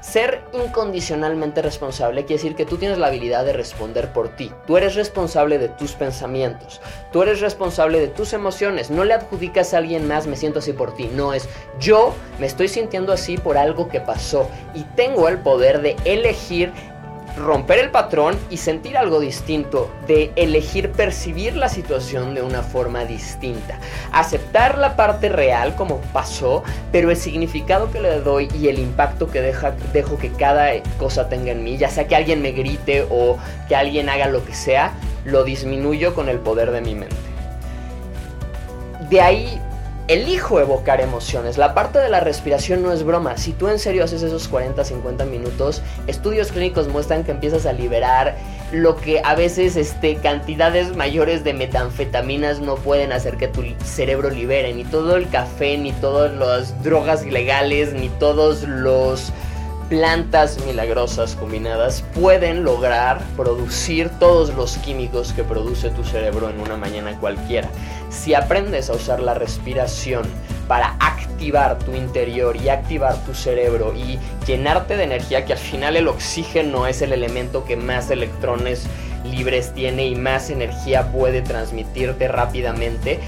Ser 0.02 0.42
incondicionalmente 0.54 1.62
responsable 1.62 2.24
quiere 2.24 2.42
decir 2.42 2.56
que 2.56 2.66
tú 2.66 2.78
tienes 2.78 2.98
la 2.98 3.08
habilidad 3.08 3.44
de 3.44 3.52
responder 3.52 4.14
por 4.14 4.30
ti. 4.30 4.50
Tú 4.66 4.78
eres 4.78 4.96
responsable 4.96 5.58
de 5.58 5.68
tus 5.68 5.92
pensamientos. 5.92 6.80
Tú 7.12 7.22
eres 7.22 7.42
responsable 7.42 8.00
de 8.00 8.08
tus 8.08 8.32
emociones. 8.32 8.90
No 8.90 9.04
le 9.04 9.14
adjudicas 9.14 9.74
a 9.74 9.78
alguien 9.78 10.08
más, 10.08 10.26
me 10.26 10.38
siento 10.38 10.60
así 10.60 10.72
por 10.72 10.96
ti. 10.96 11.10
No 11.14 11.34
es 11.34 11.50
yo 11.80 12.16
me 12.40 12.48
estoy 12.48 12.70
sintiendo 12.70 13.12
así 13.12 13.38
por 13.38 13.58
algo 13.58 13.90
que 13.90 14.00
pasó 14.00 14.50
y 14.74 14.84
tengo 14.96 15.28
el 15.28 15.40
poder 15.40 15.82
de 15.82 15.98
elegir 16.06 16.72
romper 17.38 17.80
el 17.80 17.92
patrón 17.92 18.38
y 18.50 18.58
sentir 18.58 18.98
algo 18.98 19.20
distinto, 19.20 19.90
de 20.08 20.32
elegir 20.36 20.92
percibir 20.92 21.56
la 21.56 21.70
situación 21.70 22.36
de 22.36 22.42
una 22.42 22.62
forma 22.62 23.06
distinta, 23.06 23.80
aceptar 24.12 24.78
la 24.78 24.96
parte 24.96 25.30
real 25.30 25.76
como 25.76 26.02
pasó, 26.14 26.64
pero 26.92 27.12
el 27.12 27.18
significado 27.18 27.92
que 27.92 28.02
le 28.02 28.20
doy 28.22 28.50
y 28.54 28.68
el 28.68 28.80
impacto 28.80 29.30
que 29.30 29.42
deja, 29.42 29.72
dejo 29.94 30.18
que 30.18 30.32
cada 30.32 30.72
cosa 30.98 31.30
tenga 31.30 31.52
en 31.52 31.64
mí, 31.64 31.78
ya 31.78 31.90
sea 31.90 32.08
que 32.08 32.16
alguien 32.16 32.42
me 32.42 32.52
grite 32.52 33.06
o 33.10 33.38
que 33.68 33.76
alguien 33.76 34.10
haga 34.10 34.28
lo 34.28 34.44
que 34.46 34.54
sea, 34.54 34.94
lo 35.26 35.44
disminuyo 35.44 36.14
con 36.14 36.30
el 36.30 36.40
poder 36.40 36.72
de 36.72 36.82
mi 36.82 36.96
mente. 36.96 37.16
De 39.10 39.22
ahí 39.22 39.60
elijo 40.10 40.60
evocar 40.60 41.02
emociones. 41.02 41.60
La 41.60 41.76
parte 41.76 42.00
de 42.00 42.10
la 42.10 42.20
respiración 42.20 42.82
no 42.82 42.92
es 42.92 43.04
broma. 43.04 43.38
Si 43.38 43.54
tú 43.54 43.68
en 43.68 43.78
serio 43.78 44.04
haces 44.04 44.24
esos 44.24 44.48
40, 44.48 44.84
50 44.84 45.24
minutos, 45.26 45.84
estudios 46.08 46.52
clínicos 46.52 46.88
muestran 46.88 47.24
que 47.24 47.32
empiezas 47.32 47.68
a 47.68 47.74
liberar 47.74 48.36
lo 48.72 48.98
que 48.98 49.22
a 49.24 49.36
veces 49.36 49.76
este, 49.76 50.16
cantidades 50.16 50.96
mayores 50.96 51.44
de 51.44 51.54
metanfetaminas 51.54 52.60
no 52.60 52.76
pueden 52.76 53.12
hacer 53.12 53.38
que 53.38 53.48
tu 53.48 53.64
cerebro 53.86 54.32
libere. 54.32 54.74
Ni 54.74 54.84
todo 54.84 55.16
el 55.16 55.30
café, 55.30 55.78
ni 55.78 55.92
todas 55.94 56.34
las 56.34 56.84
drogas 56.84 57.24
ilegales, 57.24 57.94
ni 57.94 58.10
todos 58.10 58.64
los 58.64 59.32
plantas 59.90 60.64
milagrosas 60.66 61.36
combinadas 61.36 62.04
pueden 62.14 62.64
lograr 62.64 63.22
producir 63.36 64.10
todos 64.20 64.54
los 64.54 64.78
químicos 64.78 65.34
que 65.34 65.44
produce 65.44 65.90
tu 65.90 66.04
cerebro 66.04 66.50
en 66.50 66.60
una 66.60 66.78
mañana 66.78 67.18
cualquiera. 67.20 67.68
Si 68.10 68.36
aprendes 68.36 68.90
a 68.90 68.94
usar 68.94 69.20
la 69.20 69.34
respiración 69.34 70.24
para 70.68 70.96
activar 71.00 71.80
tu 71.80 71.96
interior 71.96 72.56
y 72.56 72.70
activar 72.70 73.18
tu 73.26 73.34
cerebro 73.34 73.94
y 73.96 74.20
llenarte 74.46 74.96
de 74.96 75.06
energía, 75.06 75.46
que 75.46 75.54
al 75.54 75.60
final 75.60 75.96
el 75.96 76.08
oxígeno 76.08 76.86
es 76.86 77.02
el 77.02 77.12
elemento 77.12 77.66
que 77.66 77.76
más 77.76 78.12
electrones 78.12 78.86
libres 79.26 79.74
tiene 79.74 80.08
y 80.08 80.16
más 80.16 80.50
energía 80.50 81.12
puede 81.12 81.42
transmitirte 81.42 82.28
rápidamente, 82.28 83.20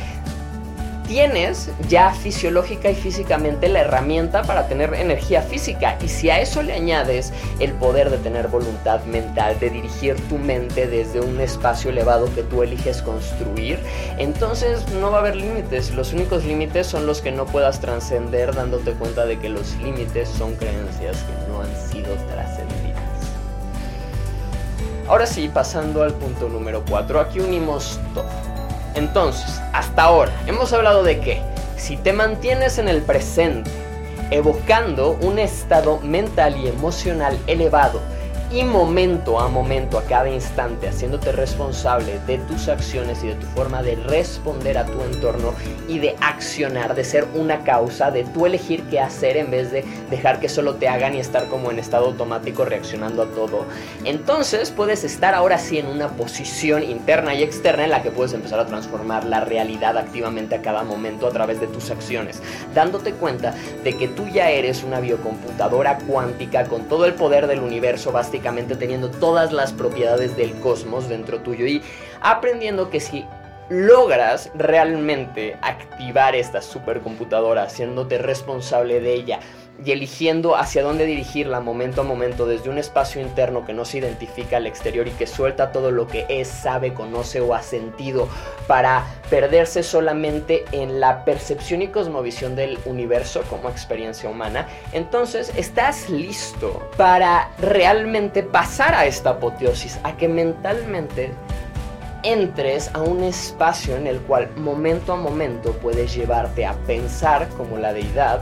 tienes 1.12 1.70
ya 1.90 2.14
fisiológica 2.14 2.90
y 2.90 2.96
físicamente 2.96 3.68
la 3.68 3.82
herramienta 3.82 4.44
para 4.44 4.70
tener 4.70 4.94
energía 4.94 5.42
física. 5.42 5.98
Y 6.02 6.08
si 6.08 6.30
a 6.30 6.40
eso 6.40 6.64
le 6.64 6.72
añades 6.72 7.34
el 7.60 7.74
poder 7.74 8.10
de 8.10 8.18
tener 8.18 8.48
voluntad 8.48 9.04
mental, 9.04 9.60
de 9.60 9.72
dirigir 9.72 10.16
tu 10.30 10.38
mente 10.38 10.88
desde 10.88 11.20
un 11.20 11.42
espacio 11.42 11.90
elevado 11.90 12.34
que 12.34 12.44
tú 12.44 12.64
eliges 12.64 13.02
construir, 13.02 13.78
entonces 14.20 14.88
no 15.02 15.12
va 15.12 15.18
a 15.18 15.20
haber 15.20 15.36
límites. 15.36 15.92
Los 15.92 16.14
únicos 16.14 16.46
límites 16.46 16.88
son 16.88 17.06
los 17.06 17.20
que 17.20 17.34
no 17.34 17.46
puedas 17.46 17.82
trascender 17.82 18.56
dándote 18.56 18.94
cuenta 18.94 19.26
de 19.26 19.38
que 19.38 19.50
los 19.50 19.76
límites 19.82 20.30
son 20.30 20.56
creencias 20.56 21.18
que 21.18 21.52
no 21.52 21.60
han 21.60 21.92
sido 21.92 22.16
trascendidas. 22.34 23.02
Ahora 25.10 25.26
sí, 25.26 25.52
pasando 25.54 26.04
al 26.04 26.14
punto 26.14 26.48
número 26.48 26.86
4, 26.88 27.20
aquí 27.20 27.42
unimos 27.42 28.00
todo 28.14 28.51
entonces, 28.96 29.62
hasta 29.74 30.04
ahora, 30.04 30.32
hemos 30.48 30.74
hablado 30.74 31.04
de 31.04 31.20
que 31.20 31.42
si 31.78 31.98
te 31.98 32.14
mantienes 32.14 32.78
en 32.78 32.88
el 32.88 33.02
presente, 33.02 33.70
evocando 34.30 35.18
un 35.22 35.40
estado 35.40 36.00
mental 36.00 36.58
y 36.58 36.68
emocional 36.68 37.38
elevado, 37.48 38.02
y 38.54 38.66
momento 38.66 39.40
a 39.40 39.48
momento, 39.48 39.98
a 39.98 40.04
cada 40.04 40.30
instante, 40.30 40.90
haciéndote 40.90 41.32
responsable 41.32 42.20
de 42.28 42.38
tus 42.40 42.68
acciones 42.68 43.24
y 43.24 43.28
de 43.28 43.36
tu 43.36 43.46
forma 43.48 43.82
de 43.82 43.96
responder 43.96 44.78
a 44.78 44.86
tu 44.86 45.02
entorno 45.04 45.54
y 45.88 46.00
de 46.00 46.16
accionar, 46.20 46.94
de 46.94 47.06
ser 47.06 47.26
una 47.34 47.64
causa, 47.64 48.12
de 48.12 48.26
tú 48.26 48.46
elegir 48.46 48.84
qué 48.90 49.00
hacer 49.00 49.38
en 49.38 49.52
vez 49.52 49.72
de 49.72 49.86
dejar 50.10 50.42
que 50.42 50.50
solo 50.50 50.76
te 50.76 50.90
hagan 50.90 51.16
y 51.16 51.20
estar 51.20 51.48
como 51.48 51.72
en 51.72 51.80
estado 51.80 52.08
automático 52.08 52.66
reaccionando 52.66 53.24
a 53.24 53.28
todo. 53.28 53.66
Entonces 54.04 54.70
puedes 54.72 55.06
estar 55.06 55.34
ahora 55.34 55.58
sí 55.58 55.78
en 55.78 55.88
una 55.88 56.10
posición 56.10 56.84
interna 56.84 57.34
y 57.34 57.44
externa 57.44 57.86
en 57.86 57.92
la 57.92 58.04
que 58.04 58.12
puedes 58.12 58.34
empezar 58.34 58.60
a 58.60 58.66
transformar 58.66 59.24
la 59.24 59.40
realidad 59.40 59.98
activamente 59.98 60.56
a 60.56 60.62
cada 60.62 60.84
momento 60.84 61.26
a 61.26 61.32
través 61.32 61.62
de 61.62 61.68
tus 61.68 61.90
acciones, 61.90 62.42
dándote 62.76 63.14
cuenta 63.14 63.54
de 63.84 63.96
que 63.96 64.10
tú 64.10 64.28
ya 64.28 64.50
eres 64.50 64.84
una 64.84 65.00
biocomputadora 65.00 66.00
cuántica 66.00 66.66
con 66.66 66.90
todo 66.90 67.06
el 67.06 67.14
poder 67.14 67.48
del 67.48 67.62
universo, 67.62 68.12
teniendo 68.78 69.10
todas 69.10 69.52
las 69.52 69.74
propiedades 69.74 70.36
del 70.36 70.54
cosmos 70.60 71.08
dentro 71.10 71.42
tuyo 71.42 71.66
y 71.66 71.82
aprendiendo 72.22 72.90
que 72.90 73.00
si 73.00 73.26
logras 73.72 74.52
realmente 74.54 75.58
activar 75.62 76.36
esta 76.36 76.62
supercomputadora, 76.62 77.64
haciéndote 77.64 78.18
responsable 78.18 79.00
de 79.00 79.14
ella, 79.14 79.40
y 79.84 79.94
eligiendo 79.94 80.58
hacia 80.58 80.84
dónde 80.84 81.06
dirigirla 81.06 81.62
momento 81.62 82.02
a 82.02 82.04
momento 82.04 82.46
desde 82.46 82.70
un 82.70 82.78
espacio 82.78 83.22
interno 83.22 83.66
que 83.66 83.74
no 83.74 83.86
se 83.86 84.00
identifica 84.00 84.58
al 84.58 84.68
exterior 84.68 85.08
y 85.08 85.12
que 85.12 85.26
suelta 85.26 85.72
todo 85.72 85.90
lo 85.90 86.06
que 86.06 86.26
es, 86.28 86.50
sabe, 86.50 86.94
conoce 86.94 87.40
o 87.40 87.56
ha 87.56 87.62
sentido 87.62 88.28
para 88.68 89.06
perderse 89.30 89.84
solamente 89.84 90.66
en 90.74 91.00
la 91.00 91.24
percepción 91.24 91.82
y 91.82 91.88
cosmovisión 91.88 92.58
del 92.58 92.78
universo 92.86 93.42
como 93.50 93.70
experiencia 93.70 94.30
humana, 94.30 94.68
entonces 94.92 95.52
estás 95.56 96.10
listo 96.10 96.90
para 96.98 97.50
realmente 97.60 98.44
pasar 98.44 98.94
a 98.94 99.06
esta 99.06 99.32
apoteosis, 99.32 99.98
a 100.04 100.18
que 100.18 100.28
mentalmente 100.28 101.32
entres 102.24 102.92
a 102.94 103.02
un 103.02 103.24
espacio 103.24 103.96
en 103.96 104.08
el 104.08 104.20
cual 104.22 104.50
momento 104.56 105.14
a 105.14 105.16
momento 105.16 105.74
puedes 105.74 106.14
llevarte 106.14 106.66
a 106.66 106.74
pensar 106.86 107.48
como 107.58 107.78
la 107.78 107.94
deidad, 107.94 108.42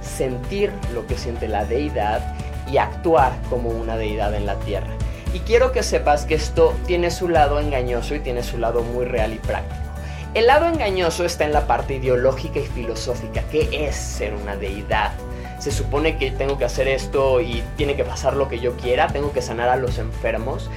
sentir 0.00 0.72
lo 0.94 1.06
que 1.06 1.16
siente 1.16 1.48
la 1.48 1.64
deidad 1.64 2.34
y 2.70 2.78
actuar 2.78 3.32
como 3.48 3.70
una 3.70 3.96
deidad 3.96 4.34
en 4.34 4.46
la 4.46 4.56
tierra. 4.60 4.90
Y 5.32 5.40
quiero 5.40 5.70
que 5.72 5.82
sepas 5.82 6.24
que 6.24 6.34
esto 6.34 6.74
tiene 6.86 7.10
su 7.10 7.28
lado 7.28 7.60
engañoso 7.60 8.14
y 8.14 8.20
tiene 8.20 8.42
su 8.42 8.58
lado 8.58 8.82
muy 8.82 9.04
real 9.04 9.32
y 9.32 9.38
práctico. 9.38 9.80
El 10.34 10.46
lado 10.46 10.66
engañoso 10.66 11.24
está 11.24 11.44
en 11.44 11.52
la 11.52 11.66
parte 11.66 11.94
ideológica 11.94 12.60
y 12.60 12.66
filosófica, 12.66 13.42
que 13.50 13.68
es 13.72 13.96
ser 13.96 14.34
una 14.34 14.56
deidad. 14.56 15.12
Se 15.58 15.72
supone 15.72 16.18
que 16.18 16.30
tengo 16.30 16.56
que 16.56 16.64
hacer 16.64 16.88
esto 16.88 17.40
y 17.40 17.62
tiene 17.76 17.96
que 17.96 18.04
pasar 18.04 18.34
lo 18.34 18.48
que 18.48 18.60
yo 18.60 18.76
quiera, 18.76 19.08
tengo 19.08 19.32
que 19.32 19.42
sanar 19.42 19.68
a 19.68 19.76
los 19.76 19.98
enfermos. 19.98 20.70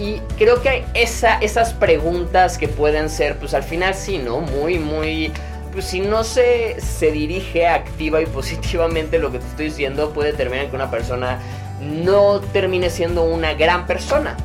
Y 0.00 0.18
creo 0.38 0.62
que 0.62 0.86
esa, 0.94 1.36
esas 1.40 1.74
preguntas 1.74 2.56
que 2.56 2.68
pueden 2.68 3.10
ser, 3.10 3.36
pues 3.38 3.52
al 3.52 3.62
final 3.62 3.94
sí, 3.94 4.16
¿no? 4.16 4.40
Muy, 4.40 4.78
muy 4.78 5.30
pues 5.72 5.84
si 5.84 6.00
no 6.00 6.24
se, 6.24 6.80
se 6.80 7.12
dirige 7.12 7.68
activa 7.68 8.20
y 8.22 8.26
positivamente 8.40 9.18
lo 9.18 9.30
que 9.30 9.38
te 9.38 9.46
estoy 9.46 9.66
diciendo, 9.66 10.10
puede 10.10 10.32
terminar 10.32 10.70
que 10.70 10.76
una 10.76 10.90
persona 10.90 11.38
no 11.80 12.40
termine 12.40 12.88
siendo 12.88 13.24
una 13.24 13.52
gran 13.52 13.86
persona. 13.86 14.38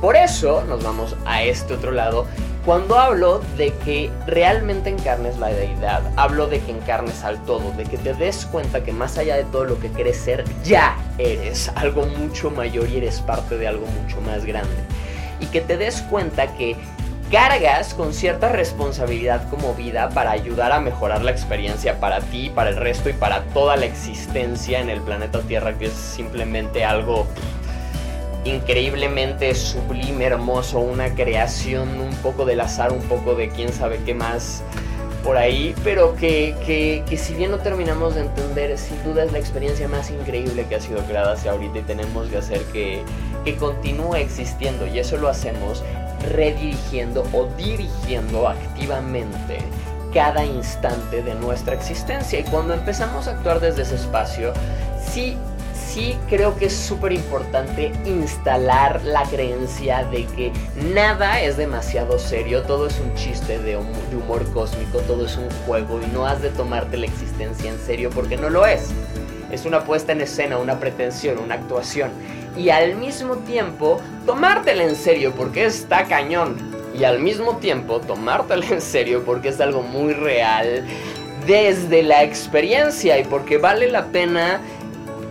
Por 0.00 0.16
eso 0.16 0.64
nos 0.64 0.82
vamos 0.82 1.14
a 1.26 1.42
este 1.42 1.74
otro 1.74 1.92
lado. 1.92 2.26
Cuando 2.64 2.98
hablo 2.98 3.40
de 3.56 3.72
que 3.84 4.10
realmente 4.26 4.88
encarnes 4.88 5.36
la 5.38 5.48
deidad, 5.48 6.02
hablo 6.16 6.46
de 6.46 6.60
que 6.60 6.70
encarnes 6.70 7.22
al 7.24 7.42
todo, 7.44 7.72
de 7.72 7.84
que 7.84 7.98
te 7.98 8.14
des 8.14 8.46
cuenta 8.46 8.82
que 8.82 8.92
más 8.92 9.18
allá 9.18 9.36
de 9.36 9.44
todo 9.44 9.64
lo 9.64 9.78
que 9.78 9.88
crees 9.88 10.16
ser, 10.16 10.44
ya 10.64 10.96
eres 11.18 11.70
algo 11.74 12.06
mucho 12.06 12.50
mayor 12.50 12.88
y 12.88 12.98
eres 12.98 13.20
parte 13.20 13.58
de 13.58 13.66
algo 13.66 13.84
mucho 13.86 14.20
más 14.20 14.44
grande. 14.44 14.76
Y 15.42 15.46
que 15.46 15.60
te 15.60 15.76
des 15.76 16.00
cuenta 16.02 16.46
que 16.56 16.76
cargas 17.30 17.94
con 17.94 18.12
cierta 18.12 18.50
responsabilidad 18.50 19.48
como 19.48 19.74
vida 19.74 20.10
para 20.10 20.30
ayudar 20.30 20.70
a 20.72 20.80
mejorar 20.80 21.22
la 21.22 21.30
experiencia 21.30 21.98
para 21.98 22.20
ti, 22.20 22.50
para 22.54 22.70
el 22.70 22.76
resto 22.76 23.08
y 23.08 23.14
para 23.14 23.42
toda 23.54 23.76
la 23.76 23.86
existencia 23.86 24.80
en 24.80 24.90
el 24.90 25.00
planeta 25.00 25.40
Tierra, 25.40 25.76
que 25.78 25.86
es 25.86 25.94
simplemente 25.94 26.84
algo 26.84 27.26
increíblemente 28.44 29.54
sublime, 29.54 30.26
hermoso, 30.26 30.80
una 30.80 31.14
creación 31.14 32.00
un 32.00 32.14
poco 32.16 32.44
del 32.44 32.60
azar, 32.60 32.92
un 32.92 33.02
poco 33.02 33.34
de 33.34 33.48
quién 33.48 33.72
sabe 33.72 33.98
qué 34.04 34.14
más 34.14 34.62
por 35.22 35.36
ahí, 35.36 35.74
pero 35.84 36.16
que, 36.16 36.54
que, 36.66 37.16
si 37.16 37.34
bien 37.34 37.52
no 37.52 37.58
terminamos 37.58 38.16
de 38.16 38.22
entender, 38.22 38.76
sin 38.76 39.02
duda 39.04 39.24
es 39.24 39.32
la 39.32 39.38
experiencia 39.38 39.88
más 39.88 40.10
increíble 40.10 40.66
que 40.68 40.74
ha 40.74 40.80
sido 40.80 40.98
creada 41.04 41.32
hacia 41.32 41.52
ahorita 41.52 41.78
y 41.78 41.82
tenemos 41.82 42.28
que 42.28 42.38
hacer 42.38 42.60
que, 42.72 43.02
que 43.44 43.56
continúe 43.56 44.16
existiendo 44.16 44.86
y 44.86 44.98
eso 44.98 45.16
lo 45.16 45.28
hacemos 45.28 45.82
redirigiendo 46.30 47.24
o 47.32 47.46
dirigiendo 47.56 48.48
activamente 48.48 49.58
cada 50.12 50.44
instante 50.44 51.22
de 51.22 51.34
nuestra 51.34 51.74
existencia 51.74 52.38
y 52.38 52.44
cuando 52.44 52.74
empezamos 52.74 53.26
a 53.26 53.32
actuar 53.32 53.60
desde 53.60 53.82
ese 53.82 53.94
espacio, 53.96 54.52
sí 55.04 55.36
sí 55.92 56.16
creo 56.28 56.56
que 56.56 56.66
es 56.66 56.72
súper 56.76 57.12
importante 57.12 57.92
instalar 58.06 59.02
la 59.04 59.24
creencia 59.24 60.04
de 60.04 60.24
que 60.24 60.52
nada 60.94 61.42
es 61.42 61.58
demasiado 61.58 62.18
serio, 62.18 62.62
todo 62.62 62.86
es 62.86 62.98
un 62.98 63.14
chiste 63.14 63.58
de 63.58 63.76
humor 63.76 64.50
cósmico, 64.52 65.00
todo 65.00 65.26
es 65.26 65.36
un 65.36 65.50
juego 65.66 66.00
y 66.02 66.06
no 66.14 66.26
has 66.26 66.40
de 66.40 66.48
tomarte 66.48 66.96
la 66.96 67.06
existencia 67.06 67.70
en 67.70 67.78
serio 67.78 68.08
porque 68.08 68.38
no 68.38 68.48
lo 68.48 68.64
es. 68.64 68.90
Es 69.50 69.66
una 69.66 69.84
puesta 69.84 70.12
en 70.12 70.22
escena, 70.22 70.56
una 70.56 70.80
pretensión, 70.80 71.38
una 71.38 71.56
actuación. 71.56 72.10
Y 72.56 72.68
al 72.70 72.96
mismo 72.96 73.36
tiempo, 73.38 74.00
tomártela 74.26 74.84
en 74.84 74.96
serio 74.96 75.32
porque 75.36 75.64
está 75.64 76.04
cañón. 76.04 76.56
Y 76.98 77.04
al 77.04 77.20
mismo 77.20 77.56
tiempo, 77.56 78.00
tomártela 78.00 78.66
en 78.66 78.80
serio 78.80 79.22
porque 79.24 79.48
es 79.48 79.60
algo 79.60 79.82
muy 79.82 80.12
real 80.12 80.84
desde 81.46 82.02
la 82.02 82.22
experiencia 82.22 83.18
y 83.18 83.24
porque 83.24 83.58
vale 83.58 83.90
la 83.90 84.06
pena 84.06 84.60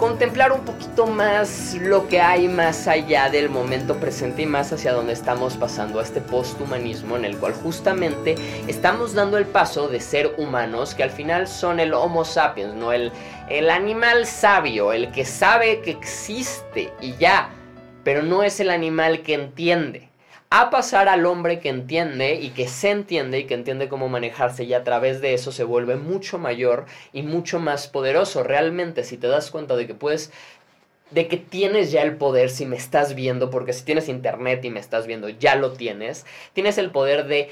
contemplar 0.02 0.52
un 0.52 0.62
poquito 0.62 1.06
más 1.06 1.76
lo 1.80 2.08
que 2.08 2.20
hay 2.20 2.48
más 2.48 2.88
allá 2.88 3.30
del 3.30 3.50
momento 3.50 3.98
presente 3.98 4.42
y 4.42 4.46
más 4.48 4.74
hacia 4.74 4.94
donde 4.94 5.14
estamos 5.14 5.58
pasando 5.58 6.00
a 6.00 6.02
este 6.02 6.22
posthumanismo 6.22 7.18
en 7.18 7.24
el 7.24 7.38
cual 7.38 7.54
justamente 7.54 8.34
estamos 8.68 9.14
dando 9.14 9.38
el 9.38 9.46
paso 9.46 9.90
de 9.90 10.00
ser 10.00 10.34
humanos 10.40 10.96
que 10.96 11.04
al 11.04 11.12
final 11.12 11.48
son 11.48 11.80
el 11.80 11.94
Homo 11.94 12.26
sapiens, 12.26 12.74
no 12.74 12.92
el, 12.92 13.12
el 13.48 13.70
animal 13.70 14.26
sabio, 14.26 14.92
el 14.92 15.12
que 15.12 15.24
sabe 15.24 15.82
que 15.82 15.92
existe 15.92 16.92
y 17.00 17.16
ya, 17.18 17.52
pero 18.04 18.24
no 18.24 18.42
es 18.42 18.60
el 18.60 18.72
animal 18.72 19.22
que 19.22 19.36
entiende 19.36 20.11
a 20.54 20.70
pasar 20.70 21.08
al 21.08 21.26
hombre 21.26 21.62
que 21.62 21.70
entiende 21.70 22.36
y 22.36 22.50
que 22.50 22.68
se 22.68 22.92
entiende 22.92 23.40
y 23.40 23.46
que 23.46 23.54
entiende 23.54 23.88
cómo 23.88 24.10
manejarse 24.10 24.66
y 24.66 24.74
a 24.74 24.84
través 24.84 25.22
de 25.22 25.34
eso 25.34 25.54
se 25.54 25.64
vuelve 25.64 25.96
mucho 25.96 26.38
mayor 26.38 26.86
y 27.14 27.24
mucho 27.24 27.60
más 27.60 27.88
poderoso. 27.88 28.44
Realmente, 28.44 29.06
si 29.06 29.16
te 29.16 29.28
das 29.28 29.50
cuenta 29.50 29.78
de 29.78 29.88
que 29.88 29.94
puedes 29.96 30.32
de 31.10 31.28
que 31.28 31.38
tienes 31.38 31.92
ya 31.92 32.02
el 32.02 32.18
poder 32.18 32.50
si 32.50 32.66
me 32.66 32.76
estás 32.76 33.16
viendo, 33.16 33.50
porque 33.50 33.74
si 33.74 33.84
tienes 33.84 34.10
internet 34.10 34.64
y 34.66 34.70
me 34.70 34.80
estás 34.80 35.08
viendo, 35.08 35.30
ya 35.30 35.56
lo 35.56 35.72
tienes, 35.74 36.26
tienes 36.54 36.78
el 36.78 36.92
poder 36.92 37.28
de 37.28 37.50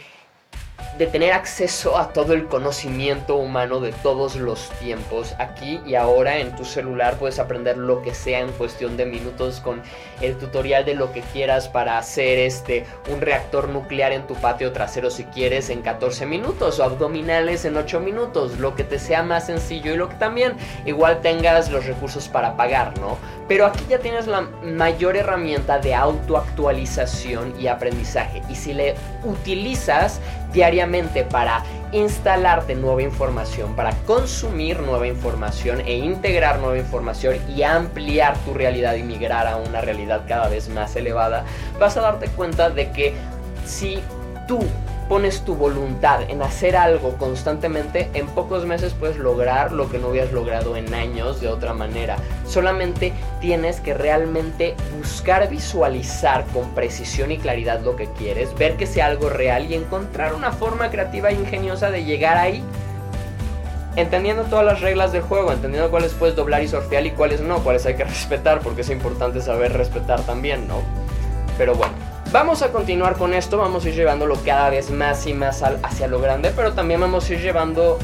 de 0.97 1.07
tener 1.07 1.33
acceso 1.33 1.97
a 1.97 2.09
todo 2.09 2.33
el 2.33 2.47
conocimiento 2.47 3.35
humano 3.35 3.79
de 3.79 3.91
todos 3.91 4.35
los 4.35 4.69
tiempos. 4.79 5.35
Aquí 5.39 5.79
y 5.85 5.95
ahora 5.95 6.39
en 6.39 6.55
tu 6.55 6.65
celular 6.65 7.15
puedes 7.17 7.39
aprender 7.39 7.77
lo 7.77 8.01
que 8.01 8.13
sea 8.13 8.39
en 8.39 8.51
cuestión 8.51 8.97
de 8.97 9.05
minutos 9.05 9.59
con 9.59 9.81
el 10.21 10.37
tutorial 10.37 10.85
de 10.85 10.95
lo 10.95 11.11
que 11.11 11.21
quieras 11.21 11.67
para 11.67 11.97
hacer 11.97 12.39
este 12.39 12.85
un 13.11 13.21
reactor 13.21 13.69
nuclear 13.69 14.11
en 14.11 14.27
tu 14.27 14.35
patio 14.35 14.71
trasero 14.71 15.09
si 15.09 15.23
quieres 15.25 15.69
en 15.69 15.81
14 15.81 16.25
minutos 16.25 16.79
o 16.79 16.83
abdominales 16.83 17.65
en 17.65 17.77
8 17.77 17.99
minutos, 17.99 18.59
lo 18.59 18.75
que 18.75 18.83
te 18.83 18.99
sea 18.99 19.23
más 19.23 19.45
sencillo 19.45 19.93
y 19.93 19.97
lo 19.97 20.09
que 20.09 20.15
también 20.15 20.53
igual 20.85 21.21
tengas 21.21 21.71
los 21.71 21.85
recursos 21.85 22.27
para 22.27 22.55
pagar, 22.57 22.99
¿no? 22.99 23.17
Pero 23.49 23.65
aquí 23.65 23.83
ya 23.89 23.97
tienes 23.97 24.27
la 24.27 24.41
mayor 24.41 25.17
herramienta 25.17 25.79
de 25.79 25.95
autoactualización 25.95 27.59
y 27.59 27.65
aprendizaje. 27.65 28.43
Y 28.47 28.55
si 28.55 28.73
le 28.73 28.93
utilizas 29.23 30.21
diariamente 30.53 31.23
para 31.23 31.63
instalarte 31.91 32.75
nueva 32.75 33.01
información, 33.01 33.75
para 33.75 33.91
consumir 34.05 34.79
nueva 34.79 35.07
información 35.07 35.81
e 35.81 35.97
integrar 35.97 36.59
nueva 36.59 36.77
información 36.77 37.37
y 37.49 37.63
ampliar 37.63 38.37
tu 38.45 38.53
realidad 38.53 38.93
y 38.93 39.01
migrar 39.01 39.47
a 39.47 39.57
una 39.57 39.81
realidad 39.81 40.21
cada 40.27 40.47
vez 40.47 40.69
más 40.69 40.95
elevada, 40.95 41.43
vas 41.79 41.97
a 41.97 42.01
darte 42.01 42.27
cuenta 42.27 42.69
de 42.69 42.91
que 42.91 43.15
si 43.65 43.99
tú 44.47 44.59
pones 45.09 45.41
tu 45.41 45.55
voluntad 45.55 46.21
en 46.29 46.43
hacer 46.43 46.77
algo 46.77 47.17
constantemente, 47.17 48.11
en 48.13 48.27
pocos 48.27 48.65
meses 48.65 48.93
puedes 48.93 49.17
lograr 49.17 49.71
lo 49.71 49.89
que 49.89 49.97
no 49.97 50.09
habías 50.09 50.31
logrado 50.31 50.77
en 50.77 50.93
años 50.93 51.41
de 51.41 51.47
otra 51.47 51.73
manera. 51.73 52.15
Solamente 52.45 53.11
tienes 53.41 53.81
que 53.81 53.95
realmente 53.95 54.75
buscar 54.95 55.49
visualizar 55.49 56.45
con 56.53 56.75
precisión 56.75 57.31
y 57.31 57.39
claridad 57.39 57.81
lo 57.81 57.95
que 57.95 58.07
quieres, 58.13 58.53
ver 58.53 58.77
que 58.77 58.85
sea 58.85 59.07
algo 59.07 59.29
real 59.29 59.65
y 59.69 59.73
encontrar 59.73 60.35
una 60.35 60.51
forma 60.51 60.91
creativa 60.91 61.29
e 61.29 61.33
ingeniosa 61.33 61.89
de 61.89 62.05
llegar 62.05 62.37
ahí. 62.37 62.63
Entendiendo 63.95 64.43
todas 64.43 64.63
las 64.63 64.79
reglas 64.79 65.11
del 65.11 65.23
juego, 65.23 65.51
entendiendo 65.51 65.89
cuáles 65.89 66.13
puedes 66.13 66.35
doblar 66.35 66.61
y 66.61 66.67
surfear 66.67 67.03
y 67.07 67.11
cuáles 67.11 67.41
no, 67.41 67.63
cuáles 67.63 67.83
hay 67.87 67.95
que 67.95 68.03
respetar, 68.05 68.59
porque 68.59 68.81
es 68.81 68.89
importante 68.91 69.41
saber 69.41 69.73
respetar 69.73 70.21
también, 70.21 70.67
¿no? 70.67 70.83
Pero 71.57 71.73
bueno, 71.73 71.93
Vamos 72.31 72.61
a 72.61 72.71
continuar 72.71 73.17
con 73.17 73.33
esto, 73.33 73.57
vamos 73.57 73.85
a 73.85 73.89
ir 73.89 73.95
llevándolo 73.95 74.37
cada 74.45 74.69
vez 74.69 74.91
más 74.91 75.25
y 75.25 75.33
más 75.33 75.63
hacia 75.63 76.07
lo 76.07 76.21
grande, 76.21 76.53
pero 76.55 76.73
también 76.73 77.01
vamos 77.01 77.27
a 77.27 77.33
ir 77.33 77.41
llevando 77.41 77.97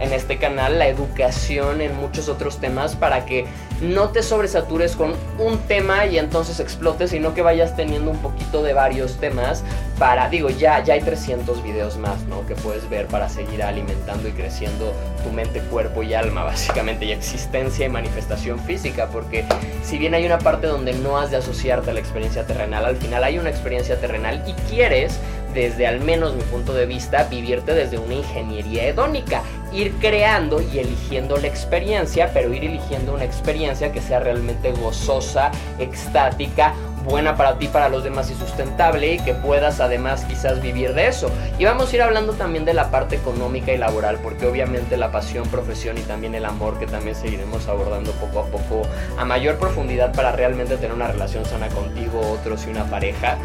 en 0.00 0.12
este 0.12 0.38
canal 0.38 0.78
la 0.78 0.88
educación 0.88 1.80
en 1.80 1.96
muchos 1.96 2.28
otros 2.28 2.58
temas 2.58 2.96
para 2.96 3.24
que 3.24 3.46
no 3.80 4.10
te 4.10 4.22
sobresatures 4.22 4.94
con 4.94 5.14
un 5.38 5.58
tema 5.66 6.06
y 6.06 6.18
entonces 6.18 6.60
explotes, 6.60 7.10
sino 7.10 7.34
que 7.34 7.42
vayas 7.42 7.76
teniendo 7.76 8.10
un 8.10 8.18
poquito 8.18 8.62
de 8.62 8.72
varios 8.72 9.18
temas 9.18 9.64
para, 9.98 10.28
digo, 10.28 10.50
ya, 10.50 10.82
ya 10.82 10.94
hay 10.94 11.00
300 11.00 11.62
videos 11.62 11.96
más, 11.96 12.22
¿no? 12.24 12.46
Que 12.46 12.54
puedes 12.54 12.88
ver 12.88 13.06
para 13.06 13.28
seguir 13.28 13.62
alimentando 13.62 14.28
y 14.28 14.32
creciendo 14.32 14.92
tu 15.24 15.30
mente, 15.30 15.60
cuerpo 15.60 16.02
y 16.02 16.14
alma, 16.14 16.44
básicamente, 16.44 17.04
y 17.04 17.12
existencia 17.12 17.86
y 17.86 17.88
manifestación 17.88 18.58
física, 18.60 19.08
porque 19.08 19.44
si 19.82 19.98
bien 19.98 20.14
hay 20.14 20.26
una 20.26 20.38
parte 20.38 20.66
donde 20.66 20.92
no 20.92 21.18
has 21.18 21.30
de 21.30 21.36
asociarte 21.36 21.90
a 21.90 21.94
la 21.94 22.00
experiencia 22.00 22.46
terrenal, 22.46 22.84
al 22.84 22.96
final 22.96 23.24
hay 23.24 23.38
una 23.38 23.50
experiencia 23.50 24.00
terrenal 24.00 24.42
y 24.46 24.52
quieres 24.70 25.18
desde 25.54 25.86
al 25.86 26.00
menos 26.00 26.34
mi 26.34 26.42
punto 26.42 26.72
de 26.72 26.86
vista, 26.86 27.24
vivirte 27.24 27.74
desde 27.74 27.98
una 27.98 28.14
ingeniería 28.14 28.86
hedónica, 28.86 29.42
ir 29.72 29.94
creando 30.00 30.60
y 30.60 30.78
eligiendo 30.78 31.36
la 31.36 31.46
experiencia, 31.46 32.30
pero 32.32 32.52
ir 32.52 32.64
eligiendo 32.64 33.14
una 33.14 33.24
experiencia 33.24 33.92
que 33.92 34.00
sea 34.00 34.20
realmente 34.20 34.72
gozosa, 34.72 35.50
extática, 35.78 36.74
buena 37.04 37.36
para 37.36 37.58
ti, 37.58 37.68
para 37.68 37.88
los 37.88 38.04
demás 38.04 38.30
y 38.30 38.34
sustentable 38.34 39.14
y 39.14 39.18
que 39.18 39.34
puedas 39.34 39.80
además 39.80 40.24
quizás 40.24 40.60
vivir 40.62 40.94
de 40.94 41.08
eso. 41.08 41.30
Y 41.58 41.64
vamos 41.64 41.92
a 41.92 41.96
ir 41.96 42.02
hablando 42.02 42.32
también 42.34 42.64
de 42.64 42.74
la 42.74 42.90
parte 42.90 43.16
económica 43.16 43.72
y 43.72 43.78
laboral, 43.78 44.18
porque 44.22 44.46
obviamente 44.46 44.96
la 44.96 45.10
pasión, 45.10 45.48
profesión 45.48 45.98
y 45.98 46.02
también 46.02 46.34
el 46.34 46.44
amor 46.44 46.78
que 46.78 46.86
también 46.86 47.16
seguiremos 47.16 47.66
abordando 47.68 48.12
poco 48.12 48.40
a 48.40 48.46
poco 48.46 48.82
a 49.18 49.24
mayor 49.24 49.58
profundidad 49.58 50.14
para 50.14 50.32
realmente 50.32 50.76
tener 50.76 50.92
una 50.92 51.08
relación 51.08 51.44
sana 51.44 51.68
contigo, 51.68 52.20
otros 52.20 52.66
y 52.66 52.70
una 52.70 52.84
pareja 52.84 53.38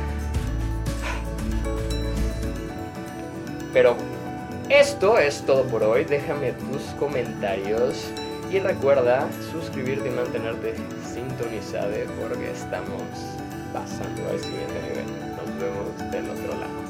Pero 3.78 3.96
esto 4.70 5.18
es 5.18 5.42
todo 5.42 5.64
por 5.64 5.84
hoy. 5.84 6.06
Déjame 6.06 6.54
tus 6.54 6.82
comentarios. 7.00 8.12
Y 8.52 8.60
recuerda 8.60 9.28
suscribirte 9.52 10.08
y 10.08 10.12
mantenerte 10.12 10.76
sintonizado 11.14 11.92
porque 12.22 12.52
estamos 12.52 13.04
pasando 13.74 14.30
al 14.30 14.40
siguiente 14.40 14.74
nivel. 14.84 15.06
Nos 15.36 15.60
vemos 15.60 16.12
del 16.12 16.30
otro 16.30 16.60
lado. 16.60 16.87